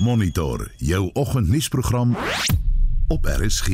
Monitor 0.00 0.70
jou 0.76 1.10
oggendnuusprogram 1.12 2.16
op 3.08 3.24
RSG. 3.24 3.68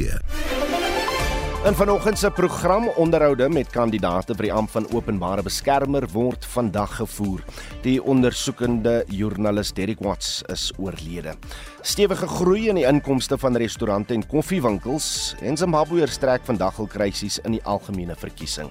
In 1.64 1.74
vanoggend 1.74 2.18
se 2.18 2.30
program 2.30 2.88
onderhoude 2.88 3.48
met 3.48 3.70
kandidate 3.70 4.34
vir 4.34 4.48
die 4.48 4.52
amp 4.52 4.72
van 4.74 4.88
openbare 4.90 5.44
beskermer 5.46 6.08
word 6.10 6.46
vandag 6.50 6.96
gevoer. 6.98 7.44
Die 7.86 8.02
ondersoekende 8.02 9.04
joernalis 9.06 9.70
Derek 9.72 10.02
Watts 10.02 10.42
is 10.50 10.72
oorlede. 10.76 11.36
Stewige 11.80 12.26
groei 12.26 12.68
in 12.68 12.82
die 12.82 12.88
inkomste 12.90 13.38
van 13.38 13.56
restaurante 13.56 14.14
en 14.14 14.26
koffiewinkels 14.26 15.36
en 15.40 15.56
Zimbabwe 15.56 16.10
strek 16.10 16.42
vandag 16.42 16.82
hul 16.82 16.90
krisis 16.90 17.38
in 17.44 17.54
die 17.54 17.62
algemene 17.62 18.18
verkiesing. 18.18 18.70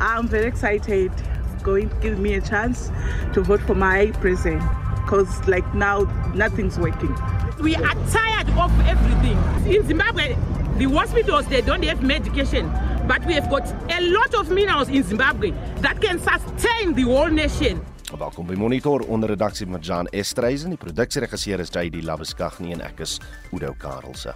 I'm 0.00 0.28
very 0.28 0.48
excited. 0.48 1.12
Going 1.62 1.90
to 1.90 1.96
give 2.00 2.16
me 2.18 2.36
a 2.36 2.40
chance 2.40 2.88
to 3.32 3.44
vote 3.44 3.60
for 3.66 3.76
my 3.76 4.10
president 4.20 4.87
because, 5.08 5.48
like 5.48 5.64
now, 5.74 6.02
nothing's 6.34 6.78
working. 6.78 7.14
We 7.62 7.74
are 7.76 7.94
tired 8.12 8.48
of 8.58 8.70
everything. 8.86 9.38
In 9.74 9.86
Zimbabwe, 9.86 10.36
the 10.76 10.84
hospitals 10.84 11.46
they 11.46 11.62
don't 11.62 11.82
have 11.84 12.02
medication, 12.02 12.70
but 13.08 13.24
we 13.24 13.32
have 13.32 13.48
got 13.48 13.66
a 13.90 14.00
lot 14.02 14.34
of 14.34 14.50
minerals 14.50 14.88
in 14.88 15.02
Zimbabwe 15.02 15.52
that 15.80 15.98
can 16.02 16.18
sustain 16.18 16.92
the 16.94 17.02
whole 17.02 17.30
nation. 17.30 17.80
Welkom 18.18 18.46
by 18.46 18.54
Monitor 18.54 19.00
onder 19.08 19.28
redaksie 19.28 19.66
van 19.66 19.80
Jan 19.80 20.06
Estreisen. 20.06 20.68
Die 20.68 20.78
produksieregisseur 20.78 21.60
is 21.60 21.68
JD 21.70 22.02
Labuskaghni 22.02 22.72
en 22.72 22.80
ek 22.80 23.00
is 23.00 23.20
Udo 23.52 23.74
Karlse. 23.78 24.34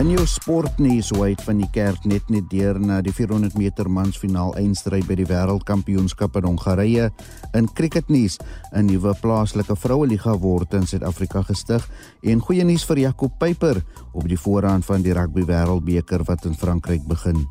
In 0.00 0.08
jou 0.08 0.22
sportnuus 0.24 1.10
wyt 1.12 1.42
van 1.44 1.58
die 1.60 1.68
kerk 1.74 2.06
net 2.08 2.30
net 2.32 2.46
deur 2.48 2.78
na 2.80 3.02
die 3.04 3.12
400 3.12 3.52
meter 3.60 3.84
mansfinaal 3.92 4.54
eindstryd 4.56 5.04
by 5.04 5.18
die 5.18 5.26
wêreldkampioenskap 5.28 6.38
in 6.40 6.46
Hongarye. 6.48 7.10
In 7.52 7.68
cricketnuus, 7.68 8.38
'n 8.72 8.86
nuwe 8.88 9.12
plaaslike 9.20 9.76
vroueliga 9.76 10.38
word 10.40 10.72
in 10.72 10.86
Suid-Afrika 10.86 11.42
gestig 11.42 11.84
en 12.22 12.40
goeie 12.40 12.64
nuus 12.64 12.84
vir 12.84 12.98
Jakob 12.98 13.38
Peyper 13.38 13.84
op 14.12 14.24
die 14.24 14.40
voorrand 14.40 14.84
van 14.84 15.02
die 15.02 15.12
rugby 15.12 15.44
wêreldbeker 15.44 16.24
wat 16.24 16.46
in 16.46 16.56
Frankryk 16.56 17.04
begin. 17.06 17.46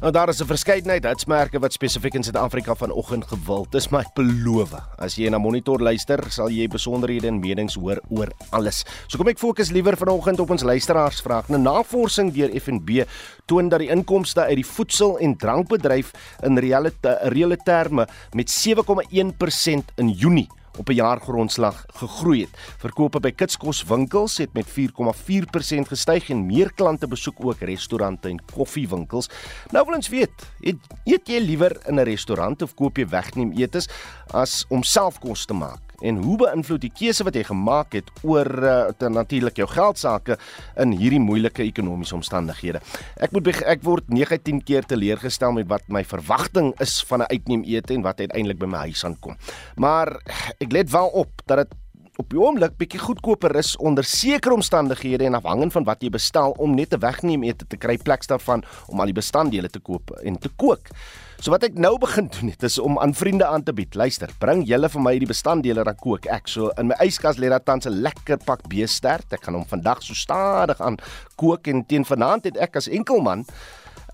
Nou 0.00 0.10
daar 0.12 0.28
is 0.28 0.40
'n 0.40 0.46
verskeidenheid 0.46 1.04
hitsmerke 1.04 1.58
wat 1.58 1.72
spesifiek 1.72 2.14
in 2.14 2.22
Suid-Afrika 2.22 2.74
vanoggend 2.74 3.24
gewild 3.26 3.74
is, 3.74 3.88
maar 3.88 4.00
ek 4.00 4.14
beloof, 4.14 4.74
as 4.98 5.16
jy 5.16 5.28
na 5.28 5.38
monitor 5.38 5.80
luister, 5.80 6.20
sal 6.28 6.50
jy 6.50 6.68
besonderhede 6.68 7.26
en 7.26 7.40
menings 7.40 7.74
hoor 7.74 8.00
oor 8.08 8.28
alles. 8.50 8.84
So 9.06 9.16
kom 9.16 9.28
ek 9.28 9.38
fokus 9.38 9.70
liewer 9.70 9.96
vanoggend 9.96 10.40
op 10.40 10.50
ons 10.50 10.62
luisteraars 10.62 11.20
vraag. 11.20 11.48
'n 11.48 11.62
Navorsing 11.62 12.32
deur 12.32 12.60
FNB 12.60 13.06
toon 13.46 13.68
dat 13.68 13.78
die 13.78 13.88
inkomste 13.88 14.40
uit 14.40 14.56
die 14.56 14.66
voedsel- 14.66 15.18
en 15.18 15.36
drankbedryf 15.36 16.12
in 16.42 16.58
reële 16.58 16.92
reële 17.22 17.56
terme 17.56 18.06
met 18.32 18.50
7,1% 18.50 19.92
in 19.96 20.08
Junie 20.10 20.48
op 20.76 20.88
'n 20.88 20.94
jaargrondslag 20.94 21.84
gegroei 21.94 22.40
het. 22.40 22.56
Verkope 22.78 23.20
by 23.20 23.30
kitskoswinkels 23.30 24.38
het 24.38 24.52
met 24.52 24.66
4,4% 24.66 25.88
gestyg 25.88 26.30
en 26.30 26.46
meer 26.46 26.72
klante 26.72 27.08
besoek 27.08 27.44
ook 27.44 27.60
restaurante 27.60 28.28
en 28.28 28.44
koffiewinkels. 28.54 29.28
Nou 29.70 29.84
wil 29.86 29.94
ons 29.94 30.08
weet, 30.08 30.50
eet, 30.60 30.76
eet 31.04 31.28
jy 31.28 31.38
liewer 31.38 31.80
in 31.86 31.94
'n 31.94 32.04
restaurant 32.04 32.62
of 32.62 32.74
koop 32.74 32.96
jy 32.96 33.06
wegneem 33.06 33.52
etes 33.52 33.88
as 34.30 34.64
om 34.68 34.82
self 34.82 35.18
kos 35.18 35.44
te 35.44 35.54
maak? 35.54 35.85
En 36.00 36.16
hoe 36.22 36.36
beïnvloed 36.36 36.80
die 36.80 36.92
keuse 36.92 37.24
wat 37.24 37.34
jy 37.34 37.44
gemaak 37.44 37.92
het 37.92 38.10
oor 38.22 38.46
uh, 38.46 39.08
natuurlik 39.08 39.56
jou 39.56 39.68
geld 39.68 39.98
sake 39.98 40.36
in 40.76 40.92
hierdie 40.92 41.20
moeilike 41.20 41.62
ekonomiese 41.62 42.14
omstandighede. 42.14 42.80
Ek 43.16 43.32
moet 43.32 43.48
ek 43.62 43.82
word 43.86 44.04
9-10 44.12 44.62
keer 44.66 44.86
teleurgestel 44.86 45.52
met 45.52 45.68
wat 45.68 45.86
my 45.88 46.04
verwagting 46.04 46.74
is 46.80 47.00
van 47.08 47.22
'n 47.22 47.30
uitneem 47.30 47.64
ete 47.64 47.94
en 47.94 48.02
wat 48.02 48.20
uiteindelik 48.20 48.58
by 48.58 48.66
my 48.66 48.78
huis 48.88 49.04
aankom. 49.04 49.36
Maar 49.76 50.20
ek 50.60 50.72
let 50.72 50.90
wel 50.90 51.08
op 51.08 51.30
dat 51.46 51.58
dit 51.58 51.74
op 52.16 52.30
die 52.32 52.40
oomblik 52.40 52.76
bietjie 52.80 53.00
goedkoper 53.00 53.56
is 53.60 53.74
onder 53.76 54.04
sekere 54.04 54.54
omstandighede 54.54 55.24
en 55.24 55.34
afhangend 55.34 55.72
van 55.72 55.84
wat 55.84 56.02
jy 56.02 56.10
bestel 56.10 56.54
om 56.56 56.74
net 56.74 56.94
'n 56.94 57.00
wegneem 57.00 57.42
ete 57.42 57.66
te 57.66 57.76
kry 57.76 57.96
plek 57.96 58.26
daarvan 58.26 58.64
om 58.88 59.00
al 59.00 59.06
die 59.06 59.20
bestanddele 59.20 59.68
te 59.68 59.80
koop 59.80 60.10
en 60.24 60.38
te 60.38 60.48
kook. 60.56 60.88
So 61.36 61.52
wat 61.52 61.66
ek 61.68 61.74
nou 61.76 61.92
begin 62.00 62.30
doen 62.32 62.48
het 62.48 62.64
is 62.64 62.78
om 62.80 62.96
aan 62.98 63.12
vriende 63.14 63.44
aan 63.44 63.62
te 63.62 63.74
bied. 63.76 63.94
Luister, 63.94 64.30
bring 64.40 64.62
julle 64.64 64.88
vir 64.88 65.02
my 65.04 65.12
die 65.20 65.28
bestanddele 65.28 65.84
dan 65.84 65.98
kook 66.00 66.28
ek. 66.32 66.48
So 66.48 66.70
in 66.80 66.88
my 66.88 66.96
yskas 67.04 67.36
lê 67.36 67.50
daar 67.52 67.64
tans 67.64 67.86
'n 67.86 68.00
lekker 68.02 68.38
pak 68.46 68.64
beestert. 68.68 69.32
Ek 69.32 69.44
gaan 69.44 69.54
hom 69.54 69.66
vandag 69.68 70.02
so 70.02 70.14
stadig 70.14 70.80
aan 70.80 70.96
kook 71.36 71.68
en 71.68 71.84
teen 71.84 72.04
vanaand 72.04 72.44
het 72.44 72.56
ek 72.56 72.76
as 72.76 72.88
enkelman 72.88 73.44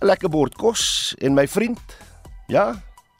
'n 0.02 0.06
lekker 0.06 0.28
bord 0.28 0.54
kos 0.54 1.14
en 1.20 1.34
my 1.34 1.46
vriend 1.46 1.78
ja, 2.48 2.74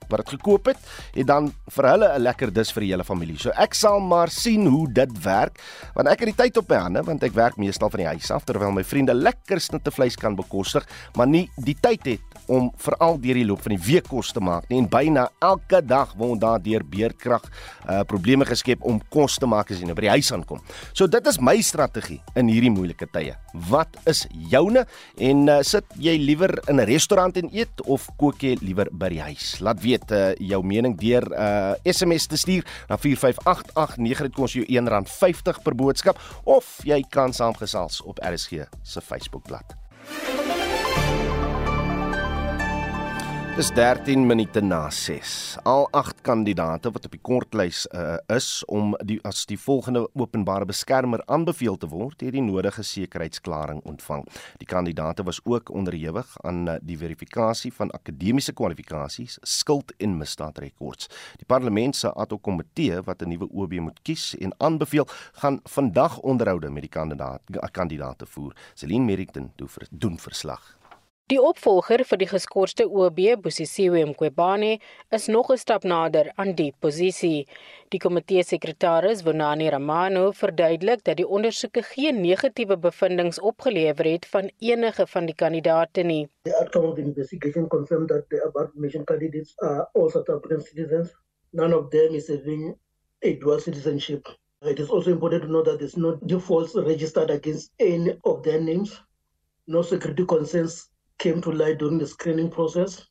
wat 0.08 0.24
dit 0.24 0.34
gekoop 0.36 0.66
het, 0.66 0.78
het 1.14 1.26
dan 1.26 1.52
vir 1.70 1.88
hulle 1.88 2.08
'n 2.18 2.22
lekker 2.22 2.52
dis 2.52 2.72
vir 2.72 2.80
die 2.80 2.91
hele 2.91 3.04
familie. 3.04 3.38
So 3.38 3.50
ek 3.56 3.74
sal 3.74 4.00
maar 4.00 4.28
sien 4.28 4.66
hoe 4.66 4.92
dit 4.92 5.24
werk, 5.24 5.60
want 5.94 6.08
ek 6.08 6.20
het 6.20 6.36
die 6.36 6.42
tyd 6.44 6.56
op 6.56 6.68
my 6.68 6.76
hande 6.76 7.02
want 7.02 7.22
ek 7.22 7.32
werk 7.32 7.56
meestal 7.56 7.91
van 7.91 8.00
die 8.00 8.06
huis 8.06 8.30
af 8.30 8.44
terwyl 8.44 8.72
my 8.72 8.84
vriende 8.84 9.14
lekker 9.14 9.60
snitte 9.60 9.91
vleis 9.91 10.16
kan 10.16 10.36
bekostig, 10.36 10.86
maar 11.16 11.26
nie 11.26 11.50
die 11.56 11.76
tyd 11.80 12.04
het 12.04 12.31
om 12.47 12.70
veral 12.76 13.19
deur 13.20 13.38
die 13.38 13.47
loop 13.47 13.62
van 13.64 13.76
die 13.76 13.82
week 13.84 14.08
kos 14.10 14.32
te 14.32 14.42
maak 14.42 14.69
nie 14.70 14.80
en 14.82 14.88
byna 14.91 15.28
elke 15.42 15.82
dag 15.84 16.14
word 16.19 16.41
daar 16.42 16.62
deur 16.62 16.84
beerkrag 16.84 17.44
uh 17.88 18.03
probleme 18.08 18.44
geskep 18.48 18.82
om 18.88 19.00
kos 19.12 19.38
te 19.41 19.47
maak 19.47 19.70
as 19.70 19.80
jy 19.80 19.86
nou 19.86 19.97
by 19.97 20.06
die 20.06 20.12
huis 20.16 20.32
aankom. 20.34 20.60
So 20.92 21.06
dit 21.06 21.26
is 21.26 21.38
my 21.41 21.54
strategie 21.62 22.20
in 22.36 22.50
hierdie 22.50 22.72
moeilike 22.72 23.06
tye. 23.12 23.36
Wat 23.70 23.97
is 24.10 24.25
joune 24.50 24.84
en 25.19 25.48
uh, 25.48 25.60
sit 25.66 25.86
jy 26.00 26.16
liewer 26.19 26.58
in 26.69 26.80
'n 26.80 26.86
restaurant 26.88 27.36
en 27.36 27.50
eet 27.53 27.84
of 27.86 28.08
kook 28.19 28.42
jy 28.42 28.56
liewer 28.60 28.88
by 28.92 29.09
die 29.09 29.22
huis? 29.22 29.60
Laat 29.60 29.80
weet 29.82 30.10
uh, 30.12 30.32
jou 30.38 30.62
mening 30.62 30.97
deur 30.98 31.26
uh, 31.32 31.74
SMS 31.84 32.26
te 32.26 32.36
stuur 32.36 32.64
na 32.88 32.97
45889 32.97 34.22
dit 34.28 34.34
kos 34.34 34.53
jou 34.53 34.64
R1.50 34.66 35.62
per 35.62 35.74
boodskap 35.74 36.19
of 36.44 36.78
jy 36.84 37.03
kan 37.10 37.32
saamgesels 37.32 38.03
op 38.03 38.19
RSG 38.22 38.66
se 38.82 39.00
Facebookblad. 39.00 39.76
Dis 43.52 43.68
13 43.76 44.22
minute 44.26 44.62
na 44.64 44.86
6. 44.90 45.58
Al 45.68 45.88
8 45.92 46.22
kandidate 46.24 46.88
wat 46.90 47.04
op 47.04 47.12
die 47.12 47.20
kortlys 47.20 47.82
uh, 47.92 48.14
is 48.32 48.62
om 48.64 48.94
die 49.04 49.18
as 49.28 49.42
die 49.44 49.58
volgende 49.60 50.06
openbare 50.16 50.64
beskermer 50.64 51.20
aanbeveel 51.28 51.76
te 51.76 51.91
word, 51.92 52.24
het 52.24 52.32
die 52.32 52.41
nodige 52.41 52.80
sekuriteitsklaring 52.80 53.84
ontvang. 53.84 54.24
Die 54.56 54.70
kandidate 54.72 55.28
was 55.28 55.42
ook 55.44 55.68
onderhewig 55.68 56.32
aan 56.48 56.64
uh, 56.64 56.80
die 56.80 56.96
verifikasie 56.96 57.74
van 57.76 57.92
akademiese 57.92 58.56
kwalifikasies, 58.56 59.36
skuld 59.44 59.92
en 60.00 60.16
misdaadrekords. 60.16 61.12
Die 61.36 61.46
parlement 61.46 61.96
se 61.96 62.08
ad 62.08 62.32
hoc 62.32 62.46
komitee 62.48 63.04
wat 63.04 63.20
'n 63.20 63.36
nuwe 63.36 63.52
OB 63.52 63.80
moet 63.84 64.00
kies 64.02 64.32
en 64.41 64.56
aanbeveel, 64.56 65.04
gaan 65.32 65.60
vandag 65.64 66.20
onderhoude 66.24 66.70
met 66.70 66.88
die 66.88 66.96
kandidaat 67.00 67.42
kandidate 67.72 68.26
voer. 68.26 68.56
Celine 68.74 69.04
Merrington 69.04 69.52
doen 69.91 70.18
verslag. 70.18 70.81
Die 71.31 71.38
opvolger 71.41 72.03
vir 72.05 72.19
die 72.19 72.27
geskorste 72.27 72.84
OB, 72.84 73.19
Bosisiwe 73.44 74.00
Mqwebane, 74.10 74.81
is 75.16 75.28
nog 75.28 75.53
'n 75.55 75.60
stap 75.60 75.84
nader 75.84 76.33
aan 76.37 76.50
die 76.59 76.75
posisie. 76.81 77.47
Die 77.94 78.00
komitee 78.05 78.43
sekretaris, 78.43 79.22
Vonani 79.22 79.69
Ramano, 79.71 80.33
verduidelik 80.33 81.05
dat 81.05 81.16
die 81.16 81.28
ondersoeke 81.28 81.83
geen 81.83 82.21
negatiewe 82.21 82.77
bevindinge 82.77 83.41
opgelewer 83.41 84.10
het 84.12 84.27
van 84.27 84.50
enige 84.59 85.06
van 85.06 85.27
die 85.27 85.34
kandidaate 85.34 86.03
nie. 86.03 86.28
The 86.43 86.59
outcome 86.59 86.88
of 86.88 86.94
the 86.97 87.03
investigation 87.03 87.69
confirmed 87.69 88.09
that 88.09 88.28
the 88.28 88.44
above 88.44 88.71
mentioned 88.75 89.06
candidates 89.06 89.54
are 89.62 89.89
all 89.94 90.10
South 90.10 90.28
African 90.28 90.60
citizens. 90.60 91.15
None 91.53 91.77
of 91.77 91.91
them 91.91 92.15
is 92.15 92.28
having 92.28 92.77
a 93.25 93.33
dual 93.39 93.60
citizenship. 93.60 94.27
It 94.60 94.78
is 94.78 94.91
also 94.91 95.10
important 95.10 95.43
to 95.43 95.49
know 95.49 95.62
that 95.62 95.78
there's 95.78 95.97
no 95.97 96.19
defaults 96.27 96.75
registered 96.75 97.31
against 97.31 97.72
any 97.78 98.19
of 98.25 98.43
their 98.43 98.60
names. 98.60 99.00
No 99.66 99.83
security 99.83 100.25
concerns 100.25 100.91
came 101.18 101.40
to 101.40 101.50
light 101.52 101.78
during 101.78 101.98
the 101.98 102.06
screening 102.06 102.50
process. 102.50 103.08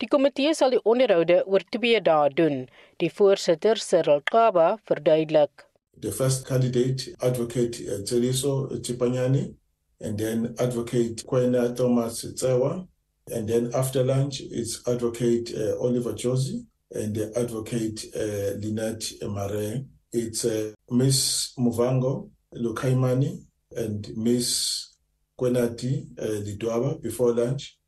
Die 0.00 0.08
komitee 0.08 0.54
sal 0.54 0.70
die 0.74 0.82
onderhoude 0.82 1.42
oor 1.46 1.62
2 1.70 2.00
dae 2.02 2.30
doen. 2.34 2.66
Die 2.98 3.10
voorsitter, 3.10 3.78
Cyril 3.78 4.22
Kaba, 4.24 4.78
verduidelik. 4.84 5.68
The 6.00 6.12
first 6.12 6.46
candidate, 6.46 7.14
advocate 7.22 7.80
uh, 7.86 8.02
Tseliso 8.02 8.68
Chipanyani, 8.82 9.54
and 10.00 10.18
then 10.18 10.54
advocate 10.58 11.24
Kwena 11.26 11.74
Thomas 11.76 12.24
Tsewa, 12.24 12.86
and 13.30 13.48
then 13.48 13.70
after 13.74 14.02
lunch 14.02 14.40
it's 14.40 14.86
advocate 14.88 15.52
uh, 15.56 15.78
Oliver 15.80 16.12
Josie 16.12 16.66
and 16.90 17.14
the 17.14 17.32
advocate 17.38 18.04
uh, 18.14 18.58
Lynette 18.60 19.12
Mare. 19.22 19.84
It's 20.12 20.44
uh, 20.44 20.72
Miss 20.90 21.54
Muvango 21.58 22.30
Lukaimani 22.54 23.44
and 23.76 24.08
Miss 24.16 24.93
Kwenati 25.36 26.08
uh, 26.18 26.40
Lidwaba 26.44 27.00
before 27.00 27.32
lunch. 27.34 27.78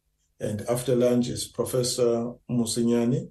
And 0.40 0.62
after 0.68 0.94
lunch 0.94 1.28
is 1.28 1.46
Professor 1.48 2.34
Musinyani 2.50 3.28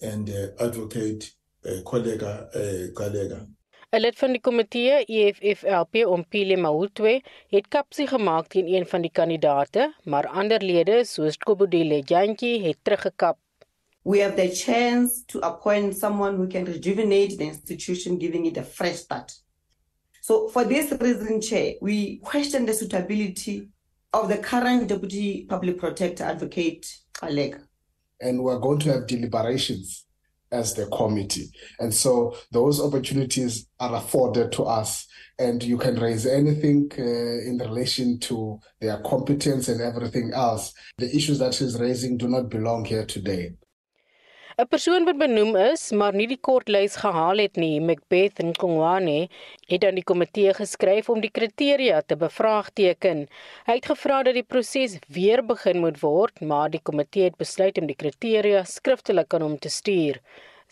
and 0.00 0.30
uh, 0.30 0.64
Advocate 0.64 1.32
uh, 1.64 1.82
Kollega 1.84 2.48
uh, 2.54 2.92
Galega. 2.94 3.46
'n 3.92 4.00
Lid 4.00 4.18
van 4.18 4.32
die 4.34 4.40
komitee 4.40 5.04
EFFLP 5.06 6.02
Ompile 6.06 6.56
Mahutwe 6.56 7.22
het 7.54 7.68
kapsie 7.68 8.06
gemaak 8.06 8.50
teen 8.52 8.66
een 8.68 8.86
van 8.86 9.00
die 9.00 9.10
kandidate, 9.10 9.94
maar 10.04 10.26
ander 10.26 10.62
lede 10.62 11.04
soos 11.04 11.38
Kobodile 11.38 12.02
Jantjie 12.02 12.62
het 12.66 12.78
teruggekap. 12.82 13.38
we 14.06 14.20
have 14.20 14.36
the 14.36 14.48
chance 14.48 15.24
to 15.24 15.40
appoint 15.40 15.96
someone 15.96 16.36
who 16.36 16.46
can 16.46 16.64
rejuvenate 16.64 17.36
the 17.36 17.44
institution, 17.44 18.20
giving 18.20 18.46
it 18.46 18.56
a 18.56 18.62
fresh 18.62 18.98
start. 18.98 19.32
So, 20.26 20.48
for 20.48 20.64
this 20.64 20.90
reason, 21.00 21.40
Chair, 21.40 21.74
we 21.80 22.16
question 22.16 22.66
the 22.66 22.74
suitability 22.74 23.68
of 24.12 24.28
the 24.28 24.38
current 24.38 24.88
Deputy 24.88 25.46
Public 25.48 25.78
Protector 25.78 26.24
Advocate 26.24 26.84
Alec. 27.22 27.60
And 28.20 28.42
we're 28.42 28.58
going 28.58 28.80
to 28.80 28.92
have 28.92 29.06
deliberations 29.06 30.04
as 30.50 30.74
the 30.74 30.86
committee. 30.86 31.52
And 31.78 31.94
so 31.94 32.36
those 32.50 32.80
opportunities 32.80 33.68
are 33.78 33.94
afforded 33.94 34.50
to 34.54 34.64
us. 34.64 35.06
And 35.38 35.62
you 35.62 35.78
can 35.78 35.94
raise 35.94 36.26
anything 36.26 36.90
uh, 36.98 37.02
in 37.02 37.58
relation 37.58 38.18
to 38.22 38.58
their 38.80 38.98
competence 39.02 39.68
and 39.68 39.80
everything 39.80 40.32
else. 40.34 40.74
The 40.98 41.14
issues 41.14 41.38
that 41.38 41.54
she's 41.54 41.78
raising 41.78 42.16
do 42.16 42.26
not 42.26 42.48
belong 42.48 42.84
here 42.84 43.06
today. 43.06 43.52
'n 44.62 44.68
Persoon 44.72 45.04
wat 45.04 45.18
benoem 45.20 45.56
is, 45.62 45.82
maar 46.00 46.14
nie 46.18 46.26
die 46.28 46.38
kortlys 46.48 46.94
gehaal 47.00 47.42
het 47.42 47.58
nie, 47.60 47.74
Macbeth 47.88 48.38
Nkongwane, 48.44 49.16
het 49.72 49.84
aan 49.84 49.98
die 50.00 50.04
komitee 50.10 50.54
geskryf 50.58 51.10
om 51.12 51.20
die 51.24 51.32
kriteria 51.38 51.98
te 52.00 52.16
bevraagteken. 52.22 53.20
Hy 53.66 53.76
het 53.80 53.90
gevra 53.90 54.22
dat 54.30 54.38
die 54.40 54.46
proses 54.54 54.96
weer 55.18 55.44
begin 55.52 55.82
moet 55.84 56.00
word, 56.06 56.40
maar 56.40 56.72
die 56.72 56.80
komitee 56.80 57.28
het 57.28 57.36
besluit 57.44 57.82
om 57.82 57.92
die 57.92 58.00
kriteria 58.06 58.64
skriftelik 58.64 59.36
aan 59.36 59.44
hom 59.50 59.60
te 59.60 59.74
stuur. 59.78 60.22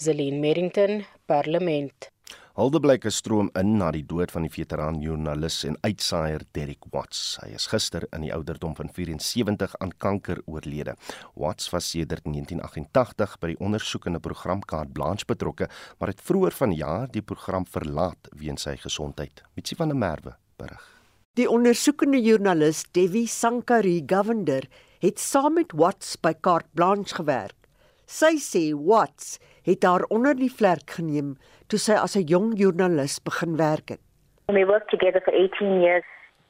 Zelin 0.01 0.41
Merrington, 0.41 1.05
Parlement. 1.29 2.14
Huldeblyke 2.55 3.11
stroom 3.11 3.49
in 3.59 3.73
na 3.81 3.89
die 3.91 4.05
dood 4.07 4.31
van 4.31 4.45
die 4.47 4.53
veteraan 4.55 5.01
joernalis 5.03 5.57
en 5.67 5.75
uitsaaier 5.83 6.45
Derek 6.55 6.85
Watts. 6.93 7.23
Hy 7.43 7.49
is 7.57 7.65
gister 7.73 8.05
in 8.15 8.23
die 8.23 8.31
ouderdom 8.31 8.77
van 8.79 8.93
74 8.95 9.73
aan 9.83 9.91
kanker 9.99 10.39
oorlede. 10.47 10.95
Watts 11.35 11.73
was 11.75 11.89
sedert 11.91 12.23
1988 12.29 13.33
by 13.43 13.51
die 13.51 13.59
ondersoekende 13.59 14.21
program 14.23 14.63
Carte 14.71 14.95
Blanche 14.95 15.27
betrokke, 15.27 15.67
maar 15.99 16.13
het 16.13 16.23
vroeër 16.23 16.55
vanjaar 16.55 17.11
die 17.11 17.25
program 17.27 17.67
verlaat 17.67 18.31
weens 18.39 18.69
sy 18.69 18.77
gesondheid. 18.79 19.43
Mitsi 19.59 19.75
van 19.75 19.91
der 19.91 19.99
Merwe 19.99 20.37
berig. 20.63 20.87
Die 21.35 21.51
ondersoekende 21.51 22.23
joernalis 22.23 22.85
Devi 22.95 23.25
Sankari 23.27 24.05
Govender 24.07 24.71
het 25.03 25.19
saam 25.19 25.59
met 25.59 25.75
Watts 25.75 26.15
by 26.23 26.37
Carte 26.39 26.71
Blanche 26.79 27.19
gewerk. 27.19 27.59
Sy 28.07 28.37
sê 28.39 28.69
Watts 28.79 29.41
het 29.65 29.83
haar 29.83 30.05
onder 30.09 30.37
die 30.37 30.53
vlerk 30.53 30.91
geneem 30.97 31.37
toe 31.67 31.79
sy 31.79 31.93
as 31.93 32.17
'n 32.17 32.29
jong 32.29 32.59
joernalis 32.59 33.19
begin 33.23 33.57
werk 33.57 33.89
het. 33.89 34.01
We 34.47 34.67
worked 34.67 34.91
together 34.91 35.21
for 35.25 35.33
18 35.33 35.81
years. 35.81 36.05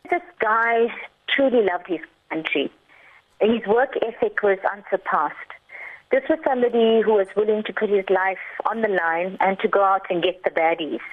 This 0.09 0.27
guy 0.39 0.93
truly 1.27 1.63
loved 1.65 1.87
his 1.87 2.05
country. 2.29 2.71
His 3.39 3.65
work 3.67 3.97
ethic 3.97 4.43
was 4.43 4.59
unsurpassed. 4.75 5.53
This 6.11 6.29
was 6.29 6.39
somebody 6.45 7.03
who 7.03 7.15
was 7.15 7.29
willing 7.35 7.63
to 7.65 7.73
put 7.73 7.89
his 7.89 8.09
life 8.09 8.45
on 8.71 8.83
the 8.83 8.89
line 8.89 9.37
and 9.41 9.59
to 9.61 9.69
go 9.69 9.83
out 9.83 10.07
and 10.11 10.23
get 10.23 10.43
the 10.45 10.51
baddies. 10.51 11.07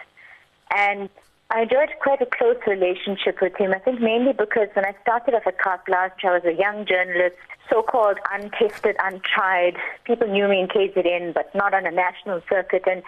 And 0.69 1.09
I 1.53 1.63
enjoyed 1.63 1.89
quite 2.01 2.21
a 2.21 2.25
close 2.25 2.55
relationship 2.65 3.41
with 3.41 3.57
him. 3.57 3.73
I 3.73 3.79
think 3.79 3.99
mainly 3.99 4.31
because 4.31 4.69
when 4.73 4.85
I 4.85 4.95
started 5.01 5.35
off 5.35 5.45
at 5.45 5.59
Carte 5.59 5.85
Blanche, 5.85 6.23
I 6.23 6.31
was 6.31 6.45
a 6.45 6.53
young 6.53 6.85
journalist, 6.85 7.35
so-called 7.69 8.19
untested, 8.31 8.95
untried. 9.03 9.75
People 10.05 10.27
knew 10.27 10.47
me 10.47 10.61
in 10.61 10.67
KZN, 10.69 11.33
but 11.33 11.53
not 11.53 11.73
on 11.73 11.85
a 11.85 11.91
national 11.91 12.41
circuit. 12.47 12.83
And 12.87 13.03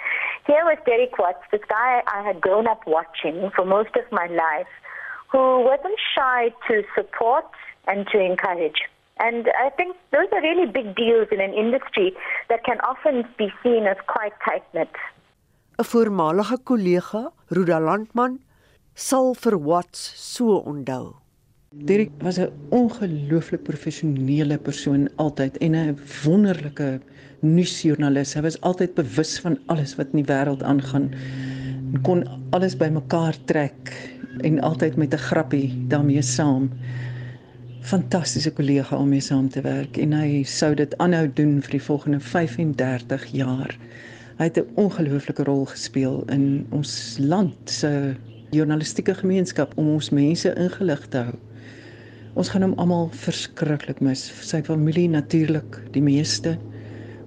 here 0.45 0.65
was 0.65 0.77
Derek 0.85 1.17
Watts, 1.17 1.39
this 1.51 1.61
guy 1.69 2.03
I 2.05 2.21
had 2.21 2.41
grown 2.41 2.67
up 2.67 2.81
watching 2.85 3.49
for 3.55 3.63
most 3.63 3.95
of 3.95 4.11
my 4.11 4.27
life, 4.27 4.67
who 5.31 5.61
wasn't 5.61 5.97
shy 6.13 6.51
to 6.67 6.83
support 6.95 7.45
and 7.87 8.05
to 8.07 8.19
encourage. 8.19 8.81
And 9.19 9.47
I 9.57 9.69
think 9.69 9.95
those 10.11 10.27
are 10.33 10.41
really 10.41 10.69
big 10.69 10.97
deals 10.97 11.29
in 11.31 11.39
an 11.39 11.53
industry 11.53 12.11
that 12.49 12.65
can 12.65 12.81
often 12.81 13.23
be 13.37 13.53
seen 13.63 13.85
as 13.85 13.95
quite 14.05 14.33
tight-knit. 14.43 14.89
'n 15.73 15.83
voormalige 15.83 16.57
kollega, 16.63 17.31
Ruda 17.49 17.79
Landman, 17.81 18.39
sal 18.93 19.33
vir 19.33 19.55
Watts 19.57 20.01
so 20.15 20.59
onthou. 20.69 21.15
Dirk 21.73 22.11
was 22.21 22.37
'n 22.37 22.51
ongelooflik 22.69 23.63
professionele 23.63 24.57
persoon 24.57 25.09
altyd 25.15 25.57
en 25.57 25.75
'n 25.75 25.97
wonderlike 26.23 27.01
nuusjoernalis. 27.41 28.33
Hy 28.33 28.41
was 28.41 28.61
altyd 28.61 28.93
bewus 28.93 29.39
van 29.39 29.57
alles 29.65 29.95
wat 29.95 30.07
in 30.13 30.23
die 30.23 30.33
wêreld 30.33 30.63
aangaan. 30.63 31.09
Kon 32.01 32.23
alles 32.51 32.77
bymekaar 32.77 33.35
trek 33.45 33.93
en 34.41 34.61
altyd 34.61 34.95
met 34.95 35.13
'n 35.13 35.25
grappie 35.29 35.85
daarmee 35.87 36.21
saam. 36.21 36.69
Fantastiese 37.81 38.53
kollega 38.53 38.97
om 38.97 39.09
mee 39.09 39.19
saam 39.19 39.49
te 39.49 39.61
werk 39.61 39.97
en 39.97 40.13
hy 40.13 40.43
sou 40.43 40.75
dit 40.75 40.97
aanhou 40.97 41.27
doen 41.33 41.61
vir 41.61 41.71
die 41.71 41.81
volgende 41.81 42.19
35 42.19 43.25
jaar. 43.25 43.77
Hy 44.38 44.44
het 44.50 44.57
'n 44.57 44.71
ongelooflike 44.75 45.44
rol 45.44 45.65
gespeel 45.65 46.24
in 46.27 46.68
ons 46.71 47.18
land 47.19 47.69
se 47.69 48.15
journalistieke 48.50 49.13
gemeenskap 49.13 49.77
om 49.77 49.88
ons 49.94 50.09
mense 50.09 50.53
ingelig 50.56 51.07
te 51.07 51.18
hou. 51.18 51.35
Ons 52.33 52.50
gaan 52.50 52.62
hom 52.62 52.74
almal 52.81 53.09
verskriklik 53.13 54.00
mis, 54.01 54.31
sy 54.41 54.63
familie 54.63 55.09
natuurlik, 55.09 55.77
die 55.91 56.01
meeste, 56.01 56.57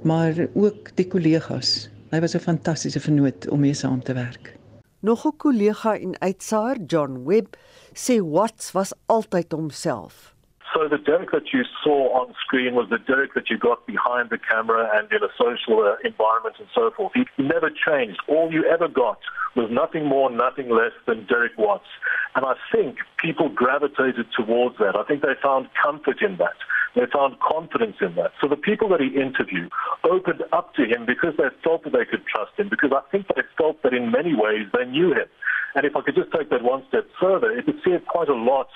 maar 0.02 0.48
ook 0.54 0.90
die 0.94 1.06
kollegas. 1.06 1.90
Hy 2.10 2.20
was 2.20 2.34
'n 2.34 2.40
fantastiese 2.40 3.00
vernoot 3.00 3.48
om 3.48 3.60
mee 3.60 3.74
saam 3.74 4.02
te 4.02 4.12
werk. 4.12 4.56
Nog 5.00 5.26
'n 5.26 5.36
kollega 5.36 5.98
en 5.98 6.20
uitsaar, 6.20 6.76
John 6.86 7.24
Webb, 7.24 7.56
sê 7.94 8.18
Watts 8.20 8.72
was 8.72 8.92
altyd 9.06 9.52
homself. 9.52 10.35
So 10.76 10.88
the 10.88 10.98
Derek 10.98 11.32
that 11.32 11.54
you 11.54 11.64
saw 11.82 12.12
on 12.20 12.34
screen 12.44 12.74
was 12.74 12.90
the 12.90 12.98
Derek 12.98 13.32
that 13.32 13.48
you 13.48 13.56
got 13.56 13.86
behind 13.86 14.28
the 14.28 14.36
camera 14.36 14.90
and 14.92 15.10
in 15.10 15.24
a 15.24 15.32
social 15.40 15.80
uh, 15.80 15.96
environment 16.04 16.56
and 16.58 16.68
so 16.74 16.90
forth. 16.94 17.12
He 17.14 17.24
never 17.38 17.70
changed. 17.72 18.20
All 18.28 18.52
you 18.52 18.62
ever 18.68 18.86
got 18.86 19.16
was 19.56 19.70
nothing 19.72 20.04
more, 20.04 20.30
nothing 20.30 20.68
less 20.68 20.92
than 21.06 21.24
Derek 21.24 21.56
Watts. 21.56 21.88
And 22.34 22.44
I 22.44 22.60
think 22.70 22.98
people 23.16 23.48
gravitated 23.48 24.26
towards 24.36 24.76
that. 24.76 24.96
I 24.96 25.04
think 25.04 25.22
they 25.22 25.32
found 25.42 25.68
comfort 25.82 26.20
in 26.20 26.36
that. 26.44 26.60
They 26.94 27.08
found 27.08 27.40
confidence 27.40 27.96
in 28.02 28.14
that. 28.16 28.32
So 28.42 28.46
the 28.46 28.60
people 28.60 28.90
that 28.90 29.00
he 29.00 29.08
interviewed 29.16 29.72
opened 30.04 30.44
up 30.52 30.74
to 30.74 30.84
him 30.84 31.06
because 31.06 31.32
they 31.38 31.48
felt 31.64 31.84
that 31.84 31.96
they 31.96 32.04
could 32.04 32.26
trust 32.28 32.52
him, 32.58 32.68
because 32.68 32.92
I 32.92 33.00
think 33.08 33.28
they 33.32 33.48
felt 33.56 33.82
that 33.82 33.94
in 33.94 34.12
many 34.12 34.36
ways 34.36 34.68
they 34.76 34.84
knew 34.84 35.16
him. 35.16 35.28
And 35.74 35.86
if 35.86 35.96
I 35.96 36.02
could 36.02 36.16
just 36.16 36.32
take 36.36 36.50
that 36.50 36.60
one 36.62 36.84
step 36.88 37.08
further, 37.18 37.56
you 37.56 37.62
could 37.62 37.80
see 37.82 37.96
it 37.96 38.04
quite 38.04 38.28
a 38.28 38.36
lot 38.36 38.68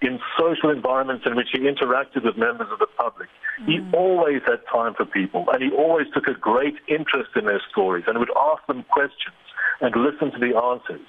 in 0.00 0.18
social 0.38 0.70
environments 0.70 1.26
in 1.26 1.36
which 1.36 1.50
he 1.52 1.60
interacted 1.72 2.24
with 2.24 2.36
members 2.36 2.68
of 2.72 2.78
the 2.78 2.90
public. 2.96 3.28
Mm. 3.60 3.66
He 3.70 3.76
always 3.96 4.40
had 4.46 4.60
time 4.72 4.94
for 4.94 5.04
people 5.04 5.44
and 5.52 5.62
he 5.62 5.70
always 5.70 6.08
took 6.14 6.26
a 6.26 6.34
great 6.34 6.76
interest 6.88 7.30
in 7.36 7.44
their 7.44 7.62
stories 7.70 8.04
and 8.06 8.18
would 8.18 8.34
ask 8.50 8.64
them 8.66 8.84
questions 8.88 9.40
and 9.80 9.94
listen 9.96 10.30
to 10.32 10.38
the 10.38 10.56
answers. 10.56 11.08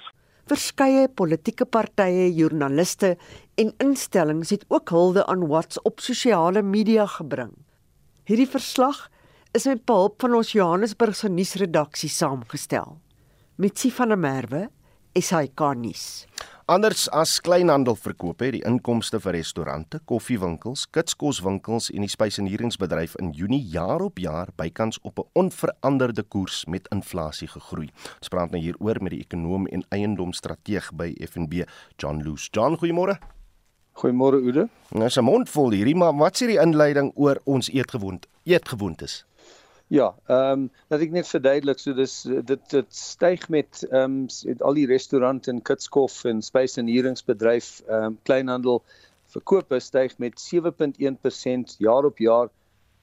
Verskeie 0.50 1.06
politieke 1.08 1.64
partye, 1.64 2.26
joernaliste 2.34 3.16
en 3.54 3.70
instellings 3.78 4.50
het 4.50 4.64
ook 4.68 4.90
hulde 4.90 5.26
aan 5.26 5.46
Watts 5.46 5.78
op 5.82 6.00
sosiale 6.00 6.62
media 6.62 7.06
gebring. 7.06 7.54
Hierdie 8.26 8.48
verslag 8.50 9.06
is 9.52 9.68
met 9.68 9.84
behulp 9.86 10.20
van 10.20 10.34
ons 10.34 10.52
Johannesburgse 10.52 11.30
nuusredaksie 11.30 12.10
saamgestel. 12.10 12.98
Mitsi 13.56 13.90
van 13.94 14.08
der 14.08 14.18
Merwe, 14.18 14.66
SAK 15.14 15.60
nuus. 15.76 16.26
Anders 16.70 17.08
as 17.10 17.40
kleinhandelverkope 17.42 18.46
het 18.46 18.54
die 18.54 18.62
inkomste 18.62 19.18
vir 19.18 19.34
restaurante, 19.34 19.98
koffiewinkels, 20.06 20.84
kitskoswinkels 20.94 21.88
en 21.90 22.04
die 22.06 22.10
spysenieringsbedryf 22.12 23.16
in 23.18 23.32
Junie 23.34 23.64
jaar 23.72 24.04
op 24.06 24.20
jaar 24.22 24.52
bykans 24.54 25.00
op 25.02 25.18
'n 25.18 25.26
onveranderde 25.32 26.22
koers 26.22 26.64
met 26.66 26.86
inflasie 26.92 27.48
gegroei. 27.48 27.90
Ons 28.20 28.28
praat 28.28 28.50
nou 28.50 28.62
hieroor 28.62 29.02
met 29.02 29.10
die 29.10 29.20
ekonom 29.20 29.66
en 29.66 29.84
eiendomsstrateeg 29.88 30.92
by 30.94 31.14
FNB, 31.18 31.66
John 31.96 32.22
Loose. 32.22 32.48
John, 32.52 32.76
goeiemôre. 32.76 33.18
Goeiemôre 33.92 34.38
Oude. 34.40 34.68
Nou 34.90 35.04
is 35.04 35.18
'n 35.18 35.24
mond 35.24 35.50
vol 35.50 35.70
hierdie, 35.70 35.96
maar 35.96 36.16
wat 36.16 36.36
sê 36.36 36.46
die 36.46 36.60
inleiding 36.60 37.10
oor 37.14 37.40
ons 37.44 37.68
eetgewoontes? 37.68 38.30
Eetgewoontes. 38.44 39.24
Ja, 39.92 40.14
ehm 40.26 40.52
um, 40.52 40.70
dat 40.88 41.02
ek 41.04 41.10
net 41.12 41.28
verduidelik, 41.28 41.80
so 41.82 41.92
dis 41.92 42.12
dit 42.24 42.60
dit 42.72 42.94
styg 42.96 43.42
met 43.52 43.82
ehm 43.90 44.14
um, 44.24 44.52
al 44.64 44.78
die 44.78 44.86
restaurante 44.88 45.50
en 45.52 45.58
kitskof 45.68 46.14
en 46.30 46.38
spysenieringsbedryf 46.42 47.66
ehm 47.84 48.06
um, 48.06 48.14
kleinhandel 48.24 48.78
verkope 49.34 49.80
styg 49.84 50.14
met 50.22 50.40
7.1% 50.40 51.74
jaar 51.84 52.08
op 52.08 52.22
jaar 52.24 52.48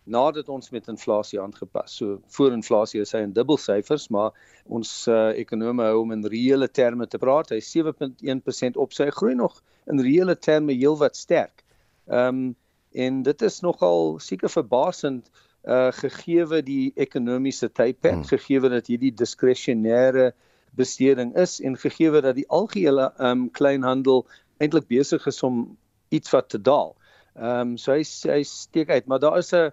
nadat 0.04 0.50
ons 0.50 0.72
met 0.74 0.90
inflasie 0.90 1.38
aangepas. 1.42 2.00
So 2.00 2.18
voor 2.38 2.56
inflasie 2.58 3.04
is 3.04 3.14
hy 3.14 3.22
in 3.28 3.36
dubbelsyfers, 3.38 4.08
maar 4.10 4.34
ons 4.66 4.94
uh, 5.08 5.28
ekonome 5.44 5.86
hou 5.86 6.00
hom 6.00 6.16
in 6.16 6.26
reële 6.26 6.72
terme 6.74 7.06
te 7.06 7.22
praat. 7.22 7.54
Hy 7.54 7.60
7.1% 7.68 8.82
op 8.82 8.98
sy 8.98 9.12
groei 9.20 9.36
nog 9.38 9.62
in 9.94 10.02
reële 10.02 10.38
terme 10.42 10.74
heelwat 10.74 11.22
sterk. 11.22 11.62
Ehm 12.10 12.42
um, 12.42 12.50
en 12.98 13.22
dit 13.22 13.42
is 13.46 13.60
nogal 13.62 14.16
seker 14.18 14.50
verbasend 14.50 15.30
uh 15.68 15.92
gegeewe 15.92 16.62
die 16.64 16.92
ekonomiese 16.96 17.70
tydperk, 17.70 18.22
hmm. 18.22 18.30
gegeewe 18.30 18.70
dat 18.70 18.88
hierdie 18.88 19.12
diskresionêre 19.12 20.32
besteding 20.78 21.36
is 21.38 21.60
en 21.60 21.78
gegeewe 21.78 22.22
dat 22.22 22.36
die 22.36 22.48
algehele 22.48 23.10
um 23.18 23.50
kleinhandel 23.52 24.26
eintlik 24.58 24.88
besig 24.88 25.26
is 25.28 25.44
om 25.44 25.78
iets 26.10 26.32
wat 26.32 26.50
te 26.50 26.62
daal. 26.62 26.96
Um 27.36 27.78
so 27.78 27.92
hy 27.92 28.04
hy 28.32 28.44
steek 28.44 28.90
uit, 28.90 29.08
maar 29.08 29.20
daar 29.20 29.38
is 29.38 29.54
'n 29.54 29.72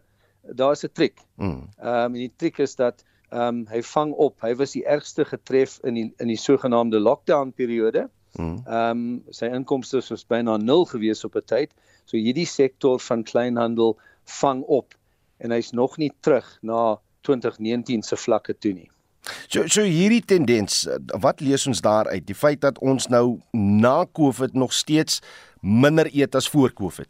daar's 0.55 0.85
'n 0.85 0.93
triek. 0.93 1.19
Ehm 1.39 1.49
mm. 1.49 1.69
um, 1.79 2.15
en 2.15 2.21
die 2.21 2.33
triek 2.37 2.59
is 2.59 2.75
dat 2.75 3.05
ehm 3.31 3.41
um, 3.41 3.67
hy 3.71 3.83
vang 3.83 4.13
op. 4.13 4.41
Hy 4.41 4.55
was 4.55 4.73
die 4.73 4.85
ergste 4.85 5.25
getref 5.25 5.79
in 5.83 5.95
die 5.95 6.13
in 6.19 6.29
die 6.29 6.39
sogenaamde 6.39 6.99
lockdown 6.99 7.53
periode. 7.53 8.09
Mm. 8.37 8.63
Ehm 8.67 8.91
um, 8.91 9.25
sy 9.31 9.47
inkomste 9.47 10.03
was 10.09 10.27
byna 10.27 10.57
nul 10.57 10.85
gewees 10.85 11.25
op 11.25 11.37
'n 11.37 11.45
tyd. 11.45 11.75
So 12.05 12.17
hierdie 12.17 12.47
sektor 12.47 13.01
van 13.01 13.23
kleinhandel 13.23 13.99
vang 14.25 14.63
op 14.63 14.95
en 15.39 15.51
hy's 15.51 15.73
nog 15.73 15.97
nie 15.99 16.13
terug 16.21 16.47
na 16.63 16.99
2019 17.27 18.03
se 18.03 18.17
vlakke 18.17 18.55
toe 18.55 18.73
nie. 18.73 18.91
So 19.51 19.67
so 19.67 19.83
hierdie 19.83 20.23
tendens, 20.23 20.85
wat 21.23 21.41
lees 21.43 21.67
ons 21.67 21.83
daar 21.83 22.07
uit? 22.13 22.27
Die 22.27 22.37
feit 22.37 22.61
dat 22.63 22.79
ons 22.79 23.09
nou 23.11 23.41
na 23.53 24.05
Covid 24.15 24.55
nog 24.55 24.73
steeds 24.73 25.21
minder 25.61 26.11
eet 26.13 26.35
as 26.39 26.49
voor 26.49 26.73
Covid. 26.73 27.09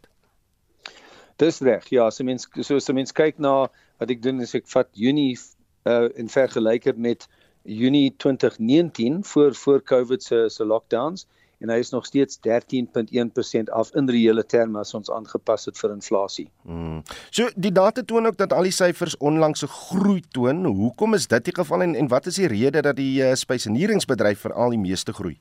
Dis 1.37 1.59
reg. 1.61 1.85
Ja, 1.93 2.07
as 2.07 2.19
'n 2.19 2.25
mens 2.25 2.47
so 2.61 2.75
as 2.75 2.89
'n 2.89 2.95
mens 2.95 3.11
kyk 3.11 3.37
na 3.37 3.69
wat 3.99 4.09
ek 4.09 4.21
doen 4.21 4.41
is 4.41 4.55
ek 4.55 4.67
vat 4.67 4.89
Junie 4.93 5.37
uh 5.85 6.09
in 6.15 6.29
vergelyking 6.29 6.97
met 6.97 7.27
Junie 7.63 8.15
2019 8.17 9.23
voor 9.23 9.55
voor 9.55 9.83
Covid 9.83 10.23
se 10.23 10.49
se 10.49 10.65
lockdowns 10.65 11.27
en 11.63 11.71
hy 11.73 11.77
is 11.81 11.89
nog 11.89 12.05
steeds 12.05 12.39
13.1% 12.45 13.71
af 13.73 13.89
in 13.97 14.09
reële 14.09 14.45
terme 14.45 14.79
as 14.79 14.93
ons 14.97 15.09
aangepas 15.11 15.65
het 15.65 15.79
vir 15.81 15.95
inflasie. 15.95 16.47
Hmm. 16.67 17.01
So 17.31 17.49
die 17.55 17.71
data 17.73 18.03
toon 18.05 18.29
ook 18.29 18.37
dat 18.37 18.53
al 18.53 18.69
die 18.69 18.75
syfers 18.75 19.17
onlangs 19.17 19.63
'n 19.63 19.73
groei 19.73 20.21
toon. 20.31 20.65
Hoekom 20.65 21.13
is 21.13 21.27
dit 21.27 21.45
die 21.45 21.55
geval 21.55 21.81
en 21.81 21.95
en 21.95 22.07
wat 22.07 22.25
is 22.25 22.35
die 22.35 22.47
rede 22.47 22.81
dat 22.81 22.95
die 22.95 23.21
uh, 23.21 23.33
spesieneringsbedryf 23.33 24.39
veral 24.39 24.69
die 24.69 24.79
meeste 24.79 25.13
groei? 25.13 25.39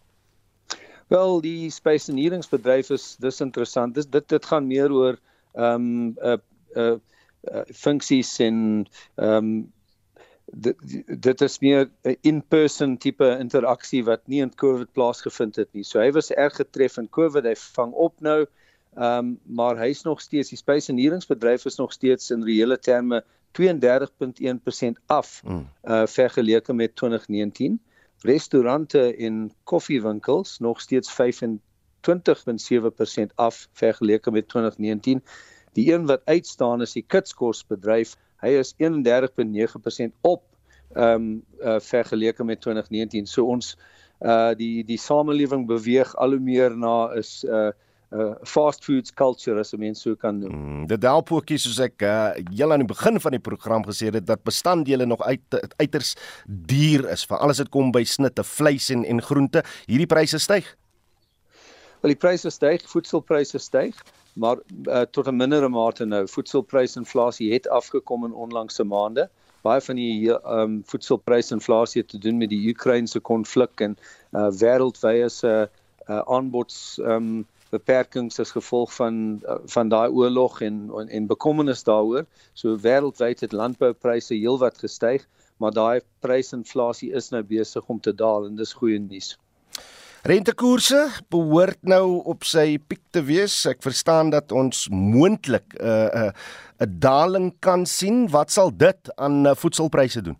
Wel, 1.08 1.40
die 1.40 1.70
spesieneringsbedryf 1.70 2.90
is 2.90 3.16
dis 3.16 3.40
interessant. 3.40 3.94
Dis 3.94 4.08
dit 4.10 4.28
dit 4.28 4.44
gaan 4.44 4.66
meer 4.66 4.92
oor 4.92 5.18
ehm 5.54 5.74
um, 5.74 6.06
'n 6.06 6.16
uh, 6.22 6.38
'n 6.76 6.80
uh, 6.80 6.98
uh, 7.52 7.62
funksies 7.72 8.38
en 8.38 8.86
ehm 9.14 9.36
um, 9.36 9.72
dit 10.52 10.76
dit 11.22 11.40
is 11.40 11.58
meer 11.58 11.90
'n 12.02 12.16
in-person 12.20 12.96
tipe 12.96 13.36
interaksie 13.38 14.04
wat 14.04 14.26
nie 14.26 14.40
in 14.40 14.54
COVID 14.54 14.92
plaasgevind 14.92 15.56
het 15.56 15.72
nie. 15.72 15.84
So 15.84 16.00
hy 16.00 16.12
was 16.12 16.30
erg 16.30 16.56
getref 16.56 16.96
in 16.96 17.08
COVID. 17.08 17.44
Hy 17.44 17.54
vang 17.54 17.92
op 17.92 18.20
nou. 18.20 18.46
Ehm 18.96 19.18
um, 19.18 19.38
maar 19.44 19.76
hy's 19.76 20.02
nog 20.02 20.20
steeds 20.20 20.48
die 20.48 20.58
spesieneringsbedryf 20.58 21.64
is 21.64 21.76
nog 21.76 21.92
steeds 21.92 22.30
in 22.30 22.44
reële 22.44 22.78
terme 22.78 23.24
32.1% 23.52 23.62
af 25.06 25.42
mm. 25.44 25.68
uh 25.84 26.06
vergeleke 26.06 26.72
met 26.72 26.96
2019. 26.96 27.80
Restaurante 28.20 29.16
en 29.16 29.52
koffiewinkels 29.64 30.58
nog 30.58 30.80
steeds 30.80 31.12
25.7% 31.12 31.18
af 33.34 33.68
vergeleke 33.72 34.30
met 34.30 34.48
2019. 34.48 35.22
Die 35.72 35.92
een 35.92 36.06
wat 36.06 36.20
uitstaan 36.24 36.80
is 36.80 36.92
die 36.92 37.04
kitskosbedryf 37.06 38.16
hy 38.44 38.56
is 38.60 38.74
31.9% 38.78 40.12
op 40.20 40.42
ehm 40.94 41.14
um, 41.14 41.42
uh, 41.60 41.80
vergeleke 41.82 42.44
met 42.44 42.60
2019. 42.60 43.26
So 43.26 43.44
ons 43.44 43.76
uh 44.24 44.54
die 44.56 44.84
die 44.84 44.98
samelewing 44.98 45.66
beweeg 45.68 46.14
al 46.16 46.36
hoe 46.36 46.40
meer 46.40 46.76
na 46.76 47.12
is 47.18 47.44
uh 47.44 47.72
uh 48.14 48.34
fast 48.44 48.84
foods 48.84 49.12
culture 49.12 49.58
as 49.60 49.74
'n 49.74 49.78
mens 49.80 50.00
so 50.00 50.14
kan 50.14 50.38
noem. 50.38 50.52
Mm, 50.52 50.86
dit 50.86 51.02
help 51.02 51.32
ook 51.32 51.48
hier 51.48 51.58
soos 51.58 51.78
ek 51.78 52.02
uh 52.02 52.32
heel 52.54 52.72
aan 52.72 52.84
die 52.86 52.94
begin 52.94 53.20
van 53.20 53.30
die 53.30 53.40
program 53.40 53.84
gesê 53.84 54.08
het 54.12 54.26
dat 54.26 54.42
bestanddele 54.42 55.06
nog 55.06 55.20
uit 55.20 55.40
uiters 55.76 56.14
duur 56.46 57.10
is 57.10 57.26
vir 57.26 57.38
alles 57.38 57.58
wat 57.58 57.68
kom 57.68 57.92
by 57.92 58.04
snitte, 58.04 58.44
vleis 58.44 58.90
en 58.90 59.04
en 59.04 59.22
groente. 59.22 59.62
Hierdie 59.86 60.06
pryse 60.06 60.38
styg. 60.38 60.76
Wel 62.06 62.14
die 62.14 62.22
pryse 62.22 62.50
styg, 62.54 62.84
voedselpryse 62.86 63.58
styg 63.58 63.96
maar 64.38 64.60
uh, 64.86 65.00
tot 65.10 65.26
'n 65.26 65.36
mindere 65.36 65.68
mate 65.68 66.04
nou. 66.04 66.20
Voedselprysinflasie 66.28 67.52
het 67.52 67.68
afgekom 67.68 68.24
in 68.24 68.34
onlangse 68.44 68.84
maande. 68.84 69.24
Baie 69.66 69.80
van 69.80 69.96
die 69.98 70.30
ehm 70.30 70.60
um, 70.60 70.76
voedselprysinflasie 70.86 72.00
het 72.02 72.10
te 72.10 72.18
doen 72.18 72.36
met 72.38 72.48
die 72.48 72.68
Oekraïense 72.68 73.20
konflik 73.20 73.80
en 73.80 73.96
uh, 74.32 74.46
wêreldwye 74.60 75.28
se 75.28 75.50
uh, 75.66 76.18
aanbods 76.18 76.98
ehm 76.98 77.10
um, 77.10 77.46
beperkings 77.70 78.38
as 78.40 78.54
gevolg 78.54 78.94
van 78.94 79.42
uh, 79.42 79.56
van 79.74 79.88
daai 79.88 80.08
oorlog 80.10 80.60
en 80.60 80.76
en, 81.00 81.08
en 81.08 81.26
bekommernis 81.26 81.82
daaroor. 81.82 82.26
So 82.52 82.76
wêreldwyd 82.86 83.40
het 83.40 83.52
landboupryse 83.52 84.34
heelwat 84.34 84.78
gestyg 84.78 85.26
maar 85.56 85.72
daai 85.72 86.00
prysinflasie 86.20 87.10
is 87.12 87.30
nou 87.34 87.42
besig 87.42 87.86
om 87.86 88.00
te 88.00 88.14
daal 88.14 88.46
en 88.46 88.56
dis 88.56 88.72
goeie 88.72 88.98
nuus 88.98 89.34
Rentekoerse 90.22 91.08
behoort 91.30 91.82
nou 91.82 92.22
op 92.24 92.44
sy 92.44 92.78
piek 92.78 93.02
te 93.10 93.22
wees. 93.26 93.66
Ek 93.68 93.82
verstaan 93.84 94.30
dat 94.30 94.52
ons 94.52 94.88
moontlik 94.90 95.76
'n 95.76 95.84
uh, 95.84 96.08
'n 96.08 96.26
uh, 96.26 96.86
'n 96.86 96.98
daling 96.98 97.52
kan 97.60 97.86
sien. 97.86 98.28
Wat 98.30 98.50
sal 98.50 98.70
dit 98.76 99.10
aan 99.16 99.46
uh, 99.46 99.54
voedselpryse 99.54 100.22
doen? 100.22 100.38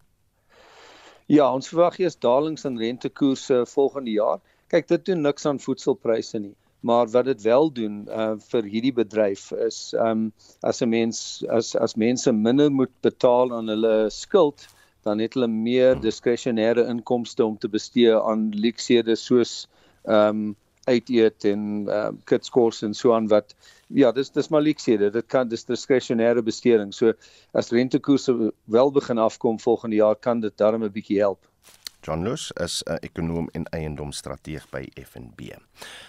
Ja, 1.27 1.53
ons 1.53 1.69
verwag 1.69 1.99
eers 1.99 2.19
dalings 2.19 2.65
in 2.65 2.79
rentekoerse 2.79 3.67
volgende 3.67 4.11
jaar. 4.11 4.39
Kyk, 4.71 4.89
dit 4.89 5.05
doen 5.05 5.21
niks 5.21 5.47
aan 5.47 5.59
voedselpryse 5.59 6.39
nie. 6.39 6.55
Maar 6.81 7.09
wat 7.11 7.25
dit 7.25 7.43
wel 7.43 7.73
doen 7.73 8.07
uh 8.11 8.35
vir 8.51 8.63
hierdie 8.63 8.93
bedryf 8.95 9.51
is 9.67 9.95
um 9.99 10.33
as 10.63 10.83
'n 10.83 10.89
mens 10.89 11.45
as 11.51 11.75
as 11.75 11.97
mense 11.97 12.33
minder 12.33 12.71
moet 12.71 12.93
betaal 13.03 13.55
aan 13.55 13.69
hulle 13.69 14.11
skuld, 14.11 14.69
dan 15.07 15.23
het 15.23 15.35
hulle 15.39 15.49
meer 15.49 15.95
diskresionêre 16.03 16.87
inkomste 16.91 17.45
om 17.45 17.57
te 17.63 17.71
bestee 17.71 18.15
aan 18.19 18.49
luksede 18.67 19.17
soos 19.17 19.59
ehm 20.05 20.47
um, 20.47 20.55
uit 20.87 21.09
eet 21.11 21.45
en 21.51 21.63
ehm 21.91 22.13
um, 22.15 22.19
kitskors 22.31 22.83
en 22.87 22.95
so 22.95 23.15
aan 23.15 23.27
wat 23.31 23.55
ja, 23.89 24.13
dis 24.13 24.31
dis 24.31 24.49
maar 24.49 24.63
leksiede. 24.63 25.11
Dit 25.11 25.27
kan 25.27 25.49
dis 25.49 25.67
diskresionêre 25.67 26.43
besteding. 26.43 26.95
So 26.95 27.13
as 27.53 27.71
rentekoerse 27.75 28.53
wel 28.65 28.93
begin 28.93 29.19
afkom 29.19 29.61
volgende 29.61 29.97
jaar 29.97 30.17
kan 30.17 30.41
dit 30.41 30.57
darm 30.57 30.85
'n 30.85 30.93
bietjie 30.93 31.19
help. 31.19 31.47
John 32.07 32.23
Lus 32.23 32.53
is 32.63 32.83
'n 32.87 32.99
ekonom 33.03 33.49
en 33.53 33.65
eiendomsstrateeg 33.65 34.69
by 34.71 34.87
FNB. 34.95 35.41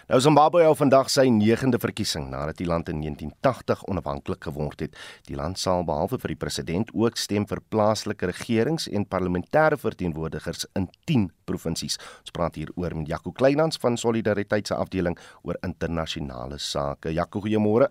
Nou 0.07 0.19
Zimbabwe 0.21 0.63
hou 0.63 0.75
vandag 0.75 1.09
sy 1.09 1.25
9de 1.25 1.79
verkiesing 1.79 2.29
nadat 2.29 2.57
die 2.57 2.67
land 2.67 2.89
in 2.89 3.01
1980 3.01 3.83
onafhanklik 3.83 4.43
geword 4.43 4.79
het. 4.79 4.95
Die 5.25 5.35
land 5.35 5.59
sal 5.59 5.83
behalwe 5.83 6.19
vir 6.19 6.27
die 6.27 6.35
president 6.45 6.91
ook 6.93 7.17
stem 7.17 7.47
vir 7.47 7.61
plaaslike 7.69 8.25
regerings 8.25 8.87
en 8.87 9.07
parlementêre 9.07 9.77
verteenwoordigers 9.77 10.65
in 10.75 10.89
10 11.05 11.31
provinsies. 11.45 11.97
Ons 12.19 12.31
praat 12.31 12.55
hier 12.55 12.69
oor 12.75 12.95
met 12.95 13.07
Jaco 13.07 13.31
Kleinhans 13.31 13.77
van 13.77 13.97
Solidariteit 13.97 14.67
se 14.67 14.75
afdeling 14.75 15.17
oor 15.41 15.57
internasionale 15.63 16.57
sake. 16.59 17.09
Jaco, 17.09 17.41
goeiemôre. 17.41 17.89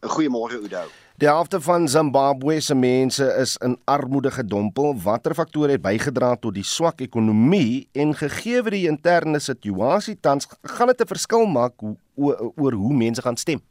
Goeiemôre 0.00 0.60
Udo. 0.60 0.84
Die 1.16 1.28
helfte 1.28 1.60
van 1.60 1.88
Zimbabwe 1.88 2.60
se 2.60 2.74
mense 2.74 3.24
is 3.40 3.56
in 3.64 3.78
armoede 3.84 4.30
gedompel. 4.30 4.92
Watter 5.00 5.34
faktore 5.34 5.72
het 5.72 5.82
bygedra 5.82 6.34
tot 6.36 6.54
die 6.54 6.64
swak 6.64 7.00
ekonomie 7.00 7.88
en 7.96 8.12
gegee 8.14 8.60
word 8.60 8.76
die 8.76 8.90
interne 8.90 9.40
situasie 9.40 10.18
tans 10.20 10.44
gaan 10.76 10.92
dit 10.92 11.00
'n 11.00 11.08
verskil 11.08 11.46
maak 11.46 11.72
oor, 11.80 12.52
oor 12.56 12.72
hoe 12.72 12.94
mense 12.94 13.22
gaan 13.22 13.36
stem? 13.36 13.62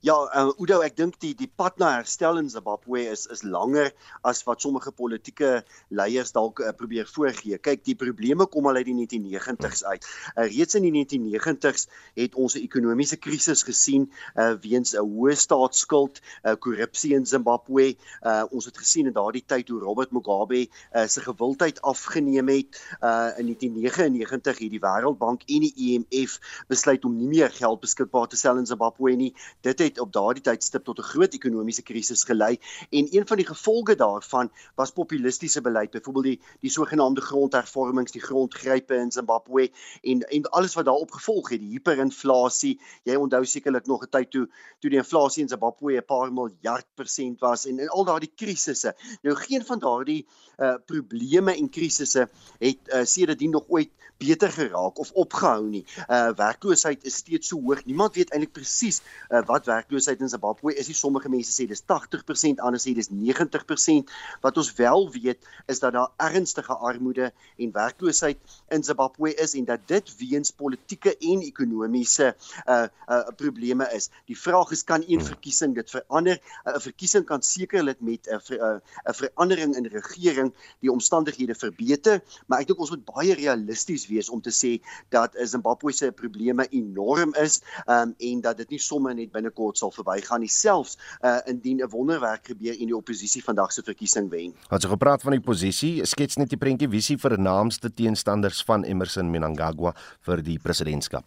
Ja, 0.00 0.14
uh, 0.30 0.52
Udo, 0.62 0.76
ek 0.86 0.94
dink 0.94 1.16
die 1.18 1.32
die 1.34 1.48
pad 1.50 1.80
na 1.82 1.88
herstel 1.96 2.36
in 2.38 2.46
Zimbabwe 2.46 3.00
is 3.10 3.24
is 3.34 3.40
langer 3.42 3.88
as 4.22 4.44
wat 4.46 4.62
sommige 4.62 4.92
politieke 4.94 5.64
leiers 5.90 6.30
dalk 6.36 6.60
uh, 6.62 6.70
probeer 6.70 7.08
voorgee. 7.10 7.58
Kyk, 7.58 7.82
die 7.82 7.96
probleme 7.98 8.46
kom 8.46 8.68
al 8.70 8.78
uit 8.78 8.86
die 8.86 8.94
1990s 8.94 9.82
uit. 9.90 10.06
Uh, 10.36 10.44
reeds 10.52 10.78
in 10.78 10.86
die 10.86 10.92
1990s 10.94 11.88
het 12.14 12.38
ons 12.38 12.54
'n 12.54 12.62
ekonomiese 12.62 13.18
krisis 13.18 13.64
gesien 13.66 14.06
uh, 14.36 14.54
weens 14.62 14.94
'n 14.94 15.02
hoë 15.02 15.34
staatsskuld, 15.34 16.22
uh, 16.46 16.54
korrupsie 16.54 17.16
in 17.18 17.26
Zimbabwe. 17.26 17.96
Uh, 18.22 18.46
ons 18.54 18.70
het 18.70 18.78
gesien 18.78 19.10
in 19.10 19.18
daardie 19.18 19.42
tyd 19.42 19.66
hoe 19.68 19.80
Robert 19.82 20.14
Mugabe 20.14 20.68
uh, 20.68 21.08
sy 21.10 21.26
gewildheid 21.26 21.82
afgeneem 21.82 22.46
het. 22.54 22.78
Uh, 23.02 23.34
in 23.34 23.50
1999 23.50 24.62
het 24.62 24.70
die 24.70 24.84
Wêreldbank 24.86 25.42
en 25.50 25.66
die 25.66 25.74
IMF 25.74 26.38
besluit 26.70 27.02
om 27.04 27.18
nie 27.18 27.28
meer 27.34 27.50
geld 27.50 27.82
beskikbaar 27.82 28.30
te 28.30 28.38
stel 28.38 28.62
in 28.62 28.70
Zimbabwe 28.70 29.18
nie. 29.18 29.34
Dit 29.66 29.78
het 29.82 29.87
op 29.96 30.12
daardie 30.12 30.42
tydstip 30.42 30.84
tot 30.84 30.98
'n 30.98 31.08
groot 31.12 31.34
ekonomiese 31.34 31.82
krisis 31.82 32.24
gelei 32.24 32.58
en 32.90 33.08
een 33.10 33.26
van 33.26 33.36
die 33.36 33.46
gevolge 33.46 33.94
daarvan 33.96 34.50
was 34.74 34.92
populistiese 34.92 35.60
beleid, 35.60 35.90
byvoorbeeld 35.90 36.24
die 36.24 36.40
die 36.60 36.70
sogenaamde 36.70 37.20
grondhervormings, 37.20 38.12
die 38.12 38.20
grondgrype 38.20 38.94
in 38.94 39.12
Zimbabwe 39.12 39.70
en 40.02 40.20
en 40.28 40.50
alles 40.50 40.74
wat 40.74 40.84
daarop 40.84 41.10
gevolg 41.10 41.50
het, 41.50 41.60
die 41.60 41.70
hiperinflasie. 41.70 42.80
Jy 43.02 43.14
onthou 43.14 43.44
sekerlik 43.44 43.86
nog 43.86 44.02
'n 44.02 44.10
tyd 44.10 44.30
toe 44.30 44.48
toe 44.78 44.90
die 44.90 44.98
inflasie 44.98 45.42
in 45.42 45.48
Zimbabwe 45.48 45.96
'n 45.96 46.04
paar 46.04 46.32
miljard 46.32 46.86
persent 46.94 47.40
was 47.40 47.66
en 47.66 47.78
en 47.78 47.88
al 47.88 48.04
daardie 48.04 48.32
krisisse. 48.34 48.94
Nou 49.22 49.36
geen 49.36 49.64
van 49.64 49.78
daardie 49.78 50.26
uh 50.58 50.74
probleme 50.86 51.54
en 51.54 51.70
krisisse 51.70 52.28
het 52.58 52.78
uh, 52.86 53.04
sedertdien 53.04 53.50
nog 53.50 53.64
ooit 53.68 53.90
beter 54.18 54.50
geraak 54.50 54.98
of 54.98 55.12
opgehou 55.12 55.68
nie. 55.68 55.84
Uh 56.08 56.30
werkloosheid 56.36 57.04
is 57.04 57.14
steeds 57.14 57.48
so 57.48 57.60
hoog. 57.60 57.84
Niemand 57.84 58.14
weet 58.14 58.32
eintlik 58.34 58.52
presies 58.52 59.00
uh, 59.30 59.44
wat 59.46 59.66
werkloosheid 59.78 60.20
in 60.20 60.28
Zimbabwe 60.28 60.74
is 60.74 60.88
nie 60.90 60.96
sommige 60.96 61.30
mense 61.30 61.52
sê 61.54 61.66
dis 61.70 61.82
80%, 61.86 62.62
ander 62.64 62.80
sê 62.82 62.94
dis 62.96 63.10
90%. 63.12 64.12
Wat 64.44 64.58
ons 64.60 64.70
wel 64.78 65.08
weet 65.14 65.48
is 65.70 65.82
dat 65.82 65.94
daar 65.96 66.10
ernstige 66.28 66.74
armoede 66.74 67.30
en 67.56 67.72
werkloosheid 67.74 68.38
in 68.74 68.84
Zimbabwe 68.84 69.34
is 69.34 69.54
en 69.58 69.68
dat 69.68 69.86
dit 69.90 70.12
weens 70.20 70.52
politieke 70.52 71.14
en 71.16 71.44
ekonomiese 71.46 72.34
uh 72.66 72.86
uh 73.08 73.20
probleme 73.38 73.86
is. 73.94 74.10
Die 74.26 74.38
vraag 74.38 74.72
is 74.74 74.84
kan 74.84 75.04
een 75.06 75.22
verkiesing 75.24 75.74
dit 75.74 75.90
verander? 75.90 76.38
'n 76.38 76.74
uh, 76.74 76.80
Verkiesing 76.88 77.24
kan 77.24 77.42
sekerlik 77.42 78.00
met 78.00 78.26
'n 78.26 78.34
uh, 78.34 78.58
'n 78.58 78.80
uh, 79.06 79.14
verandering 79.14 79.76
in 79.76 79.86
regering 79.86 80.54
die 80.80 80.90
omstandighede 80.92 81.54
verbeter, 81.54 82.22
maar 82.46 82.60
ek 82.60 82.66
dink 82.66 82.80
ons 82.80 82.90
moet 82.90 83.04
baie 83.04 83.34
realisties 83.34 84.08
wees 84.08 84.28
om 84.28 84.40
te 84.40 84.50
sê 84.50 84.78
dat 85.08 85.36
Zimbabwe 85.44 85.92
se 85.92 86.12
probleme 86.12 86.66
enorm 86.70 87.34
is 87.34 87.60
um, 87.86 88.14
en 88.18 88.40
dat 88.40 88.56
dit 88.56 88.70
nie 88.70 88.82
sommer 88.82 89.14
net 89.14 89.32
binnekort 89.32 89.67
sal 89.76 89.92
verbygaan 89.92 90.40
nie 90.40 90.48
selfs 90.48 90.96
uh, 91.20 91.40
indien 91.46 91.82
'n 91.82 91.90
wonderwerk 91.90 92.46
gebeur 92.46 92.72
en 92.78 92.86
die 92.86 92.96
oppositie 92.96 93.44
vandag 93.44 93.72
se 93.72 93.82
verkiesing 93.82 94.30
wen. 94.30 94.54
Wat 94.68 94.82
so 94.82 94.88
gepraat 94.88 95.22
van 95.22 95.32
die 95.32 95.40
posisie, 95.44 96.06
skets 96.06 96.36
net 96.36 96.48
die 96.48 96.58
prentjie 96.58 96.88
visie 96.88 97.18
vir 97.18 97.38
naamste 97.38 97.90
teenstanders 97.90 98.62
van 98.64 98.84
Emerson 98.84 99.30
Mnangagwa 99.30 99.94
vir 100.20 100.42
die 100.42 100.58
presidentskap. 100.58 101.24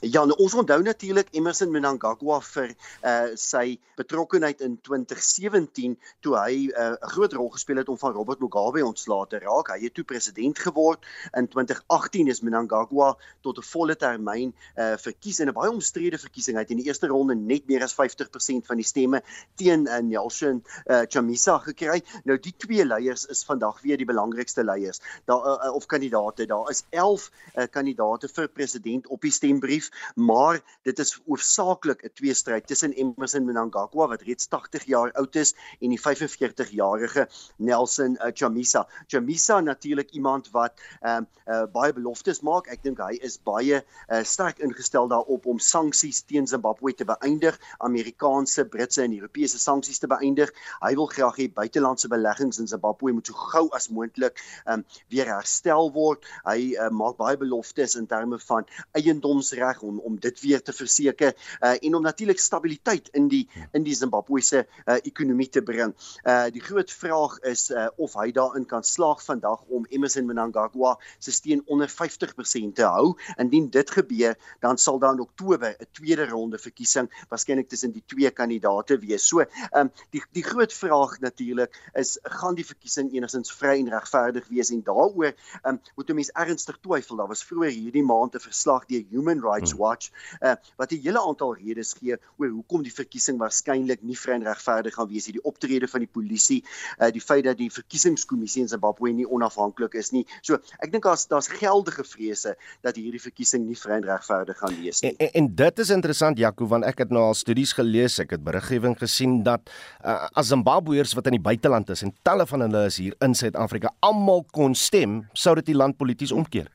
Ja, 0.00 0.22
nou, 0.24 0.36
ons 0.38 0.54
onthou 0.54 0.82
natuurlik 0.82 1.32
Emerson 1.34 1.72
Mnangagwa 1.74 2.36
vir 2.52 2.68
uh 3.02 3.34
sy 3.34 3.78
betrokkeheid 3.98 4.60
in 4.62 4.76
2017 4.86 5.96
toe 6.22 6.36
hy 6.38 6.68
'n 6.68 6.70
uh, 6.70 7.08
groot 7.10 7.32
rol 7.34 7.48
gespeel 7.50 7.80
het 7.82 7.88
om 7.88 7.98
van 7.98 8.12
Robert 8.14 8.38
Mugabe 8.38 8.84
ontslae 8.86 9.26
te 9.26 9.40
raak. 9.42 9.72
Hy 9.74 9.80
het 9.82 9.94
toe 9.94 10.04
president 10.04 10.58
geword. 10.58 11.02
In 11.34 11.48
2018 11.48 12.28
is 12.28 12.40
Mnangagwa 12.40 13.16
tot 13.42 13.58
'n 13.58 13.62
volle 13.62 13.96
termyn 13.96 14.54
uh 14.78 14.94
verkies 14.96 15.40
in 15.40 15.48
'n 15.48 15.52
baie 15.52 15.70
omstrede 15.70 16.18
verkiesing. 16.18 16.54
Hy 16.56 16.62
het 16.62 16.70
in 16.70 16.78
die 16.78 16.86
eerste 16.86 17.10
ronde 17.10 17.34
net 17.34 17.66
meer 17.66 17.82
as 17.82 17.94
50% 17.94 18.66
van 18.66 18.76
die 18.76 18.86
stemme 18.86 19.22
teen 19.56 19.86
uh, 19.86 19.98
Nelson 19.98 20.62
uh 20.86 21.02
Chamisa 21.08 21.58
gekry. 21.58 22.02
Nou 22.24 22.38
die 22.38 22.54
twee 22.56 22.86
leiers 22.86 23.26
is 23.26 23.42
vandag 23.44 23.82
weer 23.82 23.96
die 23.96 24.06
belangrikste 24.06 24.62
leiers. 24.62 25.00
Daar 25.26 25.42
uh, 25.42 25.74
of 25.74 25.86
kandidaate. 25.86 26.46
Daar 26.46 26.70
is 26.70 26.84
11 26.90 27.30
uh, 27.56 27.66
kandidaate 27.66 28.28
vir 28.28 28.48
president 28.48 29.06
op 29.06 29.20
die 29.20 29.34
stembrief 29.34 29.87
maar 30.14 30.60
dit 30.82 30.98
is 30.98 31.20
hoofsaaklik 31.26 32.04
'n 32.04 32.12
tweestryd 32.14 32.66
tussen 32.66 32.94
Emmerson 32.94 33.44
Mnangagwa 33.44 34.08
wat 34.08 34.22
reeds 34.22 34.48
80 34.48 34.84
jaar 34.84 35.12
oud 35.12 35.36
is 35.36 35.54
en 35.80 35.88
die 35.88 36.00
45-jarige 36.00 37.28
Nelson 37.56 38.16
uh, 38.20 38.30
Chamisa. 38.34 38.88
Chamisa 39.06 39.60
natuurlik 39.60 40.10
iemand 40.10 40.50
wat 40.50 40.74
ehm 41.00 41.22
uh, 41.22 41.58
uh, 41.58 41.66
baie 41.72 41.92
beloftes 41.92 42.40
maak. 42.46 42.68
Ek 42.72 42.82
dink 42.84 43.00
hy 43.02 43.18
is 43.24 43.38
baie 43.44 43.80
uh, 43.80 44.22
sterk 44.24 44.60
ingestel 44.64 45.08
daarop 45.10 45.46
om 45.50 45.60
sanksies 45.62 46.22
teen 46.28 46.46
Zimbabwe 46.50 46.92
te 46.96 47.06
beëindig, 47.08 47.58
Amerikaanse, 47.84 48.66
Britse 48.68 49.02
en 49.04 49.16
Europese 49.16 49.60
sanksies 49.62 50.00
te 50.02 50.10
beëindig. 50.10 50.52
Hy 50.82 50.92
wil 50.98 51.10
graag 51.12 51.40
hê 51.40 51.48
buitelandse 51.54 52.10
beleggings 52.12 52.60
in 52.62 52.70
Zimbabwe 52.70 53.14
moet 53.16 53.30
so 53.30 53.48
gou 53.52 53.66
as 53.76 53.90
moontlik 53.92 54.38
ehm 54.64 54.78
um, 54.78 54.86
weer 55.12 55.30
herstel 55.32 55.92
word. 55.94 56.26
Hy 56.46 56.74
uh, 56.76 56.90
maak 56.94 57.18
baie 57.20 57.38
beloftes 57.40 57.96
in 57.98 58.08
terme 58.10 58.38
van 58.48 58.66
eiendomsreg 58.98 59.77
reg 59.78 59.82
om 59.82 60.00
om 60.00 60.18
dit 60.18 60.40
weer 60.40 60.62
te 60.62 60.72
verseker 60.72 61.34
uh, 61.60 61.76
en 61.80 61.94
om 61.94 62.02
natuurlik 62.02 62.38
stabiliteit 62.38 63.08
in 63.12 63.28
die 63.28 63.48
in 63.72 63.82
die 63.82 63.94
Zimbabwese 63.94 64.66
uh, 64.86 64.96
ekonomie 65.02 65.48
te 65.48 65.62
bring. 65.62 65.94
Uh 66.24 66.48
die 66.52 66.60
groot 66.60 66.90
vraag 66.90 67.38
is 67.46 67.70
uh, 67.70 67.88
of 67.96 68.14
hy 68.14 68.30
daarin 68.32 68.66
kan 68.66 68.84
slaag 68.84 69.22
vandag 69.24 69.62
om 69.68 69.86
Emmerson 69.90 70.26
Mnangagwa 70.26 70.98
se 71.18 71.32
steun 71.32 71.62
onder 71.66 71.88
50% 71.88 72.74
te 72.74 72.84
hou. 72.84 73.16
Indien 73.38 73.68
dit 73.70 73.90
gebeur, 73.90 74.36
dan 74.60 74.78
sal 74.78 74.98
daar 74.98 75.14
in 75.14 75.20
Oktober 75.20 75.76
'n 75.78 75.86
tweede 75.92 76.26
ronde 76.28 76.58
verkiesing 76.58 77.08
waarskynlik 77.28 77.68
tussen 77.68 77.92
die 77.92 78.02
twee 78.06 78.30
kandidaate 78.30 78.98
wees. 78.98 79.26
So, 79.28 79.40
ehm 79.40 79.88
um, 79.88 79.90
die 80.10 80.22
die 80.32 80.42
groot 80.42 80.72
vraag 80.72 81.18
natuurlik 81.20 81.74
is 81.94 82.18
gaan 82.22 82.54
die 82.54 82.66
verkiesing 82.66 83.12
enigstens 83.12 83.52
vry 83.52 83.78
en 83.78 83.90
regverdig 83.90 84.48
wees 84.48 84.70
en 84.70 84.82
daaroor 84.82 85.32
ehm 85.32 85.74
um, 85.74 85.80
moet 85.96 86.10
'n 86.10 86.14
mens 86.14 86.30
ernstig 86.32 86.78
twyfel. 86.80 87.16
Daar 87.16 87.28
was 87.28 87.44
vroeër 87.44 87.70
hierdie 87.70 88.02
maand 88.02 88.34
'n 88.34 88.40
verslag 88.40 88.86
deur 88.86 89.04
Human 89.10 89.40
Rights 89.40 89.67
Rights 89.68 89.78
Watch 89.78 90.10
uh, 90.40 90.54
wat 90.76 90.92
'n 90.92 91.00
hele 91.02 91.20
aantal 91.20 91.54
redes 91.54 91.94
gee 91.98 92.16
oor 92.36 92.48
hoekom 92.48 92.82
die 92.82 92.92
verkiesing 92.92 93.38
waarskynlik 93.38 94.02
nie 94.02 94.16
vry 94.16 94.34
en 94.34 94.44
regverdig 94.44 94.94
gaan 94.94 95.08
wees 95.08 95.26
nie. 95.26 95.32
Die 95.32 95.44
optrede 95.44 95.88
van 95.88 96.00
die 96.00 96.08
polisie, 96.10 96.64
uh, 96.98 97.10
die 97.10 97.20
feit 97.20 97.44
dat 97.44 97.58
die 97.58 97.70
verkiesingskommissie 97.70 98.62
in 98.62 98.68
Zimbabwe 98.68 99.12
nie 99.12 99.26
onafhanklik 99.26 99.94
is 99.94 100.10
nie. 100.12 100.26
So, 100.42 100.58
ek 100.78 100.92
dink 100.92 101.04
daar's 101.04 101.26
daar's 101.28 101.48
geldige 101.48 102.04
vrese 102.04 102.56
dat 102.82 102.96
hierdie 102.96 103.20
verkiesing 103.20 103.66
nie 103.66 103.76
vry 103.76 103.98
en 103.98 104.04
regverdig 104.04 104.58
gaan 104.58 104.76
wees 104.80 105.02
nie. 105.02 105.10
En, 105.10 105.16
en, 105.26 105.32
en 105.32 105.54
dit 105.54 105.78
is 105.78 105.90
interessant 105.90 106.38
Jaco 106.38 106.66
want 106.66 106.84
ek 106.84 106.98
het 106.98 107.10
nou 107.10 107.22
al 107.22 107.34
studies 107.34 107.72
gelees, 107.72 108.18
ek 108.18 108.30
het 108.30 108.44
beriggewing 108.44 108.96
gesien 108.98 109.42
dat 109.42 109.70
uh, 110.04 110.28
as 110.32 110.48
Zimbabweërs 110.48 111.14
wat 111.14 111.26
in 111.26 111.38
die 111.38 111.44
buiteland 111.44 111.90
is 111.90 112.02
en 112.02 112.14
talle 112.22 112.46
van 112.46 112.60
hulle 112.60 112.86
is 112.86 112.96
hier 112.96 113.14
in 113.24 113.34
Suid-Afrika 113.34 113.92
almal 114.00 114.44
kon 114.52 114.74
stem, 114.74 115.26
sou 115.32 115.54
dit 115.54 115.72
die 115.72 115.76
land 115.76 115.96
polities 115.98 116.32
omkeer. 116.32 116.68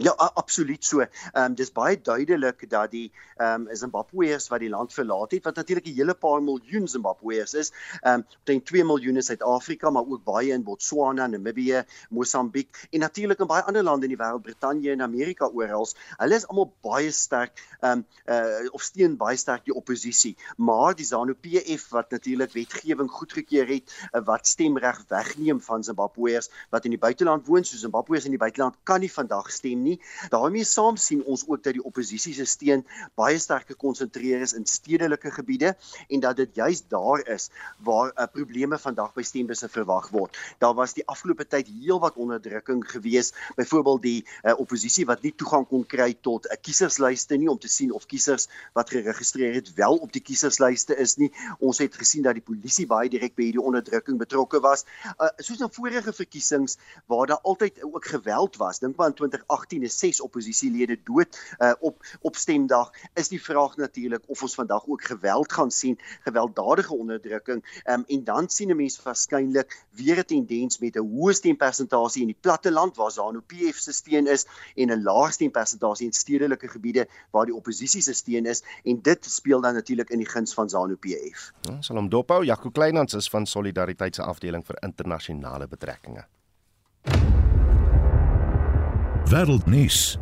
Ja, 0.00 0.12
absoluut 0.16 0.84
so. 0.84 1.00
Ehm 1.00 1.44
um, 1.44 1.54
dis 1.54 1.68
baie 1.76 1.98
duidelik 2.00 2.62
dat 2.70 2.90
die 2.90 3.10
ehm 3.36 3.66
um, 3.68 3.76
Zimbabweërs 3.76 4.46
wat 4.48 4.62
die 4.62 4.70
land 4.72 4.94
verlaat 4.96 5.34
het, 5.36 5.44
wat 5.44 5.58
natuurlik 5.60 5.86
'n 5.90 5.96
hele 5.98 6.14
paar 6.14 6.40
miljoen 6.42 6.88
Zimbabweërs 6.88 7.54
is, 7.54 7.72
ehm 8.00 8.14
um, 8.14 8.24
teen 8.44 8.62
2 8.62 8.84
miljoen 8.84 9.16
in 9.20 9.22
Suid-Afrika, 9.22 9.90
maar 9.90 10.06
ook 10.08 10.24
baie 10.24 10.52
in 10.52 10.62
Botswana, 10.62 11.26
Namibië, 11.26 11.82
Mosambiek 12.10 12.88
en 12.90 13.00
natuurlik 13.00 13.40
in 13.40 13.46
baie 13.46 13.62
ander 13.62 13.82
lande 13.82 14.06
in 14.06 14.16
die 14.16 14.24
wêreld, 14.24 14.42
Brittanje 14.42 14.90
en 14.90 15.02
Amerika 15.02 15.50
oral. 15.52 15.86
Hulle 16.16 16.34
is 16.34 16.46
almal 16.46 16.72
baie 16.80 17.10
sterk 17.10 17.60
ehm 17.80 17.92
um, 17.92 18.06
uh 18.26 18.72
of 18.72 18.82
steun 18.82 19.16
baie 19.16 19.36
sterk 19.36 19.64
die 19.64 19.74
oppositie. 19.74 20.36
Maar 20.56 20.94
die 20.94 21.06
ZANU-PF 21.06 21.88
wat 21.90 22.10
natuurlik 22.10 22.52
wetgewing 22.52 23.10
goedgekeur 23.10 23.66
het 23.66 23.92
uh, 24.14 24.24
wat 24.24 24.46
stemreg 24.46 25.04
wegneem 25.08 25.60
van 25.60 25.84
Zimbabweërs 25.84 26.50
wat 26.70 26.84
in 26.84 26.90
die 26.90 27.04
buiteland 27.04 27.46
woon, 27.46 27.64
so 27.64 27.76
Zimbabweërs 27.76 28.24
in 28.24 28.30
die 28.30 28.44
buiteland 28.46 28.76
kan 28.82 29.00
nie 29.00 29.12
vandag 29.12 29.50
stem 29.50 29.82
nie 29.82 29.89
nie. 29.90 29.98
daarmee 30.30 30.64
saam 30.64 30.96
sien 30.96 31.24
ons 31.24 31.44
ook 31.48 31.62
dat 31.64 31.76
die 31.76 31.84
oppositie 31.84 32.34
se 32.36 32.46
steun 32.48 32.84
baie 33.18 33.38
sterk 33.38 33.66
gekonsentreer 33.74 34.44
is 34.46 34.54
in 34.56 34.66
stedelike 34.66 35.30
gebiede 35.34 35.74
en 36.08 36.20
dat 36.20 36.36
dit 36.36 36.54
juis 36.54 36.82
daar 36.88 37.22
is 37.28 37.50
waar 37.78 38.12
uh, 38.14 38.26
probleme 38.32 38.78
vandag 38.78 39.12
by 39.14 39.24
stembusse 39.26 39.68
verwag 39.68 40.08
word. 40.14 40.36
Daar 40.62 40.74
was 40.74 40.94
die 40.96 41.06
afgelope 41.06 41.46
tyd 41.48 41.68
heelwat 41.70 42.18
onderdrukking 42.20 42.82
gewees, 42.90 43.32
byvoorbeeld 43.56 44.02
die 44.02 44.18
uh, 44.42 44.54
oppositie 44.58 45.06
wat 45.08 45.22
nie 45.26 45.32
toegang 45.36 45.66
kon 45.68 45.84
kry 45.86 46.12
tot 46.14 46.46
'n 46.46 46.54
uh, 46.54 46.60
kieserslyste 46.60 47.36
nie 47.36 47.50
om 47.50 47.58
te 47.58 47.68
sien 47.68 47.92
of 47.92 48.06
kiesers 48.06 48.48
wat 48.74 48.90
geregistreer 48.90 49.54
het 49.54 49.72
wel 49.74 49.96
op 49.96 50.12
die 50.12 50.22
kieserslyste 50.22 50.96
is 50.96 51.16
nie. 51.16 51.32
Ons 51.58 51.78
het 51.78 51.94
gesien 51.94 52.22
dat 52.22 52.34
die 52.38 52.44
polisie 52.44 52.86
baie 52.86 53.08
direk 53.08 53.34
by 53.34 53.48
hierdie 53.48 53.62
onderdrukking 53.62 54.18
betrokke 54.18 54.60
was. 54.60 54.84
Uh, 55.18 55.30
soos 55.38 55.60
in 55.60 55.72
vorige 55.72 56.12
verkiesings 56.12 56.78
waar 57.06 57.26
daar 57.26 57.40
altyd 57.42 57.82
ook 57.82 58.04
geweld 58.04 58.56
was. 58.56 58.78
Dink 58.78 58.96
maar 58.96 59.08
in 59.08 59.14
2018 59.14 59.69
en 59.72 59.90
6 59.90 60.20
oppositielede 60.20 60.98
dood 61.04 61.56
uh, 61.58 61.72
op 61.80 62.04
op 62.20 62.36
stemdag 62.36 62.90
is 63.14 63.28
die 63.28 63.42
vraag 63.42 63.76
natuurlik 63.76 64.22
of 64.26 64.42
ons 64.42 64.54
vandag 64.54 64.86
ook 64.86 65.02
geweld 65.04 65.52
gaan 65.52 65.70
sien 65.70 65.98
gewelddadige 66.20 66.94
onderdrukking 66.94 67.82
um, 67.84 68.04
en 68.06 68.24
dan 68.24 68.48
sien 68.48 68.70
'n 68.70 68.76
mens 68.76 69.02
waarskynlik 69.02 69.86
weer 69.90 70.18
'n 70.18 70.24
tendens 70.24 70.78
met 70.78 70.96
'n 70.96 71.06
hoë 71.12 71.32
stempersentasie 71.32 72.20
in 72.22 72.32
die 72.32 72.40
platte 72.40 72.72
land 72.72 72.96
waar 72.96 73.10
ZANU-PF 73.10 73.76
se 73.76 73.92
steun 73.92 74.26
is 74.26 74.46
en 74.74 74.90
'n 74.90 75.02
lae 75.02 75.30
stempersentasie 75.30 76.06
in 76.06 76.12
stedelike 76.12 76.68
gebiede 76.68 77.08
waar 77.30 77.46
die 77.46 77.54
oppositie 77.54 78.02
se 78.02 78.12
steun 78.12 78.46
is 78.46 78.62
en 78.84 79.02
dit 79.02 79.24
speel 79.24 79.60
dan 79.60 79.74
natuurlik 79.74 80.10
in 80.10 80.18
die 80.18 80.28
guns 80.28 80.54
van 80.54 80.68
ZANU-PF. 80.68 81.52
Ja, 81.60 81.80
Salom 81.80 82.08
Dophou, 82.08 82.44
Jaco 82.44 82.70
Kleinhans 82.70 83.14
is 83.14 83.28
van 83.28 83.46
Solidariteit 83.46 84.14
se 84.14 84.22
afdeling 84.22 84.66
vir 84.66 84.76
internasionale 84.82 85.68
betrekkinge. 85.68 86.26
Wêreldnuus. 89.30 90.18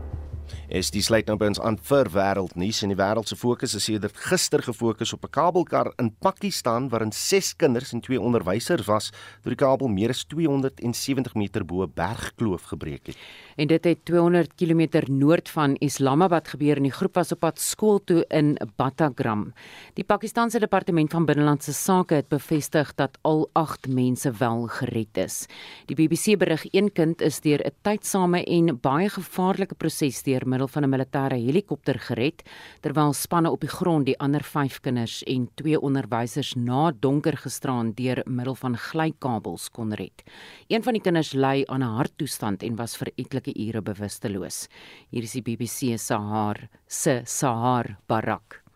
Es 0.69 0.91
die 0.93 1.01
sluit 1.01 1.25
nou 1.31 1.39
by 1.41 1.47
ons 1.49 1.59
aan 1.65 1.79
vir 1.81 2.11
wêreldnuus 2.13 2.83
en 2.85 2.91
die 2.93 2.97
wêreld 2.99 3.31
se 3.31 3.37
fokus 3.41 3.73
is 3.79 3.87
sedert 3.89 4.19
gister 4.29 4.61
gefokus 4.61 5.15
op 5.17 5.25
'n 5.25 5.33
kabelkar 5.33 5.95
in 5.97 6.11
Pakistan 6.21 6.91
waarin 6.91 7.11
6 7.11 7.57
kinders 7.57 7.95
en 7.95 8.03
2 8.03 8.21
onderwysers 8.21 8.85
was 8.87 9.11
toe 9.43 9.55
die 9.55 9.57
kabel 9.57 9.89
meer 9.89 10.11
as 10.11 10.25
270 10.25 11.35
meter 11.35 11.65
bo 11.65 11.85
'n 11.85 11.93
bergkloof 11.95 12.63
gebreek 12.69 13.07
het. 13.07 13.17
En 13.57 13.67
dit 13.67 13.85
het 13.85 14.05
200 14.05 14.55
km 14.57 15.05
noord 15.11 15.49
van 15.49 15.75
Islamabad 15.81 16.49
gebeur 16.49 16.77
en 16.77 16.83
die 16.83 16.93
groep 16.93 17.15
was 17.15 17.33
op 17.33 17.41
pad 17.41 17.59
skool 17.59 18.05
toe 18.05 18.25
in 18.29 18.59
Battagram. 18.77 19.53
Die 19.95 20.05
Pakistanse 20.05 20.59
departement 20.59 21.11
van 21.11 21.25
binnelandse 21.25 21.73
sake 21.73 22.15
het 22.15 22.29
bevestig 22.29 22.95
dat 22.95 23.19
al 23.23 23.49
8 23.53 23.89
mense 23.89 24.31
wel 24.31 24.67
gered 24.67 25.17
is. 25.17 25.47
Die 25.87 25.97
BBC 25.97 26.39
berig 26.39 26.67
een 26.73 26.93
kind 26.93 27.21
is 27.21 27.41
deur 27.41 27.61
'n 27.65 27.73
tydsame 27.83 28.45
en 28.45 28.81
baie 28.81 29.09
gevaarlike 29.09 29.75
proses 29.75 30.23
deur 30.23 30.47
middel 30.59 30.75
van 30.75 30.85
'n 30.85 30.91
militêre 30.91 31.39
helikopter 31.39 31.99
gered 31.99 32.43
terwyl 32.83 33.13
spanne 33.13 33.51
op 33.51 33.61
die 33.61 33.71
grond 33.71 34.07
die 34.07 34.19
ander 34.19 34.43
5 34.43 34.81
kinders 34.81 35.23
en 35.23 35.49
2 35.55 35.81
onderwysers 35.81 36.55
na 36.57 36.91
donker 36.91 37.37
gisteraan 37.37 37.93
deur 37.95 38.23
middel 38.27 38.55
van 38.55 38.77
glykabels 38.77 39.71
kon 39.71 39.93
red. 39.93 40.23
Een 40.69 40.83
van 40.83 40.93
die 40.93 41.03
kinders 41.03 41.33
ly 41.33 41.65
aan 41.69 41.83
'n 41.83 41.97
harttoestand 41.97 42.63
en 42.63 42.77
was 42.77 42.97
vir 42.97 43.13
etlike 43.17 43.53
ure 43.55 43.83
bewusteloos. 43.83 44.69
Hier 45.11 45.23
is 45.23 45.33
die 45.33 45.43
BBC 45.43 45.97
se 45.97 45.97
Sahar 45.97 46.69
se 46.89 47.23
Sahar 47.25 47.99
Barak. 48.07 48.68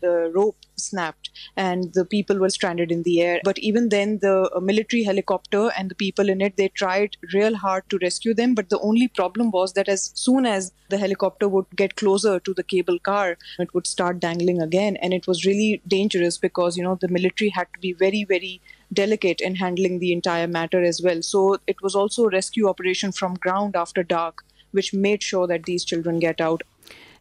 The 0.00 0.30
rope 0.34 0.56
snapped 0.76 1.30
and 1.56 1.92
the 1.94 2.04
people 2.04 2.38
were 2.38 2.50
stranded 2.50 2.90
in 2.92 3.02
the 3.02 3.20
air. 3.20 3.40
But 3.44 3.58
even 3.58 3.88
then, 3.88 4.18
the 4.20 4.50
uh, 4.54 4.60
military 4.60 5.02
helicopter 5.02 5.70
and 5.76 5.90
the 5.90 5.94
people 5.94 6.28
in 6.28 6.40
it, 6.40 6.56
they 6.56 6.68
tried 6.68 7.16
real 7.34 7.56
hard 7.56 7.88
to 7.90 7.98
rescue 8.00 8.34
them. 8.34 8.54
But 8.54 8.70
the 8.70 8.80
only 8.80 9.08
problem 9.08 9.50
was 9.50 9.72
that 9.74 9.88
as 9.88 10.10
soon 10.14 10.46
as 10.46 10.72
the 10.88 10.98
helicopter 10.98 11.48
would 11.48 11.66
get 11.76 11.96
closer 11.96 12.40
to 12.40 12.54
the 12.54 12.62
cable 12.62 12.98
car, 12.98 13.36
it 13.58 13.74
would 13.74 13.86
start 13.86 14.20
dangling 14.20 14.60
again. 14.60 14.96
And 14.96 15.12
it 15.12 15.26
was 15.26 15.44
really 15.44 15.82
dangerous 15.86 16.38
because, 16.38 16.76
you 16.76 16.82
know, 16.82 16.98
the 17.00 17.08
military 17.08 17.50
had 17.50 17.68
to 17.74 17.80
be 17.80 17.92
very, 17.92 18.24
very 18.24 18.60
delicate 18.92 19.40
in 19.40 19.56
handling 19.56 19.98
the 19.98 20.12
entire 20.12 20.46
matter 20.46 20.82
as 20.82 21.02
well. 21.02 21.22
So 21.22 21.58
it 21.66 21.82
was 21.82 21.94
also 21.94 22.24
a 22.24 22.30
rescue 22.30 22.68
operation 22.68 23.12
from 23.12 23.34
ground 23.34 23.76
after 23.76 24.02
dark, 24.02 24.44
which 24.70 24.94
made 24.94 25.22
sure 25.22 25.46
that 25.46 25.64
these 25.64 25.84
children 25.84 26.18
get 26.18 26.40
out. 26.40 26.62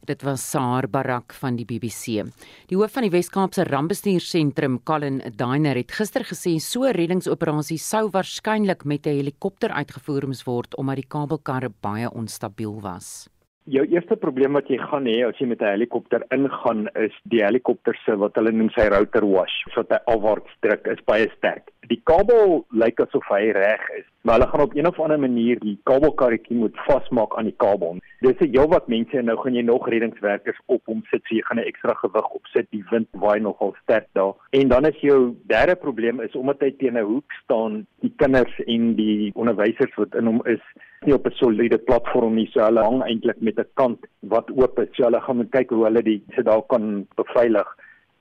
Dit 0.05 0.21
was 0.23 0.43
Saar 0.51 0.87
Barak 0.87 1.33
van 1.33 1.55
die 1.55 1.65
BBC. 1.65 2.25
Die 2.67 2.77
hoof 2.77 2.93
van 2.93 3.03
die 3.07 3.11
Wes-Kaapse 3.11 3.63
Rampbestuursentrum, 3.63 4.83
Colin 4.83 5.21
Dainer, 5.35 5.75
het 5.75 5.91
gister 5.91 6.21
gesê 6.27 6.57
so 6.59 6.85
reddingsoperasie 6.85 7.79
sou 7.81 8.09
waarskynlik 8.11 8.85
met 8.85 9.07
'n 9.07 9.17
helikopter 9.17 9.71
uitgevoer 9.71 10.27
moes 10.27 10.43
word 10.45 10.75
omdat 10.77 10.95
die 10.95 11.09
kabelkarre 11.09 11.69
baie 11.81 12.09
onstabiel 12.11 12.81
was. 12.81 13.29
Jou 13.67 13.83
eerste 13.91 14.15
probleem 14.15 14.53
wat 14.55 14.69
jy 14.71 14.77
gaan 14.79 15.03
hê 15.11 15.27
as 15.27 15.35
jy 15.41 15.45
met 15.47 15.61
'n 15.61 15.73
helikopter 15.75 16.23
ingaan 16.31 16.87
is 16.95 17.11
die 17.25 17.43
helikopter 17.43 17.95
se 18.05 18.15
wat 18.15 18.35
hulle 18.35 18.51
noem 18.51 18.69
sy 18.69 18.87
rotor 18.87 19.25
wash, 19.25 19.57
wat 19.75 19.89
hy 19.89 19.99
afwaarts 20.07 20.53
druk 20.61 20.87
is 20.87 21.03
baie 21.05 21.27
sterk. 21.35 21.67
Die 21.89 22.01
kabel 22.05 22.65
lyk 22.71 22.99
asof 22.99 23.27
hy 23.27 23.51
reg 23.51 23.83
is, 23.99 24.05
maar 24.27 24.35
hulle 24.35 24.49
gaan 24.51 24.61
op 24.61 24.75
een 24.75 24.87
of 24.87 24.99
ander 24.99 25.19
manier 25.19 25.59
die 25.59 25.79
kabelkarretjie 25.83 26.55
moet 26.57 26.79
vasmaak 26.85 27.35
aan 27.37 27.47
die 27.47 27.55
kabel. 27.63 27.99
Dis 28.19 28.39
'n 28.39 28.51
heelwat 28.55 28.87
mense 28.87 29.17
en 29.17 29.25
nou 29.25 29.37
gaan 29.39 29.53
jy 29.53 29.61
nog 29.61 29.87
reddingswerkers 29.89 30.59
op 30.65 30.81
hom 30.85 31.01
sit, 31.03 31.21
so 31.23 31.35
jy 31.35 31.41
gaan 31.41 31.59
'n 31.59 31.69
ekstra 31.71 31.93
gewig 31.93 32.27
opsit. 32.29 32.67
Die 32.69 32.83
wind 32.89 33.07
waai 33.11 33.39
nogal 33.39 33.75
sterk 33.83 34.07
daar. 34.11 34.33
En 34.49 34.67
dan 34.67 34.85
is 34.85 34.99
jou 34.99 35.35
derde 35.47 35.75
probleem 35.75 36.19
is 36.19 36.35
omdat 36.35 36.59
hy 36.59 36.71
teen 36.71 36.97
'n 36.97 37.03
hoek 37.11 37.31
staan, 37.43 37.87
die 37.99 38.13
kinders 38.15 38.59
en 38.65 38.95
die 38.95 39.31
onderwysers 39.33 39.95
wat 39.95 40.15
in 40.15 40.25
hom 40.25 40.41
is, 40.45 40.63
nie 41.05 41.13
op 41.13 41.25
'n 41.25 41.31
soliede 41.31 41.77
platform 41.77 42.33
nie, 42.33 42.49
so 42.51 42.59
hulle 42.59 42.83
hang 42.83 43.03
eintlik 43.03 43.41
met 43.41 43.59
'n 43.59 43.69
kant 43.73 43.99
wat 44.19 44.51
oop 44.51 44.79
is. 44.79 44.87
So 44.91 45.03
hulle 45.03 45.21
gaan 45.21 45.37
moet 45.37 45.51
kyk 45.51 45.69
hoe 45.69 45.83
hulle 45.83 46.03
die 46.03 46.23
se 46.35 46.43
daar 46.43 46.61
kan 46.61 47.07
beveilig. 47.15 47.75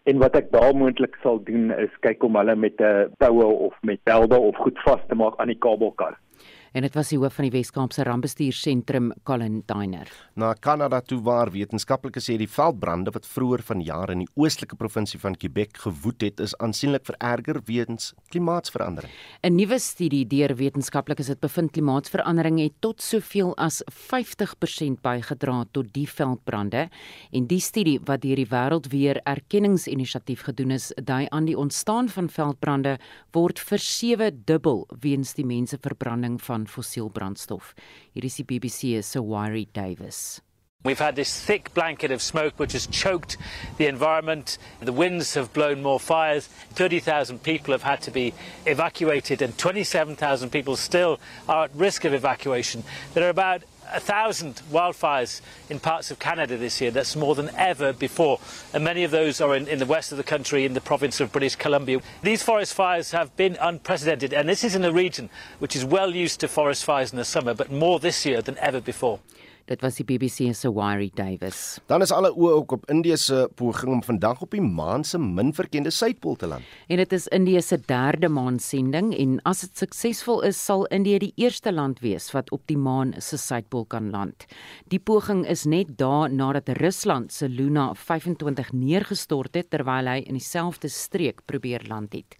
En 0.06 0.20
wat 0.22 0.36
ek 0.38 0.52
daar 0.54 0.74
moontlik 0.78 1.16
sal 1.22 1.40
doen 1.42 1.72
is 1.74 1.94
kyk 2.06 2.22
om 2.22 2.36
hulle 2.38 2.54
met 2.56 2.78
'n 2.80 3.10
toue 3.18 3.46
of 3.68 3.74
met 3.82 3.98
belde 4.06 4.38
of 4.38 4.56
goed 4.56 4.78
vas 4.86 5.02
te 5.08 5.14
maak 5.14 5.40
aan 5.42 5.50
die 5.50 5.58
kabelkar 5.58 6.14
en 6.76 6.84
dit 6.84 6.92
was 6.92 7.08
die 7.08 7.16
hoof 7.16 7.38
van 7.38 7.46
die 7.46 7.52
Wes-Kaapse 7.54 8.04
Rampbestuursentrum 8.04 9.08
Colin 9.24 9.62
Tyner. 9.64 10.10
Na 10.36 10.50
Kanada 10.60 10.98
toe 11.00 11.22
waar 11.24 11.48
wetenskaplikes 11.54 12.26
sê 12.28 12.34
die 12.36 12.50
veldbrande 12.52 13.14
wat 13.14 13.24
vroeër 13.32 13.62
vanjaar 13.64 14.12
in 14.12 14.26
die 14.26 14.28
oostelike 14.36 14.76
provinsie 14.76 15.16
van 15.22 15.38
Quebec 15.40 15.80
gewoed 15.86 16.20
het, 16.26 16.42
is 16.44 16.52
aansienlik 16.60 17.06
vererger 17.08 17.62
weens 17.64 18.12
klimaatsverandering. 18.28 19.12
'n 19.42 19.56
Nuwe 19.56 19.78
studie 19.78 20.26
deur 20.26 20.52
wetenskaplikes 20.56 21.28
het 21.32 21.40
bevind 21.40 21.72
klimaatsverandering 21.72 22.60
het 22.60 22.74
tot 22.80 23.00
soveel 23.00 23.56
as 23.56 23.82
50% 23.88 25.00
bygedra 25.00 25.64
tot 25.72 25.92
die 25.94 26.06
veldbrande 26.06 26.90
en 27.32 27.46
die 27.46 27.60
studie 27.60 28.00
wat 28.04 28.20
deur 28.20 28.36
die 28.36 28.50
Wêreldweer 28.52 29.22
Erkenningsinisiatief 29.24 30.42
gedoen 30.42 30.70
is, 30.70 30.92
dui 31.02 31.26
aan 31.30 31.46
die 31.46 31.56
ontstaan 31.56 32.08
van 32.08 32.28
veldbrande 32.28 32.98
word 33.32 33.58
vir 33.58 33.78
7 33.78 34.42
dubbel 34.44 34.86
weens 35.00 35.32
die 35.34 35.46
menseverbranding 35.46 36.36
van 36.42 36.65
fossiel 36.68 37.10
brandstof. 37.10 37.74
Hier 38.12 38.24
is 38.24 38.36
die 38.36 38.44
BBC 38.44 39.02
se 39.02 39.20
Davis. 39.72 40.40
We've 40.86 41.00
had 41.00 41.16
this 41.16 41.44
thick 41.44 41.74
blanket 41.74 42.12
of 42.12 42.22
smoke 42.22 42.60
which 42.60 42.72
has 42.72 42.86
choked 42.86 43.36
the 43.76 43.88
environment. 43.88 44.56
The 44.80 44.92
winds 44.92 45.34
have 45.34 45.52
blown 45.52 45.82
more 45.82 45.98
fires. 45.98 46.46
30,000 46.74 47.42
people 47.42 47.72
have 47.72 47.82
had 47.82 48.00
to 48.02 48.12
be 48.12 48.32
evacuated, 48.66 49.42
and 49.42 49.58
27,000 49.58 50.50
people 50.50 50.76
still 50.76 51.18
are 51.48 51.64
at 51.64 51.74
risk 51.74 52.04
of 52.04 52.14
evacuation. 52.14 52.84
There 53.14 53.26
are 53.26 53.30
about 53.30 53.64
a 53.92 54.00
thousand 54.00 54.62
wildfires 54.70 55.40
in 55.68 55.80
parts 55.80 56.10
of 56.10 56.18
Canada 56.18 56.56
this 56.56 56.80
year. 56.80 56.90
That's 56.90 57.16
more 57.16 57.34
than 57.34 57.50
ever 57.56 57.92
before. 57.92 58.40
And 58.72 58.84
many 58.84 59.04
of 59.04 59.10
those 59.10 59.40
are 59.40 59.54
in, 59.56 59.68
in, 59.68 59.78
the 59.78 59.86
west 59.86 60.12
of 60.12 60.18
the 60.18 60.24
country, 60.24 60.64
in 60.64 60.74
the 60.74 60.80
province 60.80 61.20
of 61.20 61.32
British 61.32 61.56
Columbia. 61.56 62.00
These 62.22 62.42
forest 62.42 62.74
fires 62.74 63.12
have 63.12 63.34
been 63.36 63.56
unprecedented, 63.60 64.32
and 64.32 64.48
this 64.48 64.64
is 64.64 64.74
in 64.74 64.84
a 64.84 64.92
region 64.92 65.30
which 65.58 65.76
is 65.76 65.84
well 65.84 66.14
used 66.14 66.40
to 66.40 66.48
forest 66.48 66.84
fires 66.84 67.12
in 67.12 67.18
the 67.18 67.24
summer, 67.24 67.54
but 67.54 67.70
more 67.70 67.98
this 67.98 68.26
year 68.26 68.42
than 68.42 68.58
ever 68.58 68.80
before. 68.80 69.20
Dit 69.66 69.80
was 69.82 69.96
die 69.98 70.04
BBC 70.06 70.52
se 70.54 70.70
Wiri 70.70 71.08
Davis. 71.14 71.80
Dan 71.90 72.02
is 72.04 72.12
alle 72.14 72.28
oë 72.30 72.50
ook 72.60 72.72
op 72.76 72.84
Indië 72.90 73.16
se 73.18 73.38
poging 73.58 73.96
om 73.96 74.02
vandag 74.06 74.44
op 74.44 74.52
die 74.54 74.62
maan 74.62 75.02
se 75.04 75.18
min 75.18 75.48
verkende 75.54 75.90
suidpool 75.90 76.36
te 76.38 76.46
land. 76.46 76.62
En 76.86 77.00
dit 77.02 77.12
is 77.12 77.26
Indië 77.34 77.62
se 77.62 77.80
derde 77.88 78.28
maansending 78.30 79.10
en 79.18 79.32
as 79.42 79.64
dit 79.64 79.82
suksesvol 79.82 80.44
is, 80.46 80.60
sal 80.64 80.84
Indië 80.94 81.18
die 81.24 81.32
eerste 81.34 81.72
land 81.74 81.98
wees 82.04 82.30
wat 82.30 82.52
op 82.54 82.62
die 82.70 82.78
maan 82.78 83.16
se 83.18 83.38
suidpool 83.42 83.88
kan 83.90 84.12
land. 84.14 84.46
Die 84.86 85.00
poging 85.02 85.42
is 85.50 85.64
net 85.66 85.90
daar 85.98 86.30
nadat 86.30 86.70
Rusland 86.78 87.34
se 87.34 87.48
Luna 87.50 87.88
25 87.94 88.70
neergestort 88.72 89.58
het 89.58 89.72
terwyl 89.74 90.06
hy 90.06 90.20
in 90.28 90.38
dieselfde 90.38 90.86
streek 90.94 91.42
probeer 91.50 91.82
land 91.90 92.14
het. 92.14 92.38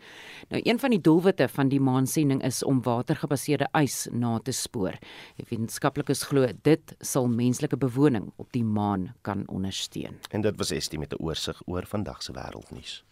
Nou 0.55 0.63
een 0.63 0.79
van 0.79 0.95
die 0.95 1.03
doelwitte 1.03 1.51
van 1.51 1.75
die 1.75 1.83
maansending 1.83 2.45
is 2.47 2.63
om 2.63 2.79
watergebaseerde 2.87 3.67
ys 3.83 4.07
na 4.15 4.39
te 4.39 4.55
spoor. 4.55 4.95
Wetenskaplikes 5.43 6.23
glo 6.31 6.47
dit 6.63 6.95
sal 7.17 7.31
menslike 7.33 7.79
bewoning 7.81 8.29
op 8.37 8.51
die 8.53 8.65
maan 8.65 9.15
kan 9.25 9.47
ondersteun. 9.49 10.19
En 10.37 10.43
dit 10.45 10.57
was 10.61 10.71
Estie 10.71 10.99
met 10.99 11.13
'n 11.13 11.23
oorsig 11.23 11.63
oor 11.65 11.85
vandag 11.87 12.23
se 12.23 12.33
wêreldnuus. 12.33 13.05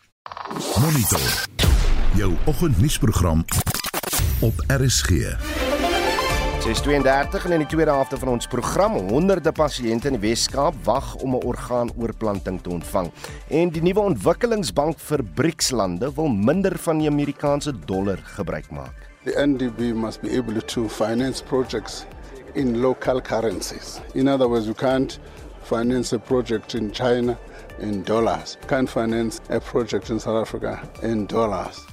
Monitor. 0.80 1.24
Jou 2.16 2.36
oggendnuusprogram 2.46 3.44
op 4.40 4.54
RSG. 4.66 5.08
632 6.60 7.44
en 7.44 7.52
in 7.52 7.58
die 7.58 7.66
tweede 7.66 7.90
helfte 7.90 8.18
van 8.18 8.28
ons 8.28 8.46
program 8.46 8.92
honderde 8.92 9.52
pasiënte 9.52 10.06
in 10.06 10.20
die 10.20 10.28
Wes-Kaap 10.28 10.74
wag 10.84 11.14
om 11.14 11.34
'n 11.34 11.44
orgaanoorplanting 11.44 12.60
te 12.60 12.68
ontvang. 12.68 13.10
En 13.48 13.68
die 13.68 13.82
nuwe 13.82 14.00
ontwikkelingsbank 14.00 14.98
vir 14.98 15.24
BRICS-lande 15.24 16.14
wil 16.14 16.28
minder 16.28 16.78
van 16.78 16.98
die 16.98 17.08
Amerikaanse 17.08 17.72
dollar 17.84 18.18
gebruik 18.24 18.70
maak. 18.70 18.94
The 19.24 19.46
NDB 19.46 19.94
must 19.94 20.20
be 20.20 20.38
able 20.38 20.64
to 20.64 20.88
finance 20.88 21.44
projects 21.44 22.06
in 22.54 22.80
local 22.80 23.20
currencies. 23.20 24.00
In 24.14 24.28
other 24.28 24.48
words, 24.48 24.66
you 24.66 24.74
can't 24.74 25.18
finance 25.62 26.12
a 26.12 26.18
project 26.18 26.74
in 26.74 26.92
China 26.92 27.38
in 27.78 28.02
dollars. 28.02 28.56
You 28.60 28.68
can't 28.68 28.90
finance 28.90 29.40
a 29.50 29.60
project 29.60 30.10
in 30.10 30.20
South 30.20 30.46
Africa 30.46 30.80
in 31.02 31.26
dollars. 31.26 31.86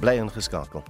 Bly 0.00 0.18
ingeskakel. 0.18 0.82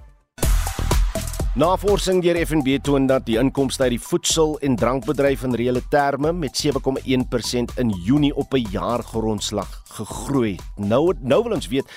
Navorsing 1.57 2.21
deur 2.21 2.37
FNB 2.37 2.75
toon 2.85 3.07
dat 3.09 3.25
die 3.25 3.39
inkomste 3.41 3.87
uit 3.87 3.95
die 3.95 4.01
voedsel- 4.01 4.59
en 4.61 4.75
drankbedryf 4.77 5.43
in 5.43 5.55
reële 5.55 5.81
terme 5.89 6.33
met 6.33 6.57
7,1% 6.57 7.73
in 7.77 7.91
Junie 8.05 8.35
op 8.35 8.53
'n 8.53 8.67
jaargrondslag 8.71 9.83
gegroei. 9.85 10.59
Nou 10.77 11.15
nou 11.21 11.43
wil 11.43 11.53
ons 11.53 11.69
weet 11.69 11.89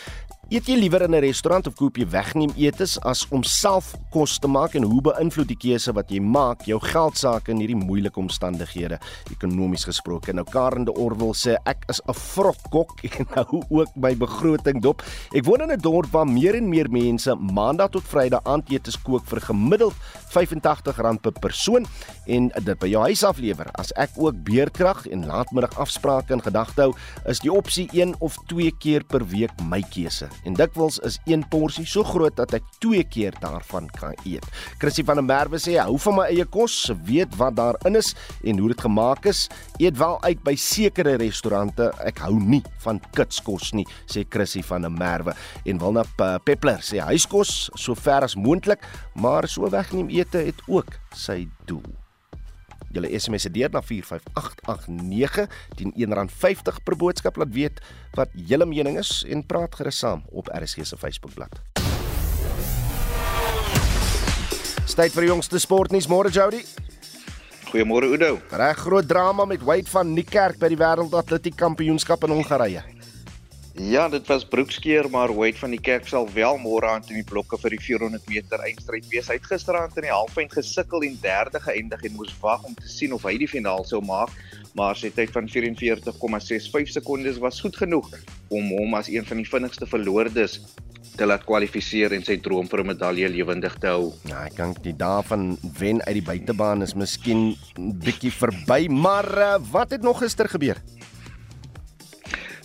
Eet 0.49 0.65
jy 0.65 0.79
liewer 0.79 1.03
in 1.05 1.13
'n 1.13 1.21
restaurant 1.21 1.67
of 1.67 1.75
koop 1.77 1.97
jy 1.97 2.07
wegneem 2.09 2.49
etes 2.57 2.97
as 3.05 3.21
om 3.29 3.43
self 3.43 3.93
kos 4.09 4.39
te 4.39 4.47
maak 4.47 4.73
en 4.73 4.81
hoe 4.81 5.01
beïnvloed 5.01 5.47
die 5.47 5.55
keuse 5.55 5.93
wat 5.93 6.09
jy 6.09 6.19
maak 6.19 6.65
jou 6.65 6.79
geld 6.79 7.17
sake 7.17 7.51
in 7.51 7.59
hierdie 7.62 7.77
moeilike 7.77 8.17
omstandighede 8.17 8.97
ekonomies 9.29 9.85
gesproke. 9.85 10.33
Nou 10.33 10.43
Karen 10.49 10.85
de 10.85 10.91
Orwel 10.91 11.35
sê 11.35 11.55
ek 11.67 11.85
is 11.88 12.01
'n 12.01 12.13
vrotkok 12.13 13.03
en 13.19 13.27
nou 13.35 13.62
ook 13.69 13.95
my 13.95 14.15
begroting 14.15 14.81
dop. 14.81 15.03
Ek 15.35 15.45
woon 15.45 15.62
in 15.62 15.71
'n 15.71 15.81
dorp 15.81 16.09
waar 16.12 16.25
meer 16.25 16.55
en 16.55 16.67
meer 16.67 16.89
mense 16.89 17.35
maandag 17.35 17.91
tot 17.91 18.03
Vrydag 18.03 18.41
aandetes 18.45 18.97
kook 18.97 19.25
vir 19.29 19.41
gemiddeld 19.41 19.93
R85 20.33 21.21
per 21.21 21.33
persoon 21.39 21.85
en 22.25 22.49
dit 22.49 22.79
by 22.79 22.88
jou 22.88 23.03
huis 23.03 23.23
aflewer. 23.23 23.69
As 23.77 23.91
ek 23.95 24.09
ook 24.17 24.43
beerkrag 24.43 25.05
en 25.05 25.27
laatmiddag 25.27 25.77
afsprake 25.77 26.33
in 26.33 26.41
gedagte 26.41 26.81
hou, 26.81 26.93
is 27.27 27.39
die 27.39 27.53
opsie 27.53 27.88
1 27.93 28.15
of 28.19 28.35
2 28.47 28.71
keer 28.79 29.03
per 29.03 29.23
week 29.23 29.51
my 29.62 29.81
keuse 29.81 30.27
en 30.47 30.58
dikwels 30.58 30.99
is 31.08 31.19
een 31.30 31.43
porsie 31.52 31.86
so 31.88 32.04
groot 32.08 32.36
dat 32.38 32.54
ek 32.58 32.65
twee 32.84 33.04
keer 33.04 33.36
daarvan 33.43 33.89
kan 33.99 34.15
eet. 34.25 34.45
Chrissy 34.82 35.06
van 35.08 35.21
der 35.21 35.28
Merwe 35.28 35.60
sê 35.62 35.78
hou 35.80 35.97
van 36.06 36.19
my 36.19 36.28
eie 36.32 36.45
kos, 36.49 36.78
weet 37.08 37.36
wat 37.39 37.58
daarin 37.60 37.99
is 37.99 38.13
en 38.43 38.60
hoe 38.62 38.71
dit 38.73 38.84
gemaak 38.86 39.30
is. 39.30 39.47
Eet 39.80 39.97
wel 39.99 40.17
uit 40.23 40.43
by 40.45 40.56
sekere 40.60 41.17
restaurante. 41.21 41.91
Ek 42.06 42.21
hou 42.25 42.36
nie 42.39 42.63
van 42.86 43.02
kitskos 43.15 43.73
nie, 43.78 43.88
sê 44.10 44.25
Chrissy 44.30 44.63
van 44.65 44.88
der 44.88 44.93
Merwe 44.93 45.36
en 45.65 45.82
wil 45.82 45.97
na 45.99 46.06
Peppler 46.17 46.84
sê 46.86 47.02
huiskos 47.04 47.69
so 47.75 47.95
ver 47.97 48.28
as 48.28 48.38
moontlik, 48.39 48.84
maar 49.15 49.47
so 49.47 49.69
wegneem 49.69 50.12
ete 50.13 50.45
het 50.49 50.63
ook 50.67 50.95
sy 51.15 51.43
doel 51.67 51.88
julle 52.93 53.12
SMS 53.19 53.47
se 53.47 53.54
deur 53.54 53.71
na 53.73 53.82
45889 53.82 55.47
teen 55.75 55.93
R1.50 55.95 56.84
per 56.84 56.97
boodskap 56.99 57.38
laat 57.38 57.54
weet 57.54 57.84
wat 58.17 58.34
julle 58.34 58.65
mening 58.65 58.99
is 58.99 59.23
en 59.30 59.45
praat 59.45 59.75
gerus 59.80 60.02
saam 60.04 60.25
op 60.30 60.49
RSG 60.54 60.86
se 60.86 60.97
Facebookblad. 60.97 61.62
Tyd 64.99 65.13
vir 65.15 65.23
die 65.23 65.30
jongste 65.30 65.60
sportnuus 65.63 66.10
môre 66.12 66.28
Jody. 66.28 66.60
Goeiemôre 67.69 68.10
Udo. 68.12 68.34
Reg 68.52 68.82
groot 68.84 69.08
drama 69.08 69.45
met 69.47 69.63
Wade 69.63 69.88
van 69.93 70.12
Niekerk 70.12 70.60
by 70.60 70.67
die 70.73 70.80
Wêreldatletiek 70.82 71.56
Kampioenskap 71.56 72.28
in 72.28 72.36
Hongarye. 72.36 72.98
Ja, 73.79 74.09
dit 74.09 74.27
was 74.27 74.43
Broekskeer, 74.45 75.07
maar 75.09 75.31
Wade 75.31 75.55
van 75.55 75.71
die 75.71 75.79
Kerk 75.79 76.07
sal 76.07 76.25
wel 76.33 76.57
môre 76.59 76.89
aan 76.91 77.05
in 77.07 77.21
die 77.21 77.23
blokke 77.23 77.55
vir 77.61 77.71
die 77.71 77.79
400 77.79 78.25
meter 78.27 78.59
eindstryd 78.59 79.07
wees. 79.07 79.29
Hy 79.31 79.37
het 79.37 79.47
gisteraand 79.47 79.95
in 79.95 80.03
die 80.03 80.11
halfeind 80.11 80.51
gesukkel 80.51 81.05
en 81.07 81.15
derde 81.21 81.61
geëindig 81.63 82.03
en 82.09 82.17
moes 82.17 82.33
wag 82.41 82.65
om 82.67 82.75
te 82.75 82.91
sien 82.91 83.15
of 83.15 83.23
hy 83.23 83.37
die 83.39 83.47
finaal 83.47 83.87
sou 83.87 84.01
maak, 84.03 84.35
maar 84.75 84.99
sy 84.99 85.13
tyd 85.15 85.31
van 85.31 85.47
44,65 85.47 86.91
sekondes 86.97 87.39
was 87.39 87.63
goed 87.63 87.79
genoeg 87.79 88.11
om 88.51 88.67
hom 88.75 88.99
as 88.99 89.07
een 89.07 89.23
van 89.23 89.39
die 89.39 89.47
vinnigste 89.47 89.87
verloordes 89.87 90.59
te 91.15 91.23
laat 91.23 91.47
kwalifiseer 91.47 92.11
en 92.19 92.27
sy 92.27 92.35
droom 92.43 92.67
vir 92.67 92.83
'n 92.83 92.91
medalje 92.91 93.31
lewendig 93.31 93.79
te 93.79 93.87
hou. 93.87 94.11
Ja, 94.27 94.43
ek 94.43 94.59
dink 94.59 94.83
die 94.83 94.95
dae 94.95 95.23
van 95.23 95.55
wen 95.79 96.03
uit 96.03 96.19
die 96.19 96.27
buitebaan 96.35 96.83
is 96.83 96.95
miskien 96.95 97.55
bietjie 97.79 98.31
verby, 98.31 98.87
maar 98.91 99.37
uh, 99.37 99.55
wat 99.71 99.91
het 99.91 100.03
nog 100.03 100.19
gister 100.19 100.51
gebeur? 100.51 100.75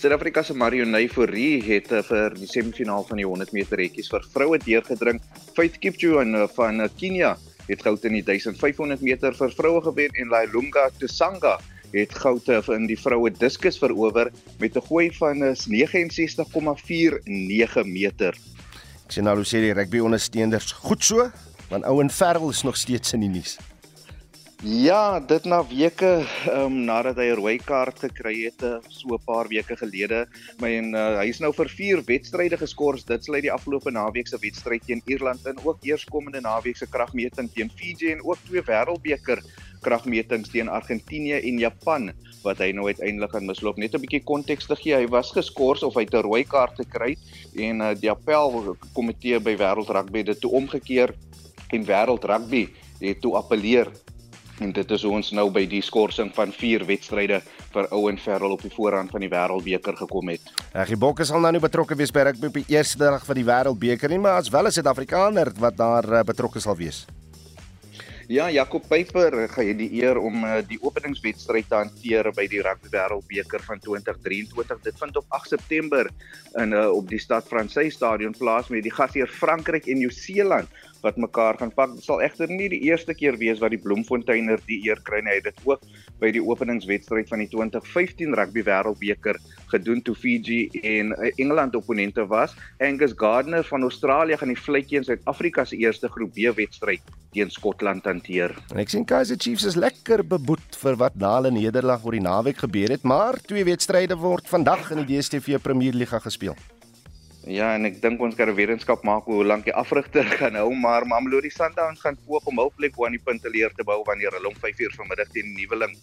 Suid-Afrika 0.05 0.45
se 0.45 0.53
Marionay 0.53 1.07
Forrie 1.09 1.65
het 1.65 1.89
uh, 1.89 2.05
vir 2.05 2.35
die 2.37 2.45
semifinaal 2.45 3.09
van 3.09 3.17
die 3.17 3.25
100 3.25 3.57
meter 3.57 3.81
hekkies 3.81 4.13
vir 4.13 4.21
vroue 4.35 4.59
deurgedring. 4.61 5.17
Faith 5.57 5.81
Kipchoge 5.81 6.29
uh, 6.29 6.45
van 6.59 6.85
uh, 6.85 6.93
Kenia 6.93 7.41
het 7.71 7.81
goud 7.87 8.05
in 8.05 8.13
die 8.19 8.27
1500 8.27 9.01
meter 9.01 9.33
vir 9.33 9.49
vroue 9.57 9.81
gewen 9.89 10.13
en 10.21 10.29
Lailunga 10.29 10.93
Tsanga 11.01 11.57
het 11.95 12.13
goud 12.21 12.45
in 12.77 12.85
die 12.85 13.01
vroue 13.01 13.33
diskus 13.33 13.81
verower 13.81 14.29
met 14.61 14.77
'n 14.77 14.85
gooi 14.91 15.09
van 15.17 15.41
69,49 15.41 17.89
meter. 17.89 18.37
Ek 19.07 19.09
sien 19.09 19.25
nou 19.25 19.41
sê 19.41 19.65
die 19.65 19.73
rugby 19.73 20.05
ondersteuners 20.05 20.77
goed 20.85 21.01
so, 21.01 21.33
want 21.71 21.85
Ouen 21.89 22.11
Ferrell 22.11 22.49
is 22.53 22.63
nog 22.63 22.77
steeds 22.77 23.13
in 23.17 23.21
die 23.21 23.31
nuus. 23.41 23.57
Ja, 24.65 25.21
dit 25.21 25.45
na 25.45 25.59
weke 25.69 26.25
ehm 26.49 26.73
um, 26.73 26.77
nadat 26.89 27.19
hy 27.21 27.27
'n 27.29 27.37
rooi 27.37 27.59
kaart 27.61 27.99
gekry 28.01 28.49
het 28.49 28.63
eh, 28.65 28.81
so 28.89 29.13
'n 29.13 29.21
paar 29.27 29.45
weke 29.49 29.77
gelede, 29.77 30.25
maar 30.59 30.71
en 30.71 30.95
uh, 30.95 31.19
hy 31.21 31.27
is 31.29 31.41
nou 31.41 31.53
vir 31.53 31.69
4 31.69 32.01
wedstryde 32.07 32.57
geskort. 32.57 33.05
Dit 33.07 33.25
sluit 33.25 33.43
die 33.45 33.53
afgelope 33.53 33.91
naweek 33.91 34.27
se 34.27 34.39
wedstryd 34.41 34.87
teen 34.87 35.03
Ierland 35.05 35.45
in, 35.47 35.61
ook 35.65 35.85
eerskomende 35.85 36.41
naweek 36.41 36.77
se 36.77 36.87
kragmeting 36.87 37.51
teen 37.53 37.71
Fiji 37.77 38.13
en 38.13 38.25
ook 38.25 38.39
twee 38.47 38.63
wêreldbeker 38.63 39.45
kragmetings 39.83 40.49
teen 40.49 40.69
Argentinië 40.69 41.45
en 41.45 41.59
Japan 41.59 42.13
wat 42.43 42.59
hy 42.59 42.73
nou 42.73 42.87
uiteindelik 42.87 43.35
aan 43.35 43.47
misloop. 43.47 43.77
Net 43.77 43.95
'n 43.95 44.01
bietjie 44.01 44.25
konteks 44.25 44.67
te 44.67 44.77
gee, 44.77 44.97
hy 44.97 45.07
was 45.07 45.33
geskort 45.33 45.83
of 45.83 45.95
hy 45.95 46.07
'n 46.09 46.25
rooi 46.25 46.45
kaart 46.45 46.81
gekry 46.81 47.19
en 47.57 47.83
uh, 47.83 47.93
die 47.93 48.11
appel 48.11 48.77
komitee 48.95 49.39
by 49.41 49.57
Wêreld 49.57 49.93
Rugby 49.93 50.25
het 50.25 50.33
dit 50.33 50.41
toe 50.41 50.53
omgekeer 50.53 51.13
en 51.69 51.85
Wêreld 51.85 52.25
Rugby 52.25 52.69
het 53.01 53.21
toe 53.21 53.37
appeleer 53.37 53.93
En 54.63 54.73
dit 54.73 54.91
is 54.91 55.05
ons 55.05 55.31
nou 55.35 55.49
by 55.51 55.65
die 55.67 55.83
skorsing 55.83 56.31
van 56.35 56.53
4 56.55 56.85
wedstryde 56.87 57.41
vir 57.75 57.89
Owen 57.91 58.19
Farrell 58.19 58.55
op 58.55 58.63
die 58.63 58.71
voorrand 58.75 59.11
van 59.11 59.25
die 59.25 59.31
Wêreldbeker 59.33 59.97
gekom 59.99 60.31
het. 60.31 60.55
Reggie 60.73 60.99
Bokke 61.01 61.27
sal 61.27 61.43
nou 61.43 61.53
nie 61.57 61.65
betrokke 61.65 61.99
wees 61.99 62.15
by 62.15 62.29
rugby 62.31 62.53
op 62.53 62.61
die 62.61 62.77
eerste 62.77 63.03
dag 63.03 63.27
van 63.27 63.41
die 63.41 63.47
Wêreldbeker 63.49 64.15
nie, 64.15 64.23
maar 64.23 64.39
as 64.39 64.53
wel 64.55 64.67
'n 64.67 64.73
Suid-Afrikaner 64.73 65.53
wat 65.59 65.77
daar 65.77 66.13
eh, 66.13 66.25
betrokke 66.25 66.61
sal 66.61 66.77
wees. 66.77 67.07
Ja, 68.29 68.47
Jakob 68.49 68.87
Peyper 68.89 69.35
gaan 69.53 69.77
die 69.77 69.91
eer 70.01 70.17
om 70.17 70.47
uh, 70.49 70.63
die 70.65 70.79
openingswedstryd 70.81 71.67
te 71.69 71.77
hanteer 71.77 72.31
by 72.33 72.47
die 72.49 72.63
Rugby 72.65 72.89
Wêreldbeker 72.95 73.61
van 73.67 73.83
2023. 73.85 74.79
Dit 74.87 74.97
vind 74.97 75.19
op 75.21 75.27
8 75.37 75.53
September 75.53 76.09
in 76.57 76.73
uh, 76.73 76.87
op 76.89 77.11
die 77.11 77.21
Stad 77.21 77.45
Francais 77.51 77.93
Stadion 77.93 78.33
plaas 78.33 78.71
met 78.73 78.87
die 78.87 78.93
gasheer 78.95 79.29
Frankryk 79.29 79.91
en 79.93 80.01
Nieu-Seeland 80.01 80.73
wat 81.05 81.19
mekaar 81.21 81.59
gaan 81.61 81.73
pak. 81.77 81.93
Dit 81.99 82.07
sal 82.07 82.23
egter 82.25 82.49
nie 82.49 82.71
die 82.73 82.81
eerste 82.89 83.13
keer 83.13 83.37
wees 83.37 83.61
wat 83.61 83.75
die 83.77 83.83
Bloemfonteiner 83.83 84.63
die 84.71 84.81
eer 84.87 85.03
kry 85.05 85.21
nie. 85.21 85.35
Hy 85.35 85.43
het 85.43 85.51
dit 85.51 85.69
ook 85.69 85.85
by 86.23 86.31
die 86.33 86.41
openingswedstryd 86.41 87.29
van 87.29 87.45
die 87.45 87.51
2015 87.53 88.33
Rugby 88.41 88.65
Wêreldbeker 88.65 89.37
gedoen 89.75 90.01
toe 90.01 90.17
Fiji 90.17 90.63
en 90.81 91.13
eh, 91.19 91.29
Engeland 91.37 91.77
opponente 91.77 92.25
was. 92.33 92.57
Angus 92.81 93.13
Gardner 93.21 93.69
van 93.69 93.85
Australië 93.85 94.41
gaan 94.41 94.55
die 94.55 94.65
vletjie 94.65 95.03
in 95.03 95.05
Suid-Afrika 95.05 95.69
se 95.69 95.77
eerste 95.77 96.09
groep 96.09 96.33
B 96.33 96.57
wedstryd 96.57 97.05
teen 97.35 97.51
Skotland 97.51 98.07
hanteer. 98.09 98.55
En 98.73 98.81
ek 98.83 98.93
sien 98.93 99.07
Kaizer 99.09 99.39
Chiefs 99.41 99.67
is 99.69 99.79
lekker 99.79 100.23
beboet 100.27 100.79
vir 100.81 100.99
wat 101.01 101.19
na 101.21 101.35
hulle 101.39 101.51
nederlaag 101.55 102.07
oor 102.07 102.17
die 102.17 102.25
naweek 102.25 102.63
gebeur 102.65 102.95
het, 102.95 103.03
maar 103.03 103.41
twee 103.51 103.67
wedstryde 103.67 104.17
word 104.21 104.49
vandag 104.51 104.93
in 104.95 105.03
die 105.03 105.19
DStv 105.19 105.59
Premier 105.63 105.97
Liga 105.97 106.23
gespeel. 106.23 106.57
Ja, 107.45 107.75
en 107.77 107.85
ek 107.85 107.99
dink 108.01 108.23
ons 108.25 108.37
kan 108.39 108.49
'n 108.49 108.57
wetenskap 108.57 109.03
maak 109.05 109.27
hoe 109.29 109.45
lank 109.45 109.67
die 109.67 109.75
afrigter 109.77 110.25
gaan 110.41 110.57
hou, 110.57 110.71
maar 110.73 111.05
Mamelodi 111.05 111.51
Sundowns 111.51 112.01
gaan 112.01 112.17
poog 112.27 112.47
om 112.47 112.59
hul 112.63 112.73
plek 112.77 112.97
aan 113.05 113.13
die 113.19 113.25
punteleer 113.25 113.75
te 113.77 113.85
bou 113.85 114.03
wanneer 114.07 114.33
hulle 114.33 114.49
om 114.49 114.57
5:00 114.57 114.97
vanmiddag 114.97 115.29
teen 115.35 115.53
nuweling 115.53 115.99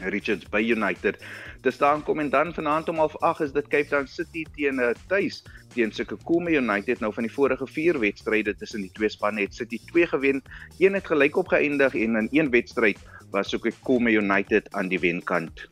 Richards 0.00 0.48
Bay 0.48 0.70
United 0.70 1.18
te 1.60 1.70
staan 1.70 2.02
kom 2.02 2.18
en 2.18 2.30
dan 2.30 2.54
vanaand 2.54 2.88
om 2.88 2.96
08:30 2.96 3.42
is 3.44 3.52
dit 3.52 3.68
Cape 3.68 3.88
Town 3.88 4.06
City 4.06 4.44
teen 4.56 4.74
'n 4.74 4.80
uh, 4.80 4.94
tuis 5.06 5.42
teen 5.74 5.92
Sekhukhune 5.92 6.50
United 6.50 7.00
nou 7.00 7.12
van 7.12 7.26
die 7.26 7.32
vorige 7.32 7.66
4 7.66 7.98
wedstryde 7.98 8.54
tussen 8.56 8.80
die 8.80 8.92
twee 8.92 9.08
spanne 9.08 9.40
het 9.40 9.54
City 9.54 9.80
2 9.92 10.06
gewen, 10.06 10.42
een 10.78 10.94
het 10.94 11.06
gelyk 11.06 11.36
op 11.36 11.48
geëindig 11.48 11.94
en 11.94 12.16
in 12.16 12.28
een 12.30 12.50
wedstryd 12.50 12.98
was 13.30 13.50
Sekhukhune 13.50 14.10
United 14.10 14.68
aan 14.72 14.88
die 14.88 15.00
wenkant. 15.00 15.66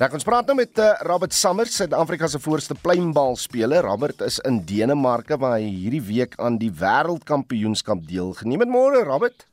Reg 0.00 0.12
ons 0.16 0.24
praat 0.24 0.48
nou 0.48 0.56
met 0.56 0.78
uh, 0.80 0.92
Robert 1.04 1.34
Summers, 1.36 1.76
Suid-Afrika 1.76 2.26
se 2.28 2.40
voorste 2.40 2.74
pleinbalspeler. 2.74 3.84
Robert 3.84 4.20
is 4.24 4.38
in 4.48 4.62
Denemarke 4.68 5.36
waar 5.40 5.58
hy 5.58 5.68
hierdie 5.68 6.02
week 6.02 6.36
aan 6.40 6.58
die 6.60 6.72
wêreldkampioenskap 6.80 8.04
deelgeneem 8.08 8.64
het. 8.64 8.72
Môre 8.72 9.04
Robert. 9.08 9.46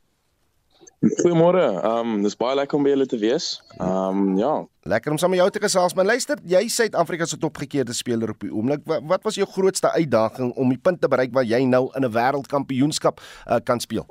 Goeiemôre. 0.99 1.63
Ehm 1.63 2.15
um, 2.15 2.23
dis 2.23 2.35
baie 2.35 2.57
lekker 2.59 2.75
om 2.75 2.83
by 2.83 2.91
julle 2.91 3.05
te 3.07 3.17
wees. 3.21 3.45
Ehm 3.77 4.17
um, 4.19 4.33
ja, 4.37 4.51
lekker 4.83 5.13
om 5.13 5.19
saam 5.21 5.31
met 5.31 5.39
jou 5.39 5.49
te 5.55 5.61
gesels. 5.63 5.95
Maar 5.95 6.09
luister, 6.11 6.41
jy 6.43 6.59
is 6.67 6.75
Suid-Afrika 6.75 7.25
se 7.25 7.37
topgekeerde 7.39 7.95
speler 7.95 8.33
op 8.33 8.43
die 8.43 8.51
oomblik. 8.51 8.83
Wat, 8.89 9.05
wat 9.07 9.23
was 9.23 9.39
jou 9.39 9.47
grootste 9.47 9.91
uitdaging 9.95 10.51
om 10.59 10.73
die 10.75 10.81
punt 10.81 10.99
te 11.01 11.07
bereik 11.07 11.31
waar 11.31 11.47
jy 11.47 11.63
nou 11.63 11.87
in 11.95 12.03
'n 12.03 12.11
wêreldkampioenskap 12.11 13.21
uh, 13.23 13.61
kan 13.63 13.79
speel? 13.79 14.03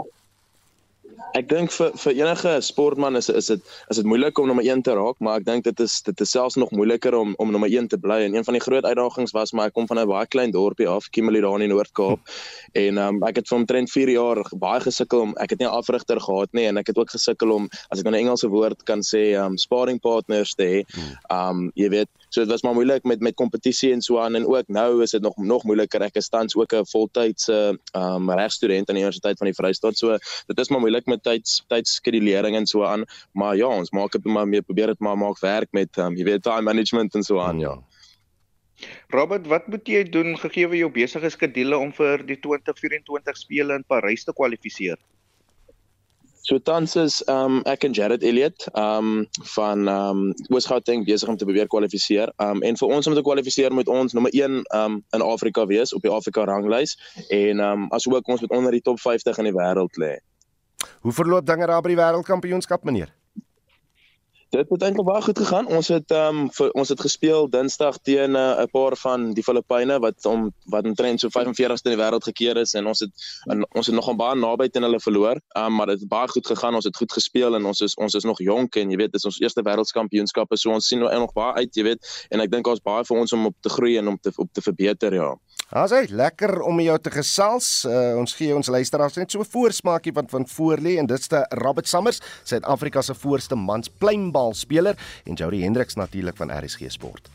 Ek 1.37 1.49
dink 1.51 1.73
vir 1.75 1.93
vir 1.99 2.15
enige 2.21 2.53
sportman 2.65 3.17
is 3.19 3.29
is 3.29 3.47
dit 3.51 3.63
is 3.91 3.99
dit 4.01 4.07
moeilik 4.07 4.39
om 4.39 4.47
nommer 4.47 4.65
1 4.65 4.83
te 4.87 4.95
raak, 4.97 5.19
maar 5.25 5.41
ek 5.41 5.47
dink 5.47 5.65
dit 5.65 5.81
is 5.81 6.01
dit 6.07 6.21
is 6.25 6.31
selfs 6.31 6.57
nog 6.57 6.71
moeiliker 6.71 7.15
om 7.15 7.35
om 7.43 7.51
nommer 7.53 7.71
1 7.71 7.89
te 7.89 7.99
bly. 7.99 8.21
En 8.27 8.35
een 8.35 8.45
van 8.45 8.57
die 8.57 8.63
groot 8.63 8.85
uitdagings 8.85 9.35
was 9.37 9.53
maar 9.53 9.71
ek 9.71 9.75
kom 9.75 9.87
van 9.87 9.99
'n 9.99 10.07
baie 10.09 10.27
klein 10.27 10.51
dorpie 10.51 10.89
af, 10.89 11.09
Kimberley 11.11 11.41
daar 11.41 11.61
in 11.61 11.67
die 11.67 11.75
Noord-Kaap. 11.75 12.21
En 12.73 12.99
um, 12.99 13.23
ek 13.25 13.37
het 13.43 13.49
vir 13.49 13.59
omtrent 13.59 13.91
4 13.91 14.11
jaar 14.11 14.43
baie 14.57 14.81
gesukkel 14.81 15.21
om 15.21 15.35
ek 15.37 15.51
het 15.51 15.59
nie 15.59 15.69
'n 15.69 15.79
afrigter 15.81 16.21
gehad 16.21 16.53
nie 16.53 16.67
en 16.67 16.77
ek 16.77 16.87
het 16.87 16.99
ook 16.99 17.11
gesukkel 17.11 17.51
om 17.53 17.69
as 17.91 17.99
ek 17.99 18.05
nou 18.05 18.15
'n 18.15 18.21
Engelse 18.21 18.49
woord 18.49 18.85
kan 18.85 19.01
sê, 19.03 19.35
um 19.39 19.57
sparring 19.57 20.01
partners 20.01 20.55
te 20.55 20.65
hê. 20.65 20.79
Um 21.31 21.71
jy 21.75 21.89
weet, 21.89 22.09
so 22.31 22.41
dit 22.41 22.51
was 22.51 22.63
maar 22.63 22.75
moeilik 22.75 23.05
met 23.05 23.21
met 23.21 23.35
kompetisie 23.35 23.93
en 23.93 24.03
so 24.03 24.19
aan 24.19 24.37
en 24.37 24.47
ook 24.47 24.69
nou 24.69 25.03
is 25.03 25.11
dit 25.11 25.23
nog 25.23 25.37
nog 25.37 25.65
moeiliker. 25.65 26.03
Ek 26.03 26.17
is 26.17 26.29
tans 26.29 26.57
ook 26.57 26.73
'n 26.73 26.85
voltydse 26.85 27.79
um 27.95 28.31
regstudent 28.31 28.89
aan 28.89 28.97
die 28.97 29.05
Universiteit 29.05 29.39
van 29.39 29.47
die 29.47 29.55
Vrystaat. 29.55 29.99
So 29.99 30.17
dit 30.47 30.59
is 30.59 30.69
maar 30.69 30.81
moeilik 30.81 31.07
met 31.11 31.23
tyds 31.27 31.59
tydskedulering 31.73 32.57
en 32.57 32.67
so 32.67 32.85
aan. 32.87 33.05
Maar 33.33 33.57
ja, 33.57 33.67
ons 33.67 33.93
maak 33.97 34.15
dit 34.17 34.25
maar 34.25 34.49
meer 34.49 34.63
probeer 34.63 34.95
dit 34.95 35.05
maar 35.05 35.19
maak 35.19 35.41
werk 35.45 35.73
met 35.77 35.99
um, 35.99 36.17
jy 36.17 36.25
weet 36.29 36.47
time 36.47 36.69
management 36.69 37.15
en 37.15 37.27
so 37.27 37.41
aan. 37.43 37.61
Ja. 37.65 37.77
Robert, 39.11 39.47
wat 39.51 39.67
moet 39.67 39.89
jy 39.89 40.05
doen 40.07 40.37
gegee 40.39 40.69
jou 40.79 40.91
besige 40.95 41.31
skedule 41.35 41.79
om 41.79 41.93
vir 41.93 42.23
die 42.27 42.39
2024 42.39 43.41
spele 43.41 43.79
in 43.81 43.87
Parys 43.89 44.25
te 44.25 44.35
kwalifiseer? 44.37 44.99
So 46.49 46.57
tans 46.59 46.95
is 46.97 47.19
um 47.29 47.59
ek 47.69 47.83
en 47.85 47.93
Jared 47.93 48.23
Elliot 48.25 48.65
um 48.79 49.27
van 49.55 49.89
um 49.93 50.21
Oos-Gauteng 50.49 51.03
besig 51.05 51.29
om 51.29 51.37
te 51.37 51.45
probeer 51.45 51.69
kwalifiseer. 51.69 52.33
Um 52.41 52.63
en 52.65 52.79
vir 52.81 52.95
ons 52.97 53.11
om 53.11 53.17
te 53.19 53.25
kwalifiseer 53.27 53.75
moet 53.77 53.91
ons 53.93 54.17
nommer 54.17 54.33
1 54.33 54.63
um 54.79 54.97
in 55.13 55.25
Afrika 55.27 55.67
wees 55.69 55.93
op 55.93 56.07
die 56.07 56.15
Afrika 56.15 56.47
ranglys 56.49 56.97
en 57.29 57.61
um 57.61 57.85
asook 57.93 58.33
ons 58.33 58.41
moet 58.47 58.57
onder 58.61 58.73
die 58.73 58.85
top 58.87 59.03
50 59.03 59.43
in 59.43 59.51
die 59.51 59.57
wêreld 59.59 60.01
lê. 60.01 60.15
Hoe 61.01 61.13
verloop 61.13 61.47
dinge 61.47 61.67
daar 61.67 61.83
by 61.83 61.95
die 61.95 61.99
wêreldkampioenskap 61.99 62.85
meneer? 62.85 63.11
Dit 64.49 64.71
het 64.73 64.83
eintlik 64.83 65.05
baie 65.05 65.23
goed 65.23 65.39
gegaan. 65.39 65.67
Ons 65.67 65.89
het 65.93 66.11
ehm 66.11 66.37
um, 66.37 66.47
vir 66.57 66.71
ons 66.81 66.89
het 66.89 67.01
gespeel 67.05 67.51
Dinsdag 67.53 67.99
teen 68.09 68.37
eh, 68.37 68.43
'n 68.43 68.63
uh, 68.63 68.71
paar 68.73 68.97
van 68.97 69.33
die 69.37 69.43
Filippyne 69.45 69.99
wat 70.01 70.25
om 70.25 70.47
wat 70.75 70.85
omtrent 70.89 71.21
so 71.21 71.29
45ste 71.29 71.91
in 71.91 71.97
die 71.97 72.01
wêreld 72.01 72.25
gekeer 72.25 72.57
is 72.57 72.73
en 72.75 72.87
ons 72.87 73.01
het 73.05 73.13
en 73.53 73.67
ons 73.77 73.87
het 73.87 73.95
nog 73.95 74.09
baie 74.17 74.39
naby 74.41 74.69
teen 74.69 74.83
hulle 74.83 75.01
verloor. 75.01 75.37
Ehm 75.37 75.67
um, 75.67 75.75
maar 75.75 75.87
dit 75.87 76.01
het 76.01 76.09
baie 76.09 76.29
goed 76.29 76.47
gegaan. 76.47 76.75
Ons 76.75 76.85
het 76.85 76.97
goed 76.97 77.13
gespeel 77.13 77.55
en 77.55 77.65
ons 77.65 77.81
is 77.81 77.95
ons 77.95 78.15
is 78.15 78.25
nog 78.25 78.39
jonk 78.39 78.77
en 78.77 78.91
jy 78.91 78.97
weet 78.97 79.13
dit 79.13 79.21
is 79.21 79.25
ons 79.25 79.41
eerste 79.41 79.63
wêreldkampioenskappe 79.63 80.57
so 80.57 80.71
ons 80.71 80.89
sien 80.89 80.99
nou 80.99 81.19
nog 81.19 81.33
baie 81.33 81.53
uit, 81.53 81.75
jy 81.75 81.83
weet. 81.83 82.27
En 82.31 82.41
ek 82.41 82.51
dink 82.51 82.65
daar's 82.65 82.81
baie 82.81 83.05
vir 83.05 83.19
ons 83.19 83.33
om 83.33 83.47
op 83.47 83.57
te 83.61 83.69
groei 83.69 83.99
en 83.99 84.09
om 84.09 84.19
te 84.19 84.33
op 84.37 84.49
te 84.53 84.63
verbeter, 84.63 85.15
ja. 85.15 85.35
Asai, 85.69 86.07
lekker 86.09 86.63
om 86.65 86.79
jou 86.81 86.95
te 86.97 87.11
gesels. 87.13 87.67
Uh, 87.85 88.15
ons 88.17 88.33
gee 88.39 88.55
ons 88.57 88.71
luisteraars 88.73 89.19
net 89.21 89.31
so 89.31 89.41
'n 89.41 89.51
voorsmaakie 89.53 90.13
van 90.17 90.29
van 90.29 90.49
voor 90.49 90.79
lê 90.81 90.97
en 90.97 91.07
dit's 91.07 91.29
te 91.29 91.45
Robert 91.61 91.89
Summers, 91.89 92.21
Suid-Afrika 92.45 93.03
se 93.03 93.15
voorste 93.15 93.55
mans 93.55 93.89
pleinbalspeler 94.39 94.97
en 95.25 95.35
Jody 95.35 95.63
Hendriks 95.63 95.95
natuurlik 95.95 96.37
van 96.37 96.51
RSG 96.65 96.91
Sport. 96.91 97.31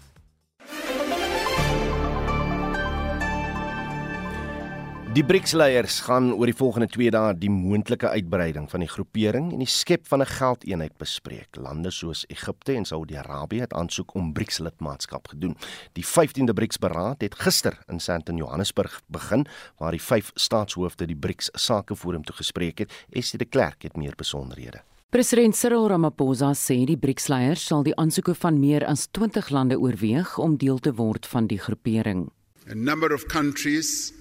Die 5.13 5.21
BRICS-leiers 5.21 5.99
gaan 6.07 6.31
oor 6.33 6.49
die 6.49 6.55
volgende 6.57 6.87
2 6.89 7.11
dae 7.13 7.35
die 7.37 7.51
moontlike 7.53 8.09
uitbreiding 8.09 8.65
van 8.71 8.81
die 8.81 8.89
groepering 8.89 9.51
en 9.53 9.59
die 9.61 9.69
skep 9.69 10.07
van 10.09 10.21
'n 10.21 10.25
geldeenheid 10.25 10.97
bespreek. 10.97 11.55
Lande 11.55 11.91
soos 11.91 12.25
Egipte 12.29 12.73
en 12.73 12.85
Saudi-Arabië 12.85 13.59
het 13.59 13.73
aansoek 13.73 14.13
om 14.15 14.33
BRICS-lidmaatskap 14.33 15.27
gedoen. 15.27 15.55
Die 15.93 16.05
15de 16.05 16.53
BRICS-beraad 16.53 17.21
het 17.21 17.35
gister 17.35 17.77
in 17.87 17.99
Sandton, 17.99 18.37
Johannesburg 18.37 19.01
begin 19.07 19.45
waar 19.77 19.91
die 19.91 20.01
vyf 20.01 20.31
staatshoofde 20.33 21.05
die 21.05 21.19
BRICS-sakeforum 21.19 22.23
toe 22.23 22.35
gespreek 22.35 22.77
het. 22.77 23.05
Estie 23.09 23.37
de 23.37 23.45
Klerk 23.45 23.83
het 23.83 23.95
meer 23.95 24.15
besonderhede. 24.15 24.81
President 25.13 25.54
Cyril 25.54 25.91
Ramaphosa 25.91 26.56
sê 26.58 26.80
die 26.89 26.97
BRICS-leiers 26.97 27.62
sal 27.69 27.84
die 27.86 27.93
aansoeke 28.02 28.34
van 28.34 28.58
meer 28.58 28.82
as 28.89 29.06
20 29.13 29.52
lande 29.54 29.78
oorweeg 29.78 30.39
om 30.41 30.58
deel 30.58 30.80
te 30.82 30.89
word 30.97 31.30
van 31.30 31.45
die 31.45 31.60
groepering. 31.62 32.32
A 32.65 32.73
number 32.73 33.13
of 33.13 33.28
countries 33.30 34.12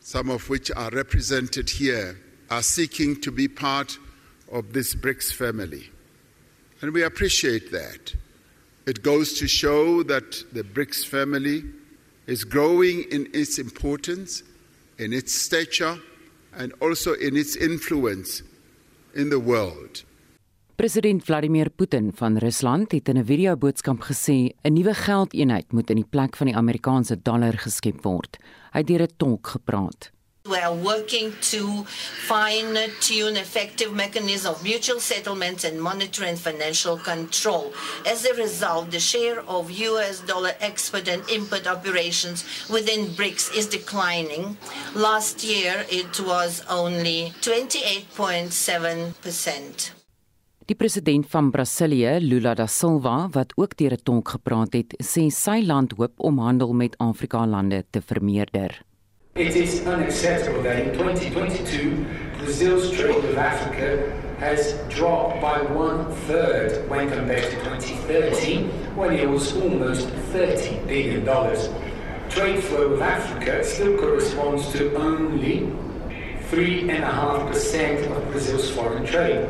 some 0.00 0.30
of 0.30 0.48
which 0.48 0.70
are 0.74 0.90
represented 0.90 1.68
here, 1.70 2.18
are 2.50 2.62
seeking 2.62 3.20
to 3.20 3.30
be 3.30 3.46
part 3.46 3.98
of 4.50 4.72
this 4.72 4.94
BRICS 4.94 5.32
family. 5.32 5.90
And 6.80 6.92
we 6.92 7.02
appreciate 7.02 7.70
that. 7.72 8.14
It 8.86 9.02
goes 9.02 9.38
to 9.38 9.46
show 9.46 10.02
that 10.04 10.42
the 10.52 10.64
BRICS 10.64 11.06
family 11.06 11.64
is 12.26 12.44
growing 12.44 13.04
in 13.10 13.28
its 13.34 13.58
importance, 13.58 14.42
in 14.98 15.12
its 15.12 15.34
stature, 15.34 15.98
and 16.56 16.72
also 16.80 17.12
in 17.12 17.36
its 17.36 17.56
influence 17.56 18.42
in 19.14 19.28
the 19.28 19.38
world. 19.38 20.02
President 20.80 21.20
Vladimir 21.24 21.68
Putin 21.68 22.12
van 22.14 22.36
Rusland 22.36 22.92
het 22.92 23.08
in 23.08 23.18
'n 23.18 23.24
video-boodskap 23.24 24.00
gesê 24.00 24.48
'n 24.62 24.72
nuwe 24.72 24.94
geldeenheid 24.94 25.72
moet 25.72 25.90
in 25.90 25.96
die 25.96 26.06
plek 26.10 26.36
van 26.36 26.46
die 26.46 26.56
Amerikaanse 26.56 27.22
dollar 27.22 27.58
geskep 27.58 28.02
word. 28.02 28.36
Hy 28.72 28.78
het 28.78 28.86
deur 28.86 29.02
'n 29.02 29.08
tolk 29.16 29.46
gepraat. 29.46 30.10
We 30.42 30.62
are 30.62 30.76
working 30.76 31.32
to 31.50 31.84
fine 32.28 32.88
tune 32.98 33.40
effective 33.40 33.92
mechanisms 33.92 34.46
of 34.46 34.62
mutual 34.62 35.00
settlements 35.00 35.64
and 35.64 35.80
monetary 35.80 36.28
and 36.28 36.38
financial 36.38 36.98
control. 36.98 37.72
As 38.04 38.24
a 38.24 38.34
result, 38.34 38.90
the 38.90 39.00
share 39.00 39.42
of 39.46 39.70
US 39.70 40.22
dollar 40.26 40.54
export 40.58 41.08
and 41.08 41.28
import 41.28 41.66
operations 41.66 42.44
within 42.68 43.14
BRICS 43.14 43.50
is 43.54 43.68
declining. 43.68 44.56
Last 44.94 45.42
year, 45.42 45.84
it 45.88 46.20
was 46.20 46.62
only 46.68 47.32
28.7%. 47.40 49.99
Die 50.70 50.78
president 50.78 51.26
van 51.26 51.48
Brasilië, 51.50 52.20
Lula 52.22 52.52
da 52.54 52.66
Silva, 52.70 53.28
wat 53.34 53.52
ook 53.56 53.72
deur 53.76 53.92
'n 53.92 54.02
tolk 54.02 54.28
gepraat 54.28 54.72
het, 54.72 54.94
sê 55.02 55.26
sy 55.28 55.62
land 55.66 55.92
hoop 55.96 56.12
om 56.16 56.38
handel 56.38 56.72
met 56.72 56.94
Afrika 56.98 57.46
lande 57.46 57.84
te 57.90 58.00
vermeerder. 58.00 58.82
It 59.34 59.54
is 59.54 59.80
unacceptable 59.80 60.62
that 60.62 60.78
in 60.78 60.92
2022 60.92 62.06
Brazil's 62.38 62.90
trade 62.90 63.20
with 63.22 63.36
Africa 63.36 63.98
has 64.38 64.74
dropped 64.88 65.40
by 65.40 65.58
one 65.74 66.04
third 66.26 66.88
when 66.88 67.10
compared 67.10 67.50
to 67.50 67.56
2013, 67.64 68.70
when 68.94 69.12
it 69.18 69.28
was 69.28 69.52
almost 69.54 70.08
$30 70.32 70.86
billion. 70.86 71.24
Trade 72.28 72.62
flow 72.62 72.90
with 72.90 73.02
Africa 73.02 73.64
still 73.64 73.96
corresponds 73.98 74.72
to 74.72 74.94
only 74.94 75.66
3.5% 76.50 78.16
of 78.16 78.30
Brazil's 78.30 78.70
foreign 78.70 79.04
trade. 79.04 79.48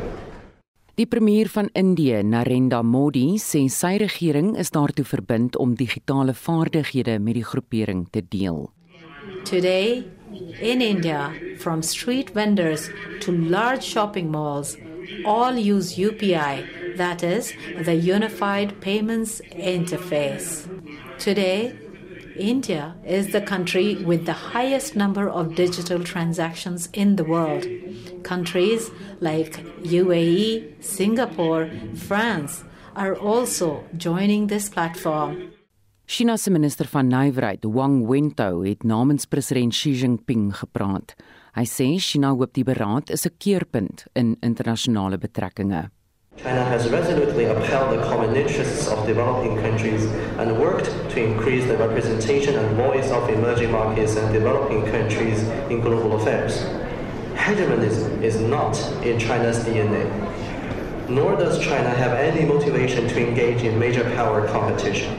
Die 1.01 1.07
premier 1.07 1.49
van 1.49 1.69
Indië, 1.73 2.19
Narendra 2.21 2.83
Modi, 2.85 3.39
sê 3.41 3.63
sy 3.73 3.95
regering 3.97 4.51
is 4.61 4.69
daartoe 4.69 5.01
verbind 5.09 5.55
om 5.57 5.71
digitale 5.73 6.35
vaardighede 6.37 7.15
met 7.17 7.39
die 7.39 7.45
groepering 7.47 8.03
te 8.13 8.21
deel. 8.21 8.67
Today 9.49 10.03
in 10.61 10.83
India, 10.85 11.31
from 11.57 11.81
street 11.81 12.29
vendors 12.37 12.91
to 13.25 13.33
large 13.33 13.81
shopping 13.81 14.29
malls, 14.29 14.75
all 15.25 15.57
use 15.57 15.97
UPI, 15.97 16.61
that 16.97 17.23
is 17.23 17.55
the 17.81 17.97
Unified 17.97 18.79
Payments 18.79 19.41
Interface. 19.57 20.69
Today, 21.17 21.73
India 22.41 22.95
is 23.05 23.31
the 23.31 23.41
country 23.41 23.95
with 24.03 24.25
the 24.25 24.33
highest 24.53 24.95
number 24.95 25.29
of 25.29 25.55
digital 25.55 26.03
transactions 26.03 26.89
in 26.93 27.15
the 27.15 27.23
world. 27.23 27.65
Countries 28.23 28.89
like 29.19 29.63
UAE, 29.83 30.81
Singapore, 30.81 31.69
France 31.95 32.63
are 32.95 33.15
also 33.15 33.83
joining 33.97 34.47
this 34.47 34.69
platform. 34.69 35.51
China 36.05 36.37
se 36.37 36.51
minister 36.51 36.87
van 36.87 37.07
nywerheid, 37.07 37.63
Wang 37.63 38.07
Wentao, 38.07 38.65
het 38.65 38.83
namens 38.83 39.25
president 39.25 39.71
Xi 39.73 39.93
Jinping 39.93 40.51
gepraat. 40.55 41.15
Hy 41.55 41.63
sê 41.63 41.87
China 41.99 42.33
hoop 42.35 42.53
die 42.53 42.65
beraad 42.67 43.09
is 43.09 43.25
'n 43.25 43.37
keerpunt 43.37 44.05
in 44.13 44.37
internasionale 44.41 45.17
betrekkinge. 45.17 45.89
China 46.43 46.65
has 46.65 46.89
resolutely 46.89 47.45
upheld 47.45 47.93
the 47.93 48.03
common 48.03 48.35
interests 48.35 48.87
of 48.87 49.05
developing 49.05 49.61
countries 49.61 50.05
and 50.39 50.59
worked 50.59 50.87
to 51.11 51.23
increase 51.23 51.65
the 51.67 51.77
representation 51.77 52.55
and 52.55 52.75
voice 52.75 53.11
of 53.11 53.29
emerging 53.29 53.71
markets 53.71 54.15
and 54.15 54.33
developing 54.33 54.81
countries 54.89 55.43
in 55.69 55.81
global 55.81 56.19
affairs. 56.19 56.65
Hegemonism 57.35 58.23
is 58.23 58.39
not 58.41 58.75
in 59.05 59.19
China's 59.19 59.59
DNA, 59.59 60.09
nor 61.09 61.35
does 61.35 61.59
China 61.59 61.89
have 61.89 62.13
any 62.13 62.43
motivation 62.43 63.07
to 63.07 63.27
engage 63.27 63.61
in 63.61 63.77
major 63.77 64.03
power 64.15 64.47
competition. 64.47 65.13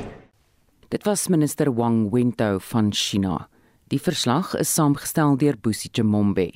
Dit 0.89 1.05
was 1.05 1.29
minister 1.29 1.71
Wang 1.71 2.11
Wentao 2.11 2.59
van 2.61 2.91
China. 2.91 3.49
Die 3.89 4.01
verslag 4.01 4.57
is 4.59 4.75
saamgestel 4.75 5.37
deur 5.37 5.55
Chemombe. 5.93 6.53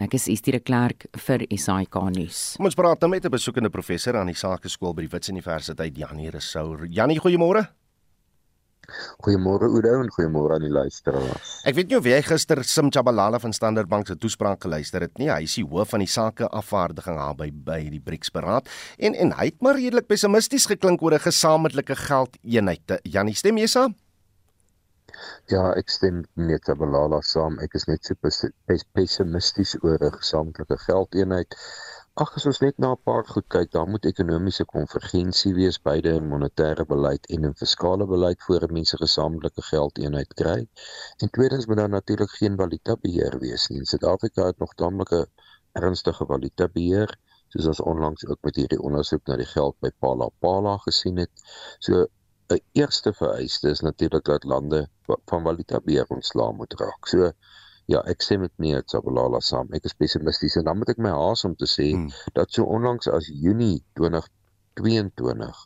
Ek 0.00 0.14
is 0.16 0.30
Estie 0.32 0.54
de 0.54 0.62
Klerk 0.64 1.04
vir 1.26 1.42
SAK 1.52 1.96
nuus. 2.14 2.38
Kom 2.56 2.64
ons 2.70 2.76
praat 2.78 3.02
nou 3.04 3.10
met 3.12 3.24
'n 3.24 3.30
besoekende 3.30 3.68
professor 3.68 4.16
aan 4.16 4.32
die 4.32 4.34
Sakeskool 4.34 4.94
by 4.94 5.02
die 5.02 5.12
Wits 5.12 5.28
Universiteit, 5.28 5.94
Janie 5.94 6.30
Rousseau. 6.30 6.86
Janie, 6.88 7.20
goeiemôre. 7.20 7.68
Goeiemôre 9.20 9.68
Oudo 9.68 10.00
en 10.00 10.08
goeiemôre 10.08 10.54
aan 10.54 10.62
die 10.62 10.72
luisteraars. 10.72 11.60
Ek 11.64 11.74
weet 11.74 11.88
nie 11.90 11.98
of 11.98 12.04
jy 12.06 12.22
gister 12.22 12.64
Sim 12.64 12.90
Chabalala 12.90 13.38
van 13.38 13.52
Standard 13.52 13.88
Bank 13.88 14.06
se 14.06 14.16
toespraak 14.16 14.62
geluister 14.62 15.02
het 15.02 15.18
nie. 15.18 15.28
Hy 15.28 15.42
is 15.42 15.54
die 15.54 15.64
hoof 15.64 15.90
van 15.90 16.00
die 16.00 16.08
sake 16.08 16.48
afvaardiging 16.48 17.16
daar 17.16 17.36
by 17.36 17.50
by 17.52 17.90
die 17.90 18.00
BRICS-beraad 18.00 18.68
en 18.98 19.14
en 19.14 19.32
hy 19.32 19.44
het 19.44 19.60
maar 19.60 19.76
redelik 19.76 20.06
pessimisties 20.06 20.66
geklink 20.66 21.02
oor 21.02 21.12
'n 21.12 21.18
gesamentlike 21.18 21.94
geldeenheid. 21.94 23.00
Janie, 23.04 23.34
stem 23.34 23.58
jy 23.58 23.66
saam? 23.66 23.94
Ja, 25.52 25.62
ek 25.80 25.88
stem 25.92 26.24
met 26.34 26.64
Chabalala 26.68 27.20
saam. 27.26 27.58
Ek 27.64 27.74
is 27.78 27.86
net 27.90 28.04
so 28.06 28.14
pessimisties 28.98 29.76
oor 29.82 29.98
'n 30.08 30.18
gesamentlike 30.18 30.78
geldeenheid. 30.86 31.56
Ag 32.22 32.32
as 32.38 32.46
ons 32.50 32.60
net 32.60 32.78
na 32.78 32.90
'n 32.92 33.02
paar 33.08 33.24
goed 33.32 33.46
kyk, 33.54 33.70
dan 33.76 33.90
moet 33.90 34.06
ekonomiese 34.08 34.64
konvergensie 34.72 35.52
wees 35.58 35.78
beide 35.88 36.10
in 36.20 36.30
monetêre 36.32 36.84
beleid 36.92 37.28
en 37.36 37.44
in 37.48 37.54
fiskale 37.62 38.06
beleid 38.12 38.42
voor 38.46 38.66
mense 38.78 38.96
gesamentlike 39.02 39.62
geldeenheid 39.68 40.34
kry. 40.42 40.58
En 41.22 41.30
tweedens 41.36 41.66
moet 41.66 41.80
daar 41.82 41.94
natuurlik 41.94 42.30
geen 42.40 42.56
valuta 42.62 42.96
beheer 43.06 43.38
wees 43.38 43.68
nie. 43.68 43.84
Suid-Afrika 43.84 44.46
het 44.46 44.58
nog 44.58 44.74
tamelike 44.74 45.26
ernstige 45.72 46.26
valuta 46.26 46.68
beheer, 46.68 47.16
soos 47.54 47.66
ons 47.72 47.80
onlangs 47.92 48.26
ook 48.26 48.42
met 48.42 48.56
hierdie 48.56 48.82
ondersoek 48.90 49.26
na 49.26 49.36
die 49.36 49.50
geld 49.54 49.76
by 49.80 49.90
Pala 49.98 50.28
Pala 50.44 50.76
gesien 50.86 51.16
het. 51.22 51.46
So 51.78 52.06
'n 52.50 52.62
eerste 52.72 53.12
vereiste 53.12 53.70
is 53.70 53.80
natuurlik 53.80 54.24
dat 54.24 54.44
lande 54.44 54.88
van 55.06 55.42
valuta 55.42 55.80
beheer 55.80 56.06
ontslaa 56.08 56.52
moet 56.52 56.74
raak. 56.80 57.06
So 57.06 57.32
Ja, 57.90 58.00
ek 58.06 58.22
sê 58.22 58.36
met 58.38 58.52
nee, 58.62 58.78
Tsabalala 58.86 59.40
saam. 59.42 59.72
Ek 59.74 59.86
is 59.88 59.96
pessimisties 59.98 60.54
en 60.60 60.68
dan 60.68 60.78
moet 60.78 60.92
ek 60.92 61.00
my 61.02 61.10
haas 61.10 61.42
om 61.48 61.56
te 61.58 61.66
sê 61.66 61.88
hmm. 61.88 62.12
dat 62.36 62.52
so 62.54 62.62
onlangs 62.76 63.08
as 63.10 63.26
Junie 63.44 63.80
2022 63.98 65.62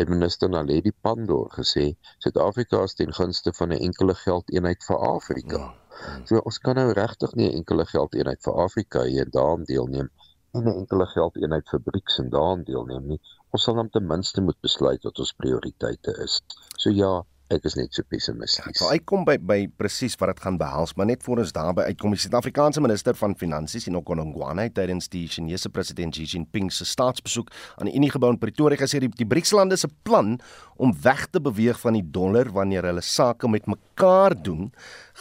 het 0.00 0.10
minister 0.10 0.50
Naledi 0.50 0.90
Pandor 1.06 1.46
gesê 1.54 1.84
Suid-Afrika 2.24 2.82
is 2.88 2.98
ten 2.98 3.14
gunste 3.20 3.54
van 3.60 3.70
'n 3.76 3.84
enkele 3.90 4.16
geldeenheid 4.24 4.88
vir 4.88 5.04
Afrika. 5.10 5.60
Hmm. 5.68 6.26
So 6.26 6.42
ons 6.50 6.58
kan 6.66 6.80
nou 6.82 6.88
regtig 6.98 7.38
nie 7.38 7.46
'n 7.50 7.60
enkele 7.60 7.86
geldeenheid 7.94 8.42
vir 8.48 8.58
Afrika 8.66 9.04
hier 9.12 9.30
daarin 9.38 9.64
deelneem 9.70 10.10
en 10.58 10.66
'n 10.66 10.78
enkele 10.82 11.06
geldeenheid 11.14 11.68
vir 11.70 11.80
BRICS 11.86 12.18
en 12.24 12.34
daarin 12.34 12.64
deelneem 12.64 13.06
nie. 13.06 13.20
Ons 13.56 13.64
sal 13.64 13.78
dan 13.80 13.88
ten 13.92 14.06
minste 14.06 14.44
moet 14.44 14.58
besluit 14.64 15.02
wat 15.06 15.18
ons 15.18 15.34
prioriteite 15.40 16.14
is. 16.24 16.40
So 16.76 16.92
ja, 16.92 17.22
ek 17.48 17.64
is 17.64 17.76
net 17.78 17.94
so 17.96 18.04
pessimisties. 18.04 18.80
Ja, 18.82 18.90
hy 18.92 18.98
kom 19.08 19.24
by 19.24 19.38
by 19.40 19.58
presies 19.80 20.16
wat 20.20 20.34
dit 20.34 20.42
gaan 20.44 20.58
behels, 20.60 20.92
maar 20.98 21.08
net 21.08 21.24
voor 21.24 21.40
ons 21.40 21.54
daarby 21.56 21.86
uitkom, 21.88 22.12
die 22.12 22.20
Suid-Afrikaanse 22.20 22.82
minister 22.84 23.16
van 23.16 23.36
Finansies 23.40 23.88
en 23.88 23.96
Okonongwana 24.00 24.66
tydens 24.76 25.08
die 25.12 25.24
Chinese 25.32 25.72
president 25.72 26.16
Xi 26.16 26.26
Jinping 26.28 26.68
se 26.74 26.84
staatsbesoek 26.88 27.52
aan 27.80 27.88
die 27.88 27.96
Uniegebou 27.96 28.34
in 28.34 28.40
Pretoria 28.42 28.80
gesê 28.80 29.00
die, 29.00 29.10
die 29.16 29.28
BRICS-lande 29.28 29.80
se 29.80 29.88
plan 30.04 30.36
om 30.76 30.92
weg 31.04 31.24
te 31.32 31.40
beweeg 31.40 31.80
van 31.80 31.96
die 31.96 32.04
dollar 32.04 32.52
wanneer 32.52 32.90
hulle 32.90 33.04
sake 33.04 33.48
met 33.48 33.66
mekaar 33.66 34.36
doen, 34.36 34.68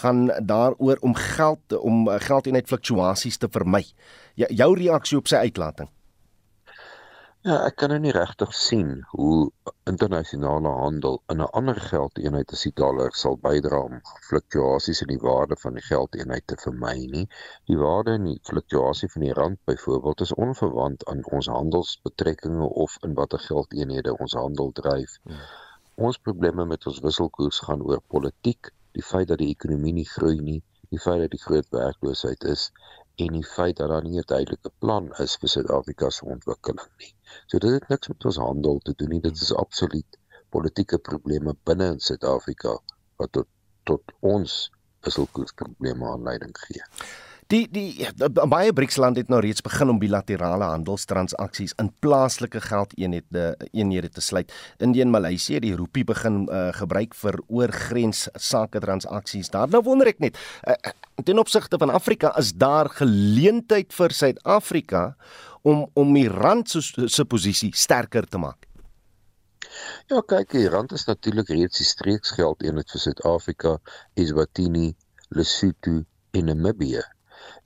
gaan 0.03 0.27
daaroor 0.43 0.99
om 1.07 1.15
geld 1.15 1.79
om 1.79 2.09
eh, 2.11 2.19
geldeenheid 2.27 2.67
fluktuasies 2.67 3.39
te 3.39 3.47
vermy. 3.51 3.85
Ja, 4.35 4.51
jou 4.51 4.73
reaksie 4.75 5.17
op 5.17 5.31
sy 5.31 5.47
uitlating? 5.47 5.87
Ja, 7.45 7.55
ek 7.67 7.75
kan 7.79 7.91
nou 7.93 7.97
nie 8.01 8.11
regtig 8.15 8.53
sien 8.57 8.87
hoe 9.11 9.51
internasionale 9.89 10.71
handel 10.79 11.19
in 11.33 11.41
'n 11.43 11.49
ander 11.59 11.77
geldeenheid 11.89 12.53
as 12.55 12.63
die 12.65 12.71
dollar 12.81 13.13
sal 13.19 13.37
bydra 13.43 13.81
om 13.89 13.99
fluktuasies 14.29 15.01
in 15.05 15.11
die 15.11 15.19
waarde 15.25 15.57
van 15.63 15.77
die 15.77 15.85
geldeenheid 15.89 16.47
te 16.47 16.57
vermy 16.63 16.95
nie. 17.13 17.27
Die 17.71 17.77
waarde 17.77 18.15
en 18.17 18.25
die 18.29 18.39
fluktuasie 18.49 19.11
van 19.13 19.27
die 19.27 19.37
rand 19.41 19.59
byvoorbeeld 19.71 20.25
is 20.25 20.33
onverwant 20.47 21.05
aan 21.13 21.23
ons 21.39 21.51
handelsbetrekkinge 21.57 22.69
of 22.85 22.97
in 23.09 23.13
watter 23.21 23.39
geldeenhede 23.45 24.17
ons 24.17 24.33
handel 24.33 24.73
dryf. 24.81 25.17
Hmm. 25.23 25.45
Ons 26.09 26.17
probleme 26.17 26.65
met 26.65 26.89
ons 26.89 26.99
wisselkoers 27.05 27.59
gaan 27.69 27.85
oor 27.85 28.01
politiek, 28.07 28.73
die 28.97 29.05
feit 29.11 29.27
dat 29.27 29.37
die 29.37 29.53
ekonomie 29.53 29.93
nie 29.93 30.09
groei 30.09 30.41
nie, 30.41 30.61
die 30.89 30.99
feit 30.99 31.21
dat 31.21 31.31
die 31.37 31.45
groot 31.45 31.69
werkloosheid 31.69 32.43
is 32.43 32.71
en 33.23 33.33
die 33.33 33.45
feit 33.49 33.77
dat 33.77 33.89
daar 33.89 34.03
nie 34.05 34.19
'n 34.21 34.29
duidelike 34.31 34.71
plan 34.83 35.05
is 35.25 35.35
vir 35.41 35.49
Suid-Afrika 35.49 36.09
se 36.09 36.25
ontwikkeling 36.35 36.91
nie. 37.03 37.13
So 37.47 37.59
dit 37.63 37.71
het 37.71 37.87
niks 37.89 38.07
met 38.07 38.25
ons 38.31 38.37
handel 38.43 38.79
te 38.79 38.93
doen 38.95 39.09
nie. 39.09 39.21
Dit 39.21 39.41
is 39.45 39.53
absoluut 39.53 40.17
politieke 40.49 40.97
probleme 41.09 41.55
binne 41.69 41.87
in 41.93 41.99
Suid-Afrika 41.99 42.77
wat 43.21 43.31
tot 43.31 43.47
tot 43.83 44.13
ons 44.19 44.57
wisselkoersprobleme 45.07 46.05
aanleiding 46.13 46.57
gee. 46.65 46.83
Die 47.47 47.63
die 47.71 48.07
baie 48.51 48.73
BRICS-lande 48.75 49.21
het 49.23 49.29
nou 49.31 49.37
reeds 49.39 49.63
begin 49.63 49.93
om 49.93 49.99
bilaterale 50.01 50.67
handelstransaksies 50.67 51.73
in 51.79 51.87
plaaslike 52.03 52.59
geldeenhede 52.65 53.45
eenhede 53.71 54.09
te 54.11 54.21
sluit. 54.21 54.51
Indië 54.83 55.05
en 55.05 55.13
Maleisië 55.13 55.61
die 55.63 55.71
rupee 55.79 56.03
begin 56.09 56.41
uh, 56.51 56.67
gebruik 56.75 57.15
vir 57.15 57.39
oorgrens 57.47 58.25
sake 58.35 58.83
transaksies. 58.83 59.53
Daar 59.55 59.71
nou 59.71 59.83
wonder 59.87 60.11
ek 60.11 60.19
net, 60.25 60.41
uh, 60.67 60.75
ten 61.23 61.39
opsigte 61.39 61.79
van 61.79 61.95
Afrika 61.95 62.33
is 62.35 62.51
daar 62.51 62.91
geleentheid 62.99 63.95
vir 63.95 64.19
Suid-Afrika 64.19 65.07
om 65.63 65.85
om 65.95 66.15
die 66.19 66.27
rand 66.27 66.67
se 66.69 66.83
se 67.07 67.25
posisie 67.25 67.71
sterker 67.71 68.27
te 68.27 68.43
maak. 68.43 68.67
Ja, 70.11 70.19
kyk, 70.19 70.51
die 70.51 70.67
rand 70.67 70.91
is 70.91 71.07
natuurlik 71.07 71.55
reeds 71.55 71.79
die 71.79 71.87
streeksgeld 71.87 72.67
eenheid 72.67 72.91
vir 72.91 73.07
Suid-Afrika, 73.07 73.77
Eswatini, 74.19 74.89
Lesotho 75.31 76.01
en 76.35 76.51
Namibië. 76.51 77.07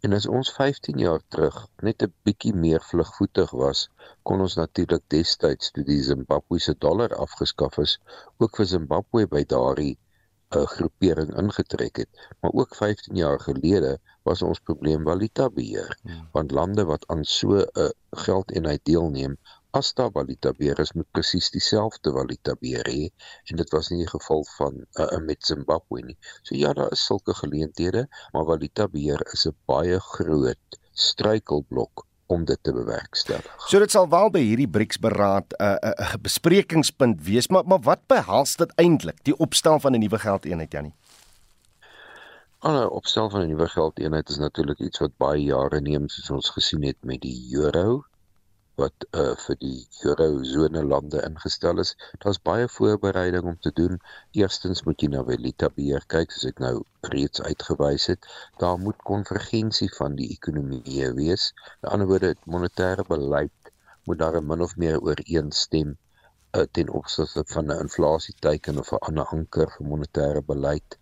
En 0.07 0.13
as 0.17 0.26
ons 0.38 0.49
15 0.57 0.97
jaar 1.03 1.22
terug 1.34 1.57
net 1.88 2.03
'n 2.05 2.13
bietjie 2.28 2.53
meer 2.63 2.84
vlugvoetig 2.89 3.51
was, 3.63 3.84
kon 4.30 4.43
ons 4.45 4.55
natuurlik 4.59 5.03
destyds 5.15 5.72
toe 5.76 5.84
die 5.89 6.01
Zimbabwese 6.07 6.76
dollar 6.86 7.15
afgeskaf 7.26 7.78
is, 7.86 7.93
ook 8.38 8.61
vir 8.61 8.69
Zimbabwe 8.74 9.28
by 9.36 9.43
daardie 9.55 9.93
'n 9.95 10.59
uh, 10.59 10.65
groepering 10.76 11.32
ingetrek 11.43 12.03
het. 12.03 12.09
Maar 12.41 12.51
ook 12.63 12.76
15 12.76 13.15
jaar 13.15 13.39
gelede 13.39 13.93
was 14.30 14.41
ons 14.41 14.59
probleem 14.59 15.03
valuta 15.03 15.49
beheer, 15.49 15.97
hmm. 16.01 16.28
want 16.32 16.51
lande 16.51 16.86
wat 16.86 17.07
aan 17.07 17.24
so 17.24 17.55
'n 17.55 17.67
uh, 17.86 17.89
geldeenheid 18.26 18.84
deelneem, 18.84 19.38
as 19.72 19.93
daar 19.93 20.11
valuta 20.11 20.51
beheer 20.57 20.80
is, 20.84 20.91
moet 20.93 21.07
presies 21.15 21.49
dieselfde 21.53 22.11
valuta 22.11 22.55
beheer 22.59 22.88
hê 22.91 23.07
en 23.51 23.59
dit 23.61 23.74
was 23.76 23.89
nie 23.91 24.01
die 24.03 24.11
geval 24.11 24.43
van 24.57 24.82
uh, 24.99 25.07
met 25.24 25.45
Zimbabwe 25.47 26.03
nie. 26.03 26.17
So 26.43 26.55
ja, 26.59 26.74
daar 26.76 26.91
is 26.91 27.05
sulke 27.05 27.34
geleenthede, 27.34 28.07
maar 28.36 28.49
valuta 28.49 28.88
beheer 28.91 29.24
is 29.34 29.47
'n 29.47 29.55
baie 29.65 29.99
groot 29.99 30.80
struikelblok 30.93 32.05
om 32.28 32.45
dit 32.45 32.59
te 32.63 32.74
bewerkstellig. 32.74 33.55
So 33.67 33.80
dit 33.80 33.91
sal 33.91 34.09
wel 34.09 34.30
by 34.32 34.43
hierdie 34.43 34.69
BRICS 34.69 34.99
beraad 34.99 35.55
'n 35.55 35.63
uh, 35.63 35.80
'n 35.80 36.03
uh, 36.03 36.19
besprekingspunt 36.22 37.24
wees, 37.24 37.47
maar 37.47 37.65
maar 37.65 37.82
wat 37.82 38.07
behels 38.07 38.55
dit 38.55 38.72
eintlik, 38.76 39.24
die 39.24 39.38
opstel 39.38 39.80
van 39.80 39.95
'n 39.95 39.99
nuwe 39.99 40.19
geldeenheid 40.19 40.72
Janie? 40.72 40.95
Alle 42.59 42.89
opstel 42.89 43.30
van 43.30 43.41
'n 43.41 43.47
nuwe 43.47 43.67
geldeenheid 43.67 44.30
is 44.30 44.38
natuurlik 44.38 44.80
iets 44.80 44.99
wat 44.99 45.17
baie 45.17 45.43
jare 45.43 45.82
neem 45.82 46.09
soos 46.09 46.30
ons 46.30 46.49
gesien 46.49 46.84
het 46.84 46.97
met 47.03 47.22
die 47.22 47.55
euro 47.55 48.03
wat 48.82 49.05
uh 49.21 49.34
vir 49.43 49.57
die 49.63 49.79
eurozone 50.09 50.84
lande 50.93 51.21
ingestel 51.27 51.82
is. 51.84 51.93
Daar's 52.23 52.41
baie 52.49 52.67
voorbereiding 52.75 53.47
om 53.51 53.57
te 53.67 53.71
doen. 53.79 53.99
Eerstens 54.41 54.84
moet 54.88 55.01
jy 55.03 55.09
na 55.13 55.23
valuta 55.32 55.69
beheer 55.77 56.05
kyk, 56.15 56.36
soos 56.36 56.49
ek 56.51 56.61
nou 56.65 56.75
reeds 57.15 57.41
uitgewys 57.49 58.09
het. 58.13 58.29
Daar 58.63 58.77
moet 58.86 59.07
konvergensie 59.13 59.89
van 59.97 60.19
die 60.19 60.29
ekonomieë 60.38 61.11
wees. 61.21 61.51
Aan 61.53 61.82
die 61.82 61.91
ander 61.95 62.11
woorde, 62.13 62.36
monetêre 62.57 63.07
beleid 63.15 63.73
moet 64.05 64.19
daar 64.23 64.41
min 64.43 64.65
of 64.67 64.77
meer 64.82 64.97
ooreenstem 64.99 65.97
uh, 66.57 66.65
ten 66.77 66.89
opsigte 66.99 67.43
van 67.53 67.65
'n 67.65 67.82
inflasieteiken 67.86 68.79
of 68.82 68.91
'n 68.91 69.05
ander 69.07 69.27
anker 69.36 69.67
vir 69.75 69.86
monetêre 69.91 70.41
beleid. 70.53 70.97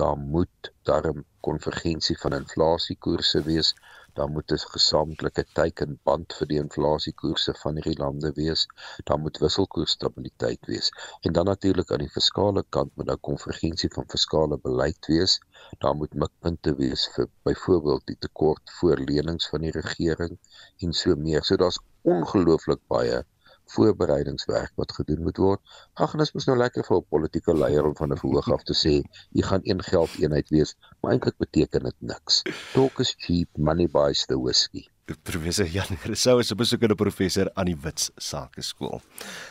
Daar 0.00 0.18
moet 0.18 0.72
daar 0.82 1.08
'n 1.10 1.24
konvergensie 1.40 2.18
van 2.22 2.38
inflasiekoerse 2.42 3.42
wees 3.50 3.74
dan 4.18 4.32
moet 4.32 4.52
'n 4.54 4.64
gesamentlike 4.74 5.44
teikenband 5.58 6.34
vir 6.38 6.48
die 6.52 6.58
inflasiekoerse 6.62 7.54
van 7.62 7.80
hierdie 7.80 7.98
lande 8.02 8.30
wees. 8.38 8.66
Dan 9.10 9.20
moet 9.24 9.40
wisselkoersstabiliteit 9.44 10.70
wees. 10.72 10.90
En 11.26 11.32
dan 11.38 11.50
natuurlik 11.50 11.90
aan 11.90 12.04
die 12.04 12.14
fiskale 12.18 12.64
kant 12.76 12.96
moet 12.96 13.10
daar 13.10 13.22
konvergensie 13.30 13.90
van 13.96 14.10
fiskale 14.16 14.58
beleid 14.68 15.10
wees. 15.14 15.38
Daar 15.78 15.96
moet 15.96 16.14
mikpunte 16.24 16.74
wees 16.82 17.08
vir 17.16 17.28
byvoorbeeld 17.42 18.06
die 18.12 18.18
tekort 18.28 18.76
voor 18.78 18.96
lenings 19.10 19.48
van 19.48 19.66
die 19.66 19.76
regering 19.80 20.38
en 20.78 20.92
so 20.92 21.16
meer. 21.16 21.44
So 21.44 21.56
daar's 21.56 21.82
ongelooflik 22.02 22.82
baie 22.88 23.24
voorbereidingswerk 23.66 24.72
wat 24.76 24.92
gedoen 24.92 25.22
moet 25.22 25.36
word. 25.36 25.60
Ag, 25.94 26.12
en 26.12 26.18
dit 26.18 26.34
is 26.34 26.48
nou 26.50 26.56
lekker 26.56 26.84
vir 26.84 26.96
'n 26.96 27.06
politieke 27.08 27.54
leier 27.54 27.84
om 27.84 27.96
van 27.96 28.12
'n 28.12 28.22
verhoog 28.22 28.52
af 28.52 28.62
te 28.62 28.74
sê, 28.84 28.94
jy 29.32 29.42
gaan 29.42 29.60
een 29.64 29.82
geld 29.82 30.18
eenheid 30.20 30.48
wees, 30.48 30.76
maar 31.00 31.12
eintlik 31.12 31.36
beteken 31.38 31.82
dit 31.90 32.00
niks. 32.00 32.42
Talk 32.72 33.00
is 33.00 33.14
cheap, 33.18 33.48
money 33.56 33.88
buys 33.88 34.26
the 34.26 34.38
whiskey. 34.40 34.93
Professor 35.04 35.66
Jan 35.68 35.98
Rousseau 36.02 36.38
is 36.40 36.50
'n 36.50 36.56
besoekende 36.56 36.94
professor 36.94 37.50
aan 37.54 37.66
die 37.66 37.76
Wits 37.76 38.10
Sakeskool. 38.16 39.02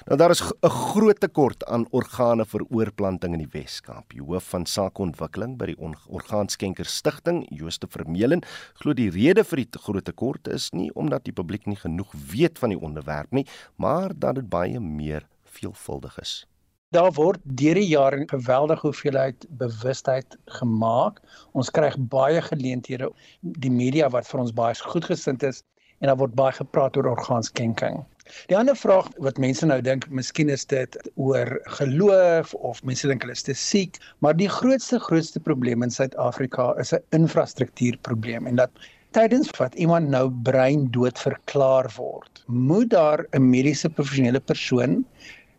Nou 0.07 0.17
daar 0.17 0.31
is 0.31 0.41
'n 0.41 0.69
groot 0.69 1.19
tekort 1.19 1.63
aan 1.65 1.85
organe 1.91 2.45
vir 2.45 2.65
oorplanting 2.69 3.33
in 3.33 3.39
die 3.45 3.51
Wes-Kaap. 3.51 4.09
Die 4.09 4.21
hoof 4.21 4.49
van 4.49 4.65
sakeontwikkeling 4.65 5.57
by 5.57 5.65
die 5.65 5.77
Orgaanskenker 6.07 6.85
Stichting, 6.85 7.45
Jooste 7.49 7.87
Vermeulen, 7.87 8.41
glo 8.73 8.93
die 8.93 9.09
rede 9.09 9.43
vir 9.43 9.57
die 9.57 9.69
groot 9.79 10.05
tekort 10.05 10.47
is 10.47 10.71
nie 10.71 10.89
omdat 10.95 11.23
die 11.23 11.33
publiek 11.33 11.67
nie 11.67 11.77
genoeg 11.77 12.11
weet 12.11 12.57
van 12.57 12.69
die 12.69 12.79
onderwerp 12.79 13.31
nie, 13.31 13.45
maar 13.77 14.09
dat 14.15 14.35
dit 14.35 14.49
baie 14.49 14.79
meer 14.79 15.27
veelvuldig 15.45 16.19
is 16.19 16.47
daar 16.93 17.11
word 17.17 17.41
deur 17.59 17.77
die 17.79 17.89
jare 17.89 18.19
'n 18.21 18.29
geweldige 18.29 18.87
hoeveelheid 18.87 19.45
bewustheid 19.61 20.37
gemaak. 20.59 21.21
Ons 21.53 21.71
kry 21.71 21.89
baie 21.97 22.41
geleenthede 22.41 23.09
die 23.41 23.71
media 23.71 24.09
wat 24.09 24.27
vir 24.27 24.39
ons 24.39 24.53
baie 24.53 24.75
goedgesind 24.75 25.43
is 25.43 25.63
en 25.99 26.07
daar 26.07 26.19
word 26.19 26.35
baie 26.35 26.51
gepraat 26.51 26.97
oor 26.97 27.09
orgaanskenking. 27.15 28.03
Die 28.47 28.57
ander 28.57 28.75
vraag 28.75 29.09
wat 29.17 29.37
mense 29.37 29.65
nou 29.65 29.81
dink, 29.81 30.07
miskien 30.09 30.49
is 30.49 30.65
dit 30.65 30.97
oor 31.15 31.59
geloof 31.79 32.53
of 32.53 32.83
mense 32.83 33.07
dink 33.07 33.21
hulle 33.25 33.35
is 33.35 33.43
te 33.43 33.53
siek, 33.53 33.99
maar 34.19 34.35
die 34.37 34.49
grootste 34.49 34.99
grootste 34.99 35.39
probleem 35.39 35.83
in 35.83 35.91
Suid-Afrika 35.91 36.73
is 36.79 36.93
'n 36.93 37.03
infrastruktuurprobleem 37.11 38.47
en 38.47 38.55
dat 38.55 38.71
tydens 39.11 39.49
wat 39.57 39.75
iemand 39.75 40.09
nou 40.09 40.29
brein 40.43 40.87
dood 40.91 41.19
verklaar 41.19 41.91
word, 41.97 42.43
moet 42.47 42.89
daar 42.89 43.25
'n 43.31 43.49
mediese 43.49 43.89
professionele 43.89 44.39
persoon 44.39 45.05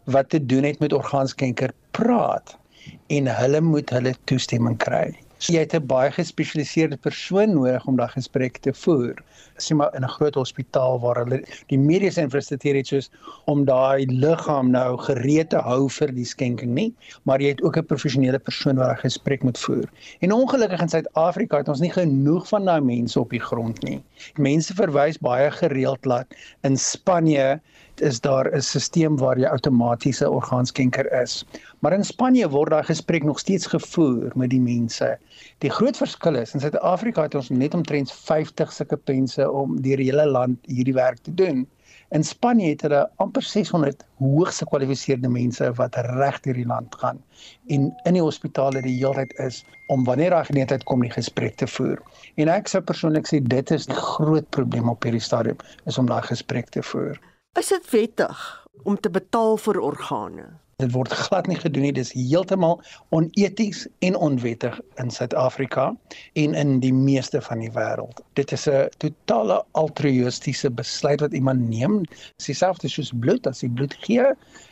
wat 0.04 0.28
te 0.30 0.46
doen 0.46 0.64
het 0.64 0.78
met 0.78 0.92
orgaanskenker 0.92 1.72
praat 1.90 2.58
en 3.06 3.26
hulle 3.36 3.60
moet 3.60 3.90
hulle 3.90 4.14
toestemming 4.24 4.76
kry. 4.78 5.14
So 5.44 5.52
jy 5.52 5.60
het 5.66 5.74
'n 5.74 5.86
baie 5.86 6.10
gespesialiseerde 6.10 6.96
persoon 6.96 7.50
nodig 7.52 7.86
om 7.86 7.96
daai 7.96 8.08
gesprek 8.08 8.58
te 8.64 8.72
voer. 8.72 9.14
Sien 9.56 9.76
maar 9.76 9.94
in 9.94 10.04
'n 10.04 10.08
groot 10.16 10.34
hospitaal 10.34 11.00
waar 11.00 11.16
hulle 11.16 11.44
die 11.66 11.78
mediese 11.78 12.20
infrastruktuur 12.20 12.74
het 12.74 12.86
soos 12.86 13.10
om 13.44 13.64
daai 13.64 14.06
liggaam 14.06 14.70
nou 14.70 14.96
gereed 14.96 15.50
te 15.50 15.56
hou 15.56 15.88
vir 15.88 16.14
die 16.14 16.24
skenking 16.24 16.72
nie, 16.74 16.94
maar 17.24 17.40
jy 17.40 17.48
het 17.48 17.62
ook 17.62 17.76
'n 17.76 17.86
professionele 17.86 18.38
persoon 18.38 18.76
wat 18.76 18.86
daai 18.86 19.00
gesprek 19.02 19.42
moet 19.42 19.58
voer. 19.58 19.84
En 20.20 20.32
ongelukkig 20.32 20.80
in 20.80 20.88
Suid-Afrika 20.88 21.56
het 21.56 21.68
ons 21.68 21.80
nie 21.80 21.92
genoeg 21.92 22.48
van 22.48 22.64
daai 22.64 22.80
mense 22.80 23.20
op 23.20 23.30
die 23.30 23.44
grond 23.50 23.82
nie. 23.82 24.02
Mense 24.36 24.74
verwys 24.74 25.18
baie 25.18 25.50
gereeld 25.50 26.02
dat 26.02 26.26
in 26.62 26.76
Spanje 26.76 27.60
is 28.00 28.20
daar 28.20 28.50
'n 28.50 28.60
stelsel 28.60 29.16
waar 29.16 29.38
jy 29.38 29.46
outomatiese 29.46 30.30
orgaanskenker 30.30 31.12
is. 31.22 31.44
Maar 31.80 31.92
in 31.92 32.04
Spanje 32.04 32.48
word 32.48 32.70
daai 32.70 32.82
gesprek 32.82 33.22
nog 33.24 33.38
steeds 33.38 33.66
gevoer 33.66 34.32
met 34.34 34.50
die 34.50 34.60
mense. 34.60 35.18
Die 35.58 35.70
groot 35.70 35.96
verskil 35.96 36.34
is 36.34 36.54
in 36.54 36.60
Suid-Afrika 36.60 37.22
het 37.22 37.34
ons 37.34 37.48
net 37.48 37.74
omtrent 37.74 38.12
50 38.12 38.72
sulke 38.72 38.96
pense 38.96 39.50
om 39.50 39.80
deur 39.82 39.96
die 39.96 40.10
hele 40.10 40.26
land 40.26 40.58
hierdie 40.66 40.94
werk 40.94 41.18
te 41.22 41.34
doen. 41.34 41.66
In 42.10 42.24
Spanje 42.24 42.68
het 42.68 42.82
hulle 42.82 43.10
amper 43.16 43.42
600 43.42 44.04
hoogs 44.18 44.58
gekwalifiseerde 44.62 45.28
mense 45.28 45.72
wat 45.78 45.96
reg 45.96 46.40
deur 46.40 46.54
die 46.54 46.66
land 46.66 46.94
gaan 46.94 47.22
en 47.66 47.88
in 48.04 48.18
die 48.18 48.22
hospitale 48.22 48.82
die 48.82 48.96
heeltyd 48.96 49.32
is 49.38 49.64
om 49.86 50.04
wanneer 50.04 50.30
daar 50.30 50.44
geleentheid 50.44 50.84
kom 50.84 51.00
die 51.00 51.10
gesprek 51.10 51.56
te 51.56 51.66
voer. 51.66 52.02
En 52.36 52.48
ek 52.48 52.68
sou 52.68 52.82
persoonlik 52.82 53.26
sê 53.26 53.42
dit 53.42 53.70
is 53.70 53.86
die 53.86 54.00
groot 54.00 54.48
probleem 54.50 54.88
op 54.88 55.02
hierdie 55.02 55.22
stadium 55.22 55.58
is 55.90 55.98
om 55.98 56.06
daai 56.06 56.22
gesprek 56.22 56.70
te 56.70 56.82
voer. 56.82 57.20
Is 57.54 57.68
dit 57.70 57.90
wettig 57.90 58.66
om 58.82 58.96
te 59.00 59.10
betaal 59.10 59.56
vir 59.62 59.78
organe? 59.78 60.46
Dit 60.82 60.90
word 60.90 61.12
glad 61.14 61.46
nie 61.46 61.58
gedoen 61.60 61.84
nie. 61.86 61.92
Dis 61.94 62.10
heeltemal 62.16 62.80
oneties 63.14 63.84
en 64.02 64.16
onwettig 64.18 64.74
in 64.98 65.12
Suid-Afrika 65.14 65.92
en 66.40 66.56
in 66.58 66.72
die 66.82 66.92
meeste 66.92 67.38
van 67.46 67.62
die 67.62 67.70
wêreld. 67.76 68.24
Dit 68.34 68.50
is 68.52 68.66
'n 68.66 68.90
totale 68.98 69.62
altruïstiese 69.78 70.70
besluit 70.70 71.20
wat 71.20 71.32
iemand 71.32 71.68
neem. 71.68 72.02
Dis 72.36 72.50
dieselfde 72.50 72.88
soos 72.88 73.12
bloed. 73.14 73.46
As 73.46 73.62
jy 73.62 73.68
bloed 73.68 73.94
gee, 74.02 74.26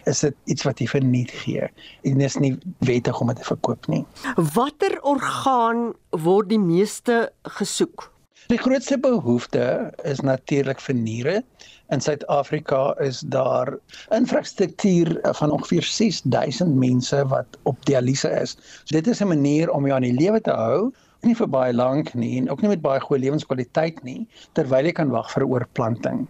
is 0.05 0.21
dit 0.21 0.35
iets 0.45 0.63
wat 0.63 0.79
jy 0.79 0.87
verniet 0.87 1.31
gee. 1.31 1.71
En 2.03 2.19
dit 2.19 2.27
is 2.27 2.37
nie 2.37 2.59
wettig 2.79 3.21
om 3.21 3.27
dit 3.27 3.37
te 3.37 3.45
verkoop 3.45 3.87
nie. 3.87 4.05
Watter 4.55 4.99
orgaan 5.03 5.95
word 6.11 6.49
die 6.49 6.59
meeste 6.59 7.31
gesoek? 7.43 8.12
Die 8.51 8.59
grootste 8.59 8.99
behoefte 8.99 9.93
is 10.03 10.21
natuurlik 10.21 10.81
vir 10.83 10.97
niere. 10.99 11.35
In 11.95 12.01
Suid-Afrika 12.01 12.95
is 12.99 13.21
daar 13.21 13.71
infrastruktuur 14.11 15.19
van 15.39 15.51
ongeveer 15.51 15.87
6000 15.87 16.75
mense 16.75 17.23
wat 17.31 17.59
op 17.63 17.87
dialyse 17.87 18.31
is. 18.41 18.57
So 18.85 18.97
dit 18.97 19.07
is 19.07 19.23
'n 19.23 19.29
manier 19.29 19.71
om 19.71 19.87
jou 19.87 19.95
aan 19.95 20.09
die 20.09 20.19
lewe 20.19 20.41
te 20.41 20.51
hou, 20.51 20.93
nie 21.23 21.35
vir 21.35 21.49
baie 21.49 21.73
lank 21.73 22.15
nie 22.15 22.39
en 22.39 22.51
ook 22.51 22.63
nie 22.63 22.69
met 22.69 22.83
baie 22.83 23.01
goeie 23.01 23.23
lewenskwaliteit 23.23 24.03
nie, 24.03 24.27
terwyl 24.53 24.85
jy 24.85 24.93
kan 24.93 25.11
wag 25.11 25.31
vir 25.31 25.43
'n 25.45 25.51
oorplanting. 25.51 26.29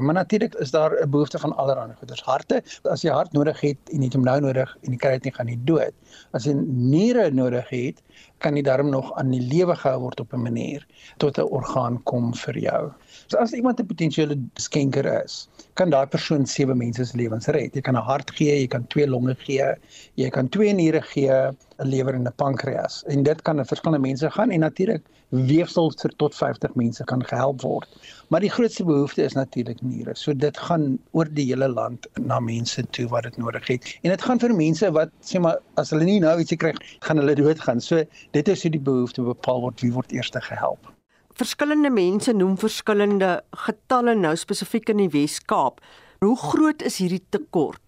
Maar 0.00 0.14
natuurlik 0.14 0.54
is 0.54 0.70
daar 0.70 0.92
'n 1.02 1.10
behoefte 1.10 1.38
van 1.38 1.56
allerlei 1.56 1.94
goeders. 1.98 2.22
Harte, 2.22 2.62
as 2.82 3.02
jy 3.02 3.10
hart 3.10 3.32
nodig 3.32 3.60
het 3.60 3.78
en 3.92 4.02
het 4.02 4.12
hom 4.12 4.22
nou 4.22 4.40
nodig 4.40 4.76
en 4.82 4.92
jy 4.92 4.98
kry 4.98 5.10
dit 5.10 5.24
nie 5.24 5.32
gaan 5.32 5.46
nie 5.46 5.60
dood. 5.64 5.94
As 6.32 6.44
jy 6.44 6.52
niere 6.66 7.30
nodig 7.30 7.68
het, 7.68 8.02
kan 8.38 8.56
jy 8.56 8.62
daarom 8.62 8.90
nog 8.90 9.14
aan 9.14 9.30
die 9.30 9.40
lewe 9.40 9.76
gehou 9.76 10.00
word 10.00 10.20
op 10.20 10.32
'n 10.32 10.42
manier 10.42 10.86
tot 11.16 11.38
'n 11.38 11.48
orgaan 11.58 12.02
kom 12.02 12.34
vir 12.34 12.58
jou. 12.58 12.92
So 13.26 13.38
as 13.38 13.52
iemand 13.52 13.80
'n 13.80 13.86
potensiële 13.86 14.36
skenker 14.54 15.24
is, 15.24 15.48
kan 15.74 15.90
daai 15.90 16.06
persoon 16.06 16.46
sewe 16.46 16.74
mense 16.74 17.04
se 17.04 17.16
lewens 17.16 17.46
red. 17.46 17.74
Jy 17.74 17.80
kan 17.80 17.96
'n 17.96 18.02
hart 18.02 18.30
gee, 18.30 18.60
jy 18.60 18.66
kan 18.66 18.86
twee 18.86 19.06
longe 19.06 19.34
gee, 19.34 19.74
jy 20.14 20.30
kan 20.30 20.48
twee 20.48 20.72
niere 20.72 21.02
gee, 21.02 21.50
'n 21.78 21.88
lewer 21.88 22.14
en 22.14 22.26
'n 22.26 22.32
pankreas. 22.36 23.04
En 23.06 23.22
dit 23.22 23.42
kan 23.42 23.58
aan 23.58 23.66
verskillende 23.66 24.06
mense 24.06 24.30
gaan 24.30 24.50
en 24.50 24.60
natuurlik 24.60 25.02
weefsel 25.28 25.92
vir 26.00 26.12
tot 26.16 26.34
50 26.34 26.74
mense 26.74 27.04
kan 27.04 27.24
gehelp 27.24 27.60
word. 27.60 27.88
Maar 28.28 28.40
die 28.40 28.50
grootste 28.50 28.84
behoefte 28.84 29.22
is 29.22 29.32
natuurlik 29.32 29.82
niere. 29.82 30.14
So 30.14 30.34
dit 30.34 30.58
gaan 30.58 30.98
oor 31.10 31.28
die 31.30 31.46
hele 31.46 31.68
land 31.68 32.06
na 32.14 32.40
mense 32.40 32.86
toe 32.90 33.08
wat 33.08 33.22
dit 33.22 33.36
nodig 33.36 33.66
het. 33.66 33.98
En 34.02 34.10
dit 34.10 34.22
gaan 34.22 34.38
vir 34.38 34.54
mense 34.54 34.92
wat 34.92 35.10
sê 35.20 35.40
maar 35.40 35.58
as 35.74 35.90
hulle 35.90 36.04
nie 36.04 36.20
nou 36.20 36.38
ietsie 36.38 36.56
kry, 36.56 36.74
gaan 37.00 37.16
hulle 37.16 37.34
doodgaan. 37.34 37.80
So 37.80 38.04
dit 38.30 38.48
is 38.48 38.62
hoe 38.62 38.70
die 38.70 38.80
behoefte 38.80 39.22
bepaal 39.22 39.60
word 39.60 39.80
wie 39.80 39.92
word 39.92 40.12
eers 40.12 40.30
gehelp 40.30 40.94
verskillende 41.36 41.90
mense 41.90 42.32
noem 42.32 42.56
verskillende 42.56 43.42
getalle 43.66 44.14
nou 44.16 44.32
spesifiek 44.40 44.88
in 44.88 45.02
die 45.02 45.10
Wes-Kaap. 45.12 45.82
Hoe 46.24 46.36
groot 46.40 46.82
is 46.82 46.96
hierdie 47.02 47.20
tekort? 47.30 47.82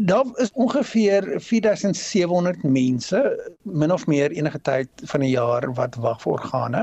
Daar 0.00 0.24
is 0.34 0.50
ongeveer 0.52 1.40
4700 1.40 2.62
mense 2.62 3.52
min 3.62 3.92
of 3.92 4.06
meer 4.06 4.30
enige 4.30 4.60
tyd 4.60 4.88
van 5.08 5.22
die 5.24 5.30
jaar 5.30 5.64
wat 5.74 5.94
wag 6.04 6.18
vir 6.20 6.32
organe 6.32 6.82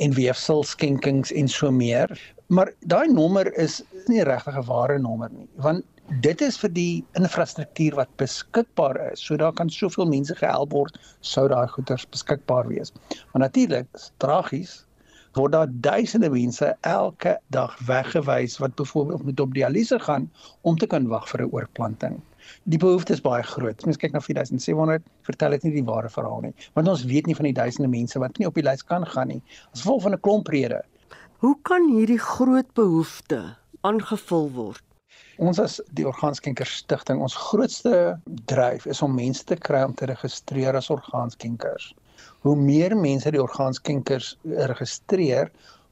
en 0.00 0.14
weefsel 0.16 0.64
skenkings 0.64 1.32
en 1.36 1.48
so 1.52 1.70
meer. 1.70 2.08
Maar 2.48 2.72
daai 2.88 3.12
nommer 3.12 3.50
is 3.60 3.82
nie 4.06 4.24
regtig 4.24 4.56
'n 4.56 4.64
ware 4.64 4.98
nommer 4.98 5.28
nie, 5.32 5.48
want 5.56 5.84
dit 6.24 6.40
is 6.40 6.56
vir 6.56 6.72
die 6.72 7.04
infrastruktuur 7.20 7.94
wat 8.00 8.16
beskikbaar 8.16 9.12
is. 9.12 9.20
So 9.20 9.36
daar 9.36 9.52
kan 9.52 9.68
soveel 9.68 10.08
mense 10.08 10.34
gehelp 10.34 10.72
word 10.72 10.96
sou 11.20 11.48
daai 11.48 11.68
goeder 11.68 12.00
beskikbaar 12.10 12.68
wees. 12.68 12.92
Maar 13.32 13.40
natuurlik, 13.40 13.86
tragies, 14.16 14.86
word 15.36 15.52
daar 15.52 15.68
duisende 15.70 16.30
mense 16.30 16.72
elke 16.80 17.38
dag 17.50 17.78
weggewys 17.86 18.58
wat 18.58 18.74
byvoorbeeld 18.74 19.22
moet 19.24 19.40
op 19.40 19.54
dialyse 19.54 19.98
gaan 19.98 20.30
om 20.60 20.78
te 20.78 20.86
kan 20.86 21.06
wag 21.06 21.28
vir 21.28 21.42
'n 21.42 21.52
oorplanting. 21.52 22.20
Die 22.72 22.78
behoefte 22.78 23.12
is 23.16 23.22
baie 23.24 23.42
groot. 23.46 23.84
Mens 23.86 23.98
kyk 24.00 24.12
na 24.12 24.22
4700, 24.24 25.06
vertel 25.28 25.56
dit 25.56 25.66
nie 25.66 25.74
die 25.78 25.86
ware 25.86 26.10
verhaal 26.12 26.44
nie, 26.46 26.52
want 26.78 26.88
ons 26.88 27.06
weet 27.10 27.26
nie 27.26 27.36
van 27.38 27.48
die 27.50 27.56
duisende 27.56 27.90
mense 27.92 28.20
wat 28.22 28.38
nie 28.38 28.48
op 28.48 28.58
die 28.58 28.66
lys 28.66 28.84
kan 28.86 29.06
gaan 29.06 29.32
nie 29.34 29.40
as 29.72 29.82
gevolg 29.82 30.02
van 30.06 30.14
'n 30.14 30.22
klomp 30.26 30.48
redes. 30.48 30.86
Hoe 31.40 31.56
kan 31.62 31.88
hierdie 31.88 32.20
groot 32.20 32.68
behoefte 32.74 33.56
aangevul 33.80 34.50
word? 34.52 34.84
Ons 35.38 35.58
as 35.58 35.80
die 35.96 36.04
Orgaanskenker 36.06 36.66
Stichting, 36.66 37.20
ons 37.20 37.34
grootste 37.34 38.20
dryf 38.44 38.86
is 38.86 39.02
om 39.02 39.14
mense 39.14 39.44
te 39.44 39.56
kry 39.56 39.82
om 39.82 39.94
te 39.94 40.06
registreer 40.06 40.76
as 40.76 40.90
orgaanskenkers 40.90 41.94
hoe 42.44 42.56
meer 42.56 42.96
mense 42.96 43.30
die 43.32 43.42
orgaanskenkers 43.42 44.34
registreer, 44.72 45.50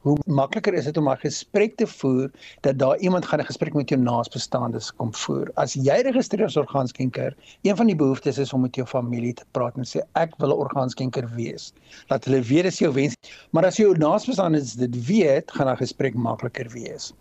hoe 0.08 0.18
makliker 0.26 0.74
is 0.74 0.86
dit 0.88 0.96
om 0.96 1.08
'n 1.10 1.20
gesprek 1.20 1.76
te 1.76 1.86
voer 1.86 2.30
dat 2.66 2.78
daar 2.78 2.98
iemand 2.98 3.26
gaan 3.26 3.40
'n 3.40 3.50
gesprek 3.50 3.74
met 3.74 3.88
jou 3.88 4.00
naasbestaandes 4.00 4.92
kom 4.96 5.14
voer. 5.14 5.50
As 5.54 5.74
jy 5.74 6.00
registreer 6.08 6.46
as 6.46 6.56
orgaanskenker, 6.56 7.36
een 7.62 7.76
van 7.76 7.86
die 7.86 7.96
behoeftes 7.96 8.38
is 8.38 8.52
om 8.52 8.60
met 8.60 8.74
jou 8.74 8.86
familie 8.86 9.34
te 9.34 9.44
praat 9.50 9.76
en 9.76 9.84
sê 9.84 10.00
ek 10.14 10.34
wil 10.38 10.48
'n 10.48 10.60
orgaanskenker 10.64 11.28
wees. 11.34 11.72
Laat 12.08 12.24
hulle 12.24 12.40
weet 12.40 12.62
dis 12.62 12.78
jou 12.78 12.92
wens. 12.92 13.14
Maar 13.50 13.66
as 13.66 13.76
jou 13.76 13.96
naasbestaandes 13.98 14.72
dit 14.72 15.06
weet, 15.06 15.50
gaan 15.50 15.68
'n 15.68 15.76
gesprek 15.76 16.14
makliker 16.14 16.68
wees. 16.70 17.12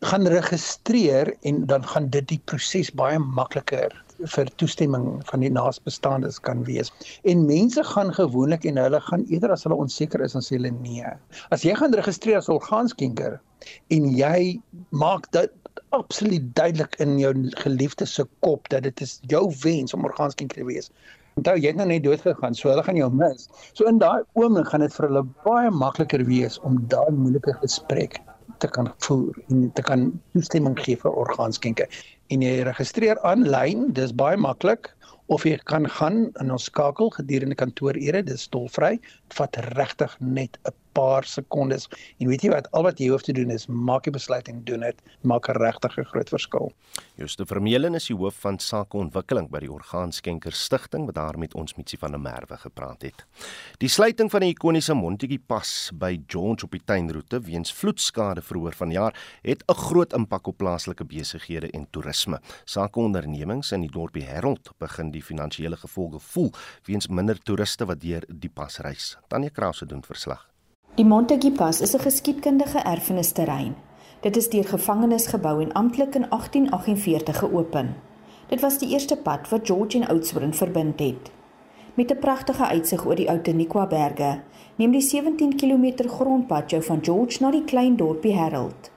Gaan 0.00 0.26
registreer 0.26 1.34
en 1.42 1.66
dan 1.66 1.84
gaan 1.84 2.08
dit 2.08 2.28
die 2.28 2.40
proses 2.44 2.90
baie 2.90 3.18
makliker 3.18 4.04
vir 4.34 4.50
toestemming 4.56 5.20
van 5.30 5.44
die 5.44 5.50
naasbestaandes 5.52 6.40
kan 6.40 6.64
wees. 6.66 6.90
En 7.22 7.46
mense 7.46 7.84
gaan 7.84 8.12
gewoonlik 8.14 8.64
en 8.64 8.80
hulle 8.80 9.00
gaan 9.00 9.24
eerder 9.28 9.52
as 9.54 9.62
hulle 9.66 9.78
onseker 9.78 10.20
is 10.24 10.34
dan 10.34 10.42
sê 10.42 10.56
hulle 10.56 10.72
nee. 10.80 11.12
As 11.54 11.62
jy 11.66 11.74
gaan 11.78 11.94
registreer 11.94 12.40
as 12.40 12.50
orgaanskenker 12.52 13.38
en 13.94 14.10
jy 14.16 14.58
maak 14.90 15.30
dit 15.36 15.52
absoluut 15.96 16.54
duidelik 16.58 16.98
in 17.02 17.18
jou 17.18 17.32
geliefde 17.62 18.06
se 18.06 18.26
kop 18.44 18.68
dat 18.68 18.82
dit 18.82 19.00
is 19.00 19.20
jou 19.30 19.46
wens 19.62 19.94
om 19.94 20.04
orgaanskenker 20.04 20.60
te 20.60 20.66
wees. 20.66 20.90
Onthou 21.38 21.54
jy 21.54 21.70
het 21.70 21.78
nou 21.78 21.86
net 21.86 22.02
dood 22.02 22.20
gegaan, 22.24 22.56
so 22.58 22.68
hulle 22.72 22.82
gaan 22.82 22.98
jou 22.98 23.10
mis. 23.14 23.46
So 23.78 23.86
in 23.86 24.00
daai 24.02 24.26
oomblik 24.34 24.72
gaan 24.72 24.82
dit 24.82 24.94
vir 24.96 25.06
hulle 25.06 25.22
baie 25.46 25.70
makliker 25.70 26.24
wees 26.26 26.58
om 26.66 26.80
daai 26.90 27.12
moeilike 27.14 27.54
gesprek 27.62 28.18
te 28.58 28.66
kan 28.74 28.90
voer 29.06 29.36
en 29.54 29.68
te 29.78 29.82
kan 29.86 30.08
toestemming 30.34 30.74
gee 30.82 30.98
vir 30.98 31.14
orgaanskenke 31.14 31.86
en 32.28 32.42
jy 32.44 32.62
registreer 32.66 33.20
aanlyn, 33.26 33.88
dis 33.96 34.12
baie 34.12 34.36
maklik 34.36 34.92
of 35.28 35.44
jy 35.44 35.58
kan 35.68 35.88
gaan 35.98 36.28
in 36.40 36.52
ons 36.52 36.68
skakel 36.70 37.10
gedurende 37.12 37.56
kantoorure, 37.58 38.22
dis 38.24 38.48
tolvry. 38.52 38.96
Dit 39.28 39.36
vat 39.40 39.56
regtig 39.76 40.16
net 40.20 40.56
'n 40.64 40.72
paar 40.92 41.24
sekondes. 41.24 41.88
En 42.18 42.28
weet 42.28 42.42
jy 42.42 42.50
wat, 42.50 42.70
al 42.72 42.82
wat 42.82 42.98
jy 42.98 43.08
hoef 43.08 43.22
te 43.22 43.32
doen 43.32 43.50
is 43.50 43.66
maak 43.66 44.04
die 44.04 44.12
besluit 44.12 44.48
en 44.48 44.64
doen 44.64 44.80
dit, 44.80 45.02
maak 45.22 45.48
'n 45.48 45.58
regtig 45.58 45.98
groot 46.08 46.28
verskil. 46.28 46.72
Jooste 47.16 47.46
Vermeulen 47.46 47.94
is 47.94 48.06
die 48.06 48.16
hoof 48.16 48.34
van 48.40 48.58
sakeontwikkeling 48.58 49.48
by 49.50 49.58
die 49.58 49.72
Orgaanskenker 49.72 50.52
Stichting 50.52 51.06
wat 51.06 51.14
daar 51.14 51.38
met 51.38 51.54
ons 51.54 51.74
Mitsie 51.74 51.98
van 51.98 52.10
der 52.10 52.20
Merwe 52.20 52.56
gepraat 52.56 53.02
het. 53.02 53.26
Die 53.78 53.88
sluiting 53.88 54.30
van 54.30 54.40
die 54.40 54.50
ikoniese 54.50 54.94
Montetjie 54.94 55.38
Pas 55.38 55.90
by 55.92 56.20
George 56.26 56.64
op 56.64 56.70
die 56.70 56.82
tuinroete 56.84 57.40
weens 57.40 57.72
vloedskade 57.72 58.42
verhoor 58.42 58.72
vanjaar 58.72 59.14
het 59.42 59.64
'n 59.66 59.74
groot 59.74 60.12
impak 60.12 60.46
op 60.46 60.56
plaaslike 60.56 61.04
besighede 61.04 61.70
en 61.70 61.86
toerisme. 61.90 62.40
Sakeondernemings 62.64 63.72
in 63.72 63.80
die 63.80 63.90
dorpie 63.90 64.24
Herald 64.24 64.70
begin 64.78 65.10
die 65.10 65.22
finansiële 65.22 65.76
gevolge 65.76 66.20
voel 66.20 66.52
weens 66.84 67.08
minder 67.08 67.38
toeriste 67.38 67.86
wat 67.86 68.00
deur 68.00 68.24
die 68.28 68.50
pas 68.50 68.78
reis. 68.78 69.16
Tanya 69.28 69.48
Krause 69.48 69.86
doen 69.86 70.04
verslag. 70.04 70.48
Die 70.98 71.04
Montague 71.04 71.52
Pass 71.52 71.80
is 71.80 71.94
'n 71.94 72.00
geskiedkundige 72.00 72.78
erfenisterrein. 72.78 73.74
Dit 74.20 74.36
is 74.36 74.48
deur 74.48 74.64
gevangenes 74.64 75.26
gebou 75.26 75.62
en 75.62 75.72
amptelik 75.72 76.14
in 76.14 76.26
1848 76.28 77.38
geopen. 77.38 77.94
Dit 78.48 78.60
was 78.60 78.78
die 78.78 78.88
eerste 78.88 79.16
pad 79.16 79.48
wat 79.48 79.66
George 79.66 79.98
en 79.98 80.08
Oudtshoorn 80.08 80.54
verbind 80.54 81.00
het. 81.00 81.30
Met 81.94 82.10
'n 82.10 82.18
pragtige 82.18 82.66
uitsig 82.66 83.06
oor 83.06 83.14
die 83.14 83.28
Outeniqua 83.30 83.86
berge, 83.86 84.40
neem 84.76 84.90
die 84.90 85.00
17 85.00 85.56
km 85.56 86.08
grondpad 86.08 86.70
jou 86.70 86.82
van 86.82 86.98
George 87.02 87.36
na 87.40 87.50
die 87.50 87.64
klein 87.64 87.96
dorpie 87.96 88.36
Harold. 88.36 88.90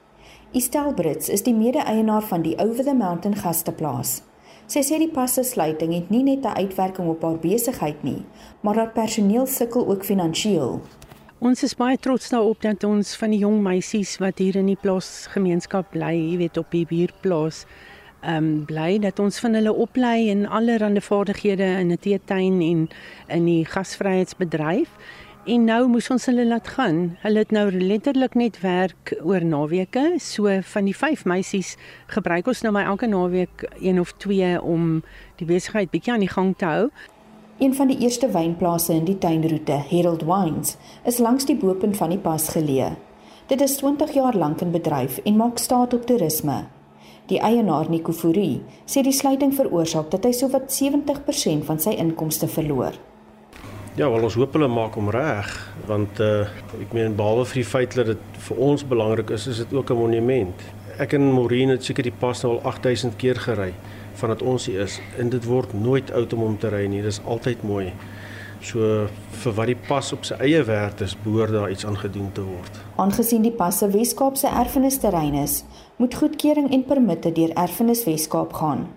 Estelle 0.51 0.93
Brits 0.93 1.29
is 1.29 1.43
die 1.43 1.55
mede-eienaar 1.55 2.23
van 2.23 2.41
die 2.41 2.57
Over 2.57 2.83
the 2.83 2.93
Mountain 2.93 3.35
gasteplaas. 3.35 4.21
Sy 4.65 4.79
sê 4.79 4.97
die 4.97 5.11
passe 5.11 5.43
sluiting 5.43 5.93
het 5.93 6.09
nie 6.09 6.23
net 6.23 6.45
'n 6.45 6.57
uitwerking 6.57 7.09
op 7.09 7.21
haar 7.21 7.37
besigheid 7.37 8.03
nie, 8.03 8.25
maar 8.61 8.75
haar 8.75 8.91
personeel 8.91 9.45
sukkel 9.45 9.87
ook 9.87 10.05
finansiëel. 10.05 10.81
Ons 11.41 11.63
is 11.65 11.71
baie 11.73 11.97
trots 11.97 12.27
daarop 12.29 12.59
dat 12.61 12.83
ons 12.85 13.15
van 13.17 13.31
die 13.33 13.39
jong 13.41 13.63
meisies 13.65 14.11
wat 14.21 14.37
hier 14.37 14.59
in 14.59 14.67
die 14.69 14.77
plaasgemeenskap 14.77 15.87
bly, 15.89 16.11
jy 16.13 16.35
weet 16.37 16.59
op 16.61 16.67
die 16.69 16.83
buurplaas, 16.85 17.63
ehm 18.21 18.35
um, 18.37 18.49
bly 18.69 18.99
dat 19.01 19.17
ons 19.23 19.39
van 19.41 19.57
hulle 19.57 19.73
oplei 19.73 20.29
in 20.29 20.43
allerlei 20.45 21.01
vaardighede 21.01 21.65
in 21.79 21.89
'n 21.89 21.97
teetuin 21.97 22.61
en 22.61 22.83
in 23.37 23.45
die 23.49 23.65
gasvryheidsbedryf. 23.65 24.93
En 25.49 25.65
nou 25.65 25.87
moes 25.87 26.09
ons 26.13 26.25
hulle 26.29 26.45
laat 26.45 26.67
gaan. 26.67 27.17
Hulle 27.23 27.39
het 27.39 27.51
nou 27.51 27.71
letterlik 27.71 28.35
net 28.35 28.61
werk 28.61 29.17
oor 29.23 29.41
naweke. 29.41 30.19
So 30.19 30.61
van 30.61 30.85
die 30.85 30.95
5 30.95 31.25
meisies 31.25 31.75
gebruik 32.05 32.47
ons 32.47 32.61
nou 32.61 32.73
maar 32.73 32.85
elke 32.85 33.07
naweek 33.07 33.65
een 33.79 33.99
of 33.99 34.13
twee 34.17 34.61
om 34.61 35.01
die 35.35 35.47
besigheid 35.47 35.89
bietjie 35.89 36.13
aan 36.13 36.27
die 36.27 36.35
gang 36.37 36.53
te 36.57 36.65
hou. 36.65 36.89
Een 37.61 37.75
van 37.75 37.87
die 37.87 37.97
eerste 37.97 38.25
wynplase 38.29 38.93
in 38.93 39.03
die 39.05 39.17
tuinroete, 39.17 39.75
Herald 39.89 40.23
Wines, 40.25 40.77
is 41.05 41.19
langs 41.21 41.45
die 41.45 41.55
bopunt 41.55 41.93
van 41.97 42.09
die 42.09 42.17
pas 42.17 42.47
geleë. 42.49 42.87
Dit 43.51 43.61
is 43.61 43.75
20 43.77 44.15
jaar 44.17 44.33
lank 44.33 44.63
in 44.65 44.71
bedryf 44.73 45.19
en 45.23 45.37
maak 45.37 45.61
staat 45.61 45.93
op 45.93 46.07
toerisme. 46.09 46.55
Die 47.29 47.37
eienaar 47.37 47.85
Nico 47.89 48.17
Fourie 48.17 48.63
sê 48.89 49.05
die 49.05 49.13
sluiting 49.13 49.53
veroorsaak 49.53 50.09
dat 50.09 50.25
hy 50.25 50.33
sowat 50.33 50.73
70% 50.73 51.69
van 51.69 51.77
sy 51.77 51.93
inkomste 52.01 52.49
verloor. 52.49 52.97
Ja, 53.93 54.09
wel 54.09 54.25
ons 54.25 54.39
hoop 54.41 54.57
hulle 54.57 54.71
maak 54.71 54.97
hom 54.97 55.13
reg 55.13 55.53
want 55.85 56.17
uh 56.17 56.49
ek 56.81 56.97
meen 56.97 57.13
behalwe 57.13 57.45
vir 57.53 57.61
die 57.61 57.69
feit 57.75 57.93
dat 57.93 58.09
dit 58.15 58.43
vir 58.49 58.65
ons 58.71 58.89
belangrik 58.89 59.37
is, 59.37 59.45
is 59.45 59.61
dit 59.61 59.77
ook 59.77 59.91
'n 59.93 60.01
monument. 60.01 60.69
Ek 60.97 61.13
en 61.13 61.33
Maureen 61.33 61.69
het 61.69 61.83
seker 61.83 62.09
die 62.09 62.19
pas 62.25 62.41
nou 62.41 62.57
al 62.57 62.71
8000 62.73 63.21
keer 63.21 63.37
gery 63.37 63.73
vandat 64.19 64.41
ons 64.41 64.65
hier 64.65 64.81
is 64.85 64.99
en 65.19 65.29
dit 65.29 65.45
word 65.45 65.73
nooit 65.73 66.11
oud 66.11 66.33
om 66.33 66.39
hom 66.39 66.57
te 66.57 66.69
ry 66.69 66.85
nie. 66.87 67.01
Dis 67.01 67.21
altyd 67.25 67.63
mooi. 67.63 67.91
So 68.61 69.07
vir 69.41 69.55
wat 69.57 69.71
die 69.71 69.77
pas 69.87 70.11
op 70.13 70.25
sy 70.27 70.37
eie 70.45 70.61
werd 70.67 71.01
is, 71.01 71.15
behoort 71.23 71.53
daar 71.55 71.71
iets 71.73 71.85
aan 71.85 71.97
gedoen 71.97 72.29
te 72.31 72.43
word. 72.45 72.77
Aangesien 73.01 73.41
die 73.41 73.51
pas 73.51 73.81
'n 73.81 73.91
Weskaapse 73.91 74.47
erfenisterrein 74.47 75.33
is, 75.33 75.63
moet 75.97 76.15
goedkeuring 76.15 76.71
en 76.71 76.85
permitte 76.85 77.31
deur 77.31 77.53
Erfenis 77.55 78.03
Weskaap 78.05 78.53
gaan. 78.53 78.87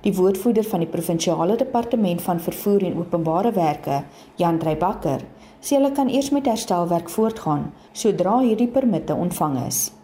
Die 0.00 0.14
woordvoerder 0.14 0.64
van 0.64 0.80
die 0.80 0.88
provinsiale 0.88 1.56
departement 1.56 2.22
van 2.22 2.40
vervoer 2.40 2.84
en 2.84 2.98
openbare 2.98 3.52
werke, 3.52 4.04
Jan 4.36 4.58
Dreybakker, 4.58 5.20
sê 5.60 5.74
hulle 5.74 5.92
kan 5.92 6.08
eers 6.08 6.30
met 6.30 6.46
herstelwerk 6.46 7.10
voortgaan 7.10 7.72
sodra 7.92 8.38
hierdie 8.40 8.68
permitte 8.68 9.14
ontvang 9.14 9.66
is. 9.66 9.97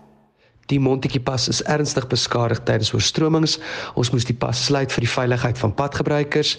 Die 0.73 0.79
Montetjie 0.81 1.21
pas 1.21 1.49
is 1.49 1.61
ernstig 1.69 2.07
beskadig 2.09 2.61
tydens 2.65 2.93
oorstromings. 2.97 3.59
Ons 4.01 4.11
moes 4.15 4.25
die 4.25 4.37
pas 4.37 4.57
sluit 4.67 4.93
vir 4.95 5.05
die 5.05 5.11
veiligheid 5.11 5.61
van 5.61 5.75
padgebruikers. 5.77 6.55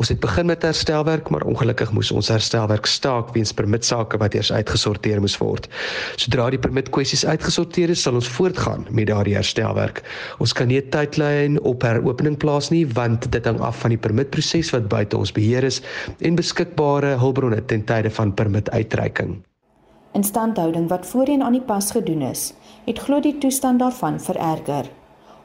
Ons 0.00 0.12
het 0.12 0.20
begin 0.22 0.48
met 0.48 0.64
herstelwerk, 0.64 1.28
maar 1.30 1.44
ongelukkig 1.48 1.92
moes 1.96 2.12
ons 2.14 2.30
herstelwerk 2.32 2.88
staak 2.88 3.34
weens 3.36 3.52
permitsake 3.52 4.20
wat 4.22 4.36
eers 4.38 4.52
uitgesorteer 4.52 5.20
moes 5.20 5.36
word. 5.42 5.68
Sodra 6.16 6.48
die 6.54 6.62
permitkwessies 6.62 7.26
uitgesorteer 7.28 7.92
is, 7.92 8.06
sal 8.06 8.16
ons 8.16 8.30
voortgaan 8.32 8.86
met 8.88 9.10
daardie 9.12 9.36
herstelwerk. 9.36 10.02
Ons 10.40 10.56
kan 10.56 10.68
nie 10.68 10.80
'n 10.80 10.90
tydlyn 10.90 11.60
op 11.60 11.82
heropening 11.82 12.38
plaas 12.38 12.70
nie, 12.70 12.86
want 12.86 13.30
dit 13.30 13.44
hang 13.44 13.60
af 13.60 13.80
van 13.80 13.90
die 13.90 13.98
permitproses 13.98 14.72
wat 14.72 14.88
buite 14.88 15.16
ons 15.16 15.32
beheer 15.32 15.64
is 15.64 15.82
en 16.20 16.36
beskikbare 16.36 17.18
hulpbronne 17.18 17.60
ten 17.66 17.84
tye 17.84 18.10
van 18.10 18.34
permituitreiking. 18.34 19.49
Instandhouding 20.12 20.88
wat 20.88 21.06
voorheen 21.06 21.42
aan 21.42 21.52
die 21.52 21.62
pas 21.62 21.90
gedoen 21.90 22.22
is, 22.22 22.52
het 22.84 22.98
glo 22.98 23.20
die 23.20 23.38
toestand 23.38 23.78
daarvan 23.78 24.20
vererger. 24.20 24.90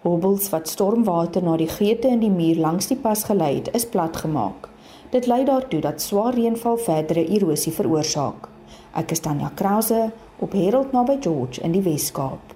Hobbels 0.01 0.49
wat 0.49 0.69
stormwater 0.69 1.43
na 1.43 1.57
die 1.57 1.69
geete 1.69 2.07
in 2.07 2.19
die 2.19 2.33
muur 2.33 2.57
langs 2.61 2.89
die 2.89 2.97
pas 2.97 3.23
gelei 3.29 3.55
het, 3.59 3.69
is 3.77 3.85
platgemaak. 3.85 4.69
Dit 5.13 5.29
lei 5.29 5.43
daartoe 5.45 5.81
dat 5.85 6.01
swaar 6.01 6.33
reënval 6.33 6.77
verdere 6.77 7.27
erosie 7.37 7.73
veroorsaak. 7.73 8.49
Ek 8.97 9.11
is 9.11 9.21
Tanya 9.21 9.51
Krause 9.55 10.09
op 10.39 10.57
Herald 10.57 10.91
naby 10.91 11.19
George 11.21 11.61
in 11.61 11.71
die 11.71 11.85
Wes-Kaap. 11.85 12.55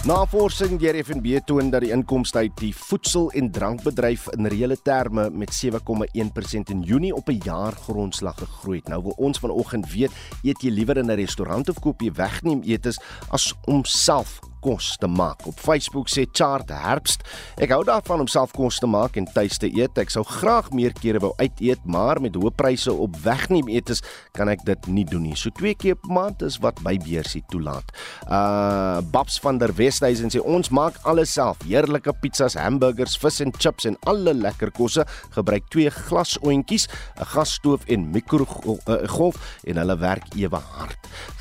Navorsing 0.00 0.78
deur 0.80 0.96
FNB 1.04 1.42
toon 1.44 1.68
dat 1.68 1.82
die 1.84 1.90
inkomste 1.92 2.38
uit 2.38 2.54
die 2.56 2.70
voedsel- 2.72 3.34
en 3.36 3.50
drankbedryf 3.52 4.30
in 4.32 4.46
reële 4.48 4.78
terme 4.82 5.26
met 5.30 5.52
7,1% 5.54 6.70
in 6.72 6.80
Junie 6.80 7.14
op 7.14 7.28
'n 7.28 7.40
jaargrondslag 7.44 8.38
gegroei 8.38 8.78
het. 8.78 8.88
Nou 8.88 9.02
wil 9.02 9.14
ons 9.16 9.38
vanoggend 9.38 9.92
weet, 9.92 10.10
eet 10.42 10.62
jy 10.62 10.70
liewer 10.70 10.96
in 10.96 11.10
'n 11.10 11.16
restaurant 11.16 11.68
of 11.68 11.80
koop 11.80 12.00
jy 12.00 12.12
wegneem 12.12 12.62
etes 12.62 13.00
as 13.28 13.54
om 13.64 13.84
self 13.84 14.40
kos 14.60 14.96
te 15.00 15.08
maak. 15.10 15.46
Op 15.46 15.58
Facebook 15.60 16.08
sê 16.12 16.26
Chart 16.32 16.70
Herbst, 16.70 17.24
ek 17.60 17.72
hou 17.74 17.82
daarvan 17.86 18.24
om 18.24 18.28
self 18.30 18.52
kos 18.56 18.78
te 18.82 18.88
maak 18.90 19.16
en 19.20 19.28
tuis 19.34 19.58
te 19.60 19.68
eet. 19.68 19.98
Ek 20.00 20.12
sou 20.12 20.24
graag 20.26 20.70
meer 20.76 20.94
kere 20.96 21.20
wou 21.22 21.32
uit 21.40 21.62
eet, 21.64 21.82
maar 21.84 22.20
met 22.22 22.36
hoë 22.38 22.52
pryse 22.56 22.92
op 22.92 23.16
wegneem 23.24 23.68
etes 23.72 24.04
kan 24.36 24.50
ek 24.52 24.64
dit 24.68 24.90
nie 24.92 25.06
doen 25.08 25.24
nie. 25.28 25.36
So 25.38 25.52
twee 25.56 25.74
keer 25.74 25.98
per 26.00 26.12
maand 26.14 26.44
is 26.46 26.58
wat 26.62 26.80
my 26.84 26.96
beursie 27.00 27.42
toelaat. 27.52 27.94
Uh 28.28 29.00
Babs 29.10 29.38
van 29.42 29.58
der 29.58 29.72
Westhuizen 29.76 30.30
sê 30.32 30.42
ons 30.44 30.70
maak 30.74 30.98
alles 31.08 31.32
self. 31.34 31.60
Heerlike 31.66 32.12
pizzas, 32.22 32.56
hamburgers, 32.58 33.16
vis 33.20 33.40
en 33.44 33.52
chips 33.56 33.88
en 33.88 33.96
alle 34.10 34.34
lekker 34.36 34.72
kosse. 34.76 35.06
Gebruik 35.36 35.68
twee 35.72 35.90
glasoentjies, 35.90 36.88
'n 37.18 37.28
gasstoof 37.34 37.86
en 37.86 38.10
mikrogolf 38.10 39.36
en 39.64 39.76
hulle 39.76 39.96
werk 39.98 40.34
ewe 40.36 40.56
hard. 40.56 40.98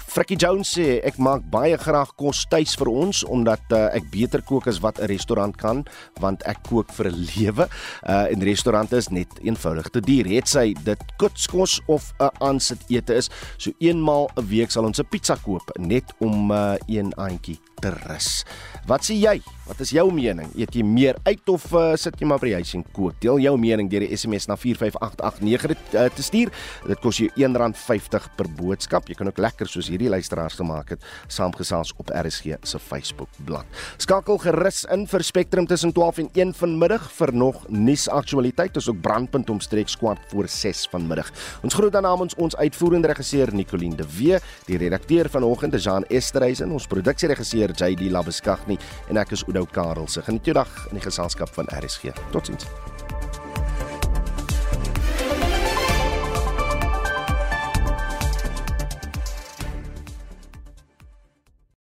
Frikkie 0.09 0.39
Jones 0.41 0.71
sê 0.73 0.95
ek 1.05 1.19
maak 1.21 1.43
baie 1.53 1.77
graag 1.77 2.15
kos 2.17 2.39
tuis 2.49 2.71
vir 2.81 2.89
ons 2.89 3.19
omdat 3.29 3.61
uh, 3.77 3.91
ek 3.93 4.07
beter 4.09 4.41
kook 4.41 4.65
as 4.71 4.79
wat 4.81 4.97
'n 4.97 5.05
restaurant 5.05 5.53
kan 5.53 5.83
want 6.17 6.41
ek 6.49 6.63
kook 6.65 6.89
vir 6.97 7.11
'n 7.13 7.19
lewe. 7.29 7.69
Uh 8.01 8.25
en 8.33 8.41
restaurante 8.41 8.97
is 8.97 9.11
net 9.13 9.29
eenvoudig 9.45 9.89
te 9.93 10.01
duur. 10.01 10.25
Het 10.25 10.47
sy 10.49 10.73
dit 10.73 11.01
kitskos 11.21 11.77
of 11.85 12.09
'n 12.17 12.33
aansit 12.41 12.81
ete 12.89 13.13
is, 13.21 13.29
so 13.57 13.69
eenmaal 13.77 14.33
'n 14.33 14.49
week 14.49 14.71
sal 14.71 14.85
ons 14.89 14.99
'n 14.99 15.05
pizza 15.05 15.37
koop 15.37 15.69
net 15.77 16.09
om 16.17 16.49
uh, 16.51 16.73
een 16.87 17.13
aandjie 17.13 17.59
te 17.79 17.93
rus. 18.07 18.43
Wat 18.89 19.05
sê 19.05 19.15
jy? 19.15 19.39
Wat 19.69 19.79
is 19.83 19.91
jou 19.93 20.07
mening? 20.13 20.49
Eet 20.57 20.73
jy 20.75 20.83
meer 20.83 21.19
uit 21.27 21.51
of 21.51 21.67
uh, 21.77 21.93
sit 21.99 22.17
jy 22.19 22.27
maar 22.29 22.41
by 22.41 22.49
die 22.49 22.57
huis 22.57 22.73
en 22.73 22.83
kook? 22.95 23.19
Deel 23.21 23.41
jou 23.43 23.53
mening 23.61 23.89
deur 23.91 24.01
die 24.01 24.17
SMS 24.17 24.49
na 24.49 24.57
45889 24.57 25.93
uh, 25.93 26.07
te 26.15 26.25
stuur. 26.25 26.51
Dit 26.89 27.03
kos 27.03 27.21
jou 27.21 27.29
R1.50 27.37 28.29
per 28.39 28.49
boodskap. 28.57 29.09
Jy 29.09 29.19
kan 29.19 29.29
ook 29.29 29.41
lekker 29.41 29.69
soos 29.69 29.91
hierdie 29.99 30.15
luisteraars 30.15 30.55
gemaak 30.55 30.93
het, 30.95 31.03
saamgesels 31.27 31.91
op 31.99 32.09
RSG 32.15 32.55
se 32.63 32.79
Facebook 32.79 33.29
bladsy. 33.43 33.67
Skakel 33.99 34.39
gerus 34.39 34.85
in 34.93 35.05
vir 35.09 35.23
Spectrum 35.23 35.67
tussen 35.67 35.91
12 35.93 36.21
en 36.23 36.29
1 36.33 36.53
vanmiddag 36.55 37.09
vir 37.17 37.33
nog 37.35 37.65
nuusaktualiteit. 37.67 38.77
Ons 38.79 38.89
ook 38.89 39.01
brandpunt 39.03 39.49
omstreeks 39.49 39.97
kwart 39.99 40.23
voor 40.31 40.47
6 40.47 40.87
vanmiddag. 40.91 41.31
Ons 41.63 41.75
groet 41.75 41.91
dan 41.91 42.07
namens 42.07 42.37
ons 42.39 42.55
uitvoerende 42.55 43.11
regisseur 43.11 43.51
Nicoline 43.53 43.99
de 43.99 44.07
Wee, 44.17 44.39
die 44.69 44.77
redakteur 44.77 45.29
vanoggend 45.29 45.75
Jean 45.83 46.07
Esterhuizen, 46.07 46.71
ons 46.71 46.87
produksieregisseur 46.87 47.75
JD 47.75 48.09
Labeskagni 48.11 48.79
en 49.09 49.19
ek 49.19 49.35
is 49.35 49.43
Oudo 49.47 49.65
Karelse. 49.65 50.23
Geniet 50.23 50.47
jou 50.47 50.55
dag 50.55 50.71
in 50.89 51.01
die 51.01 51.05
geselskap 51.05 51.51
van 51.57 51.67
RSG. 51.75 52.15
Totsiens. 52.31 52.69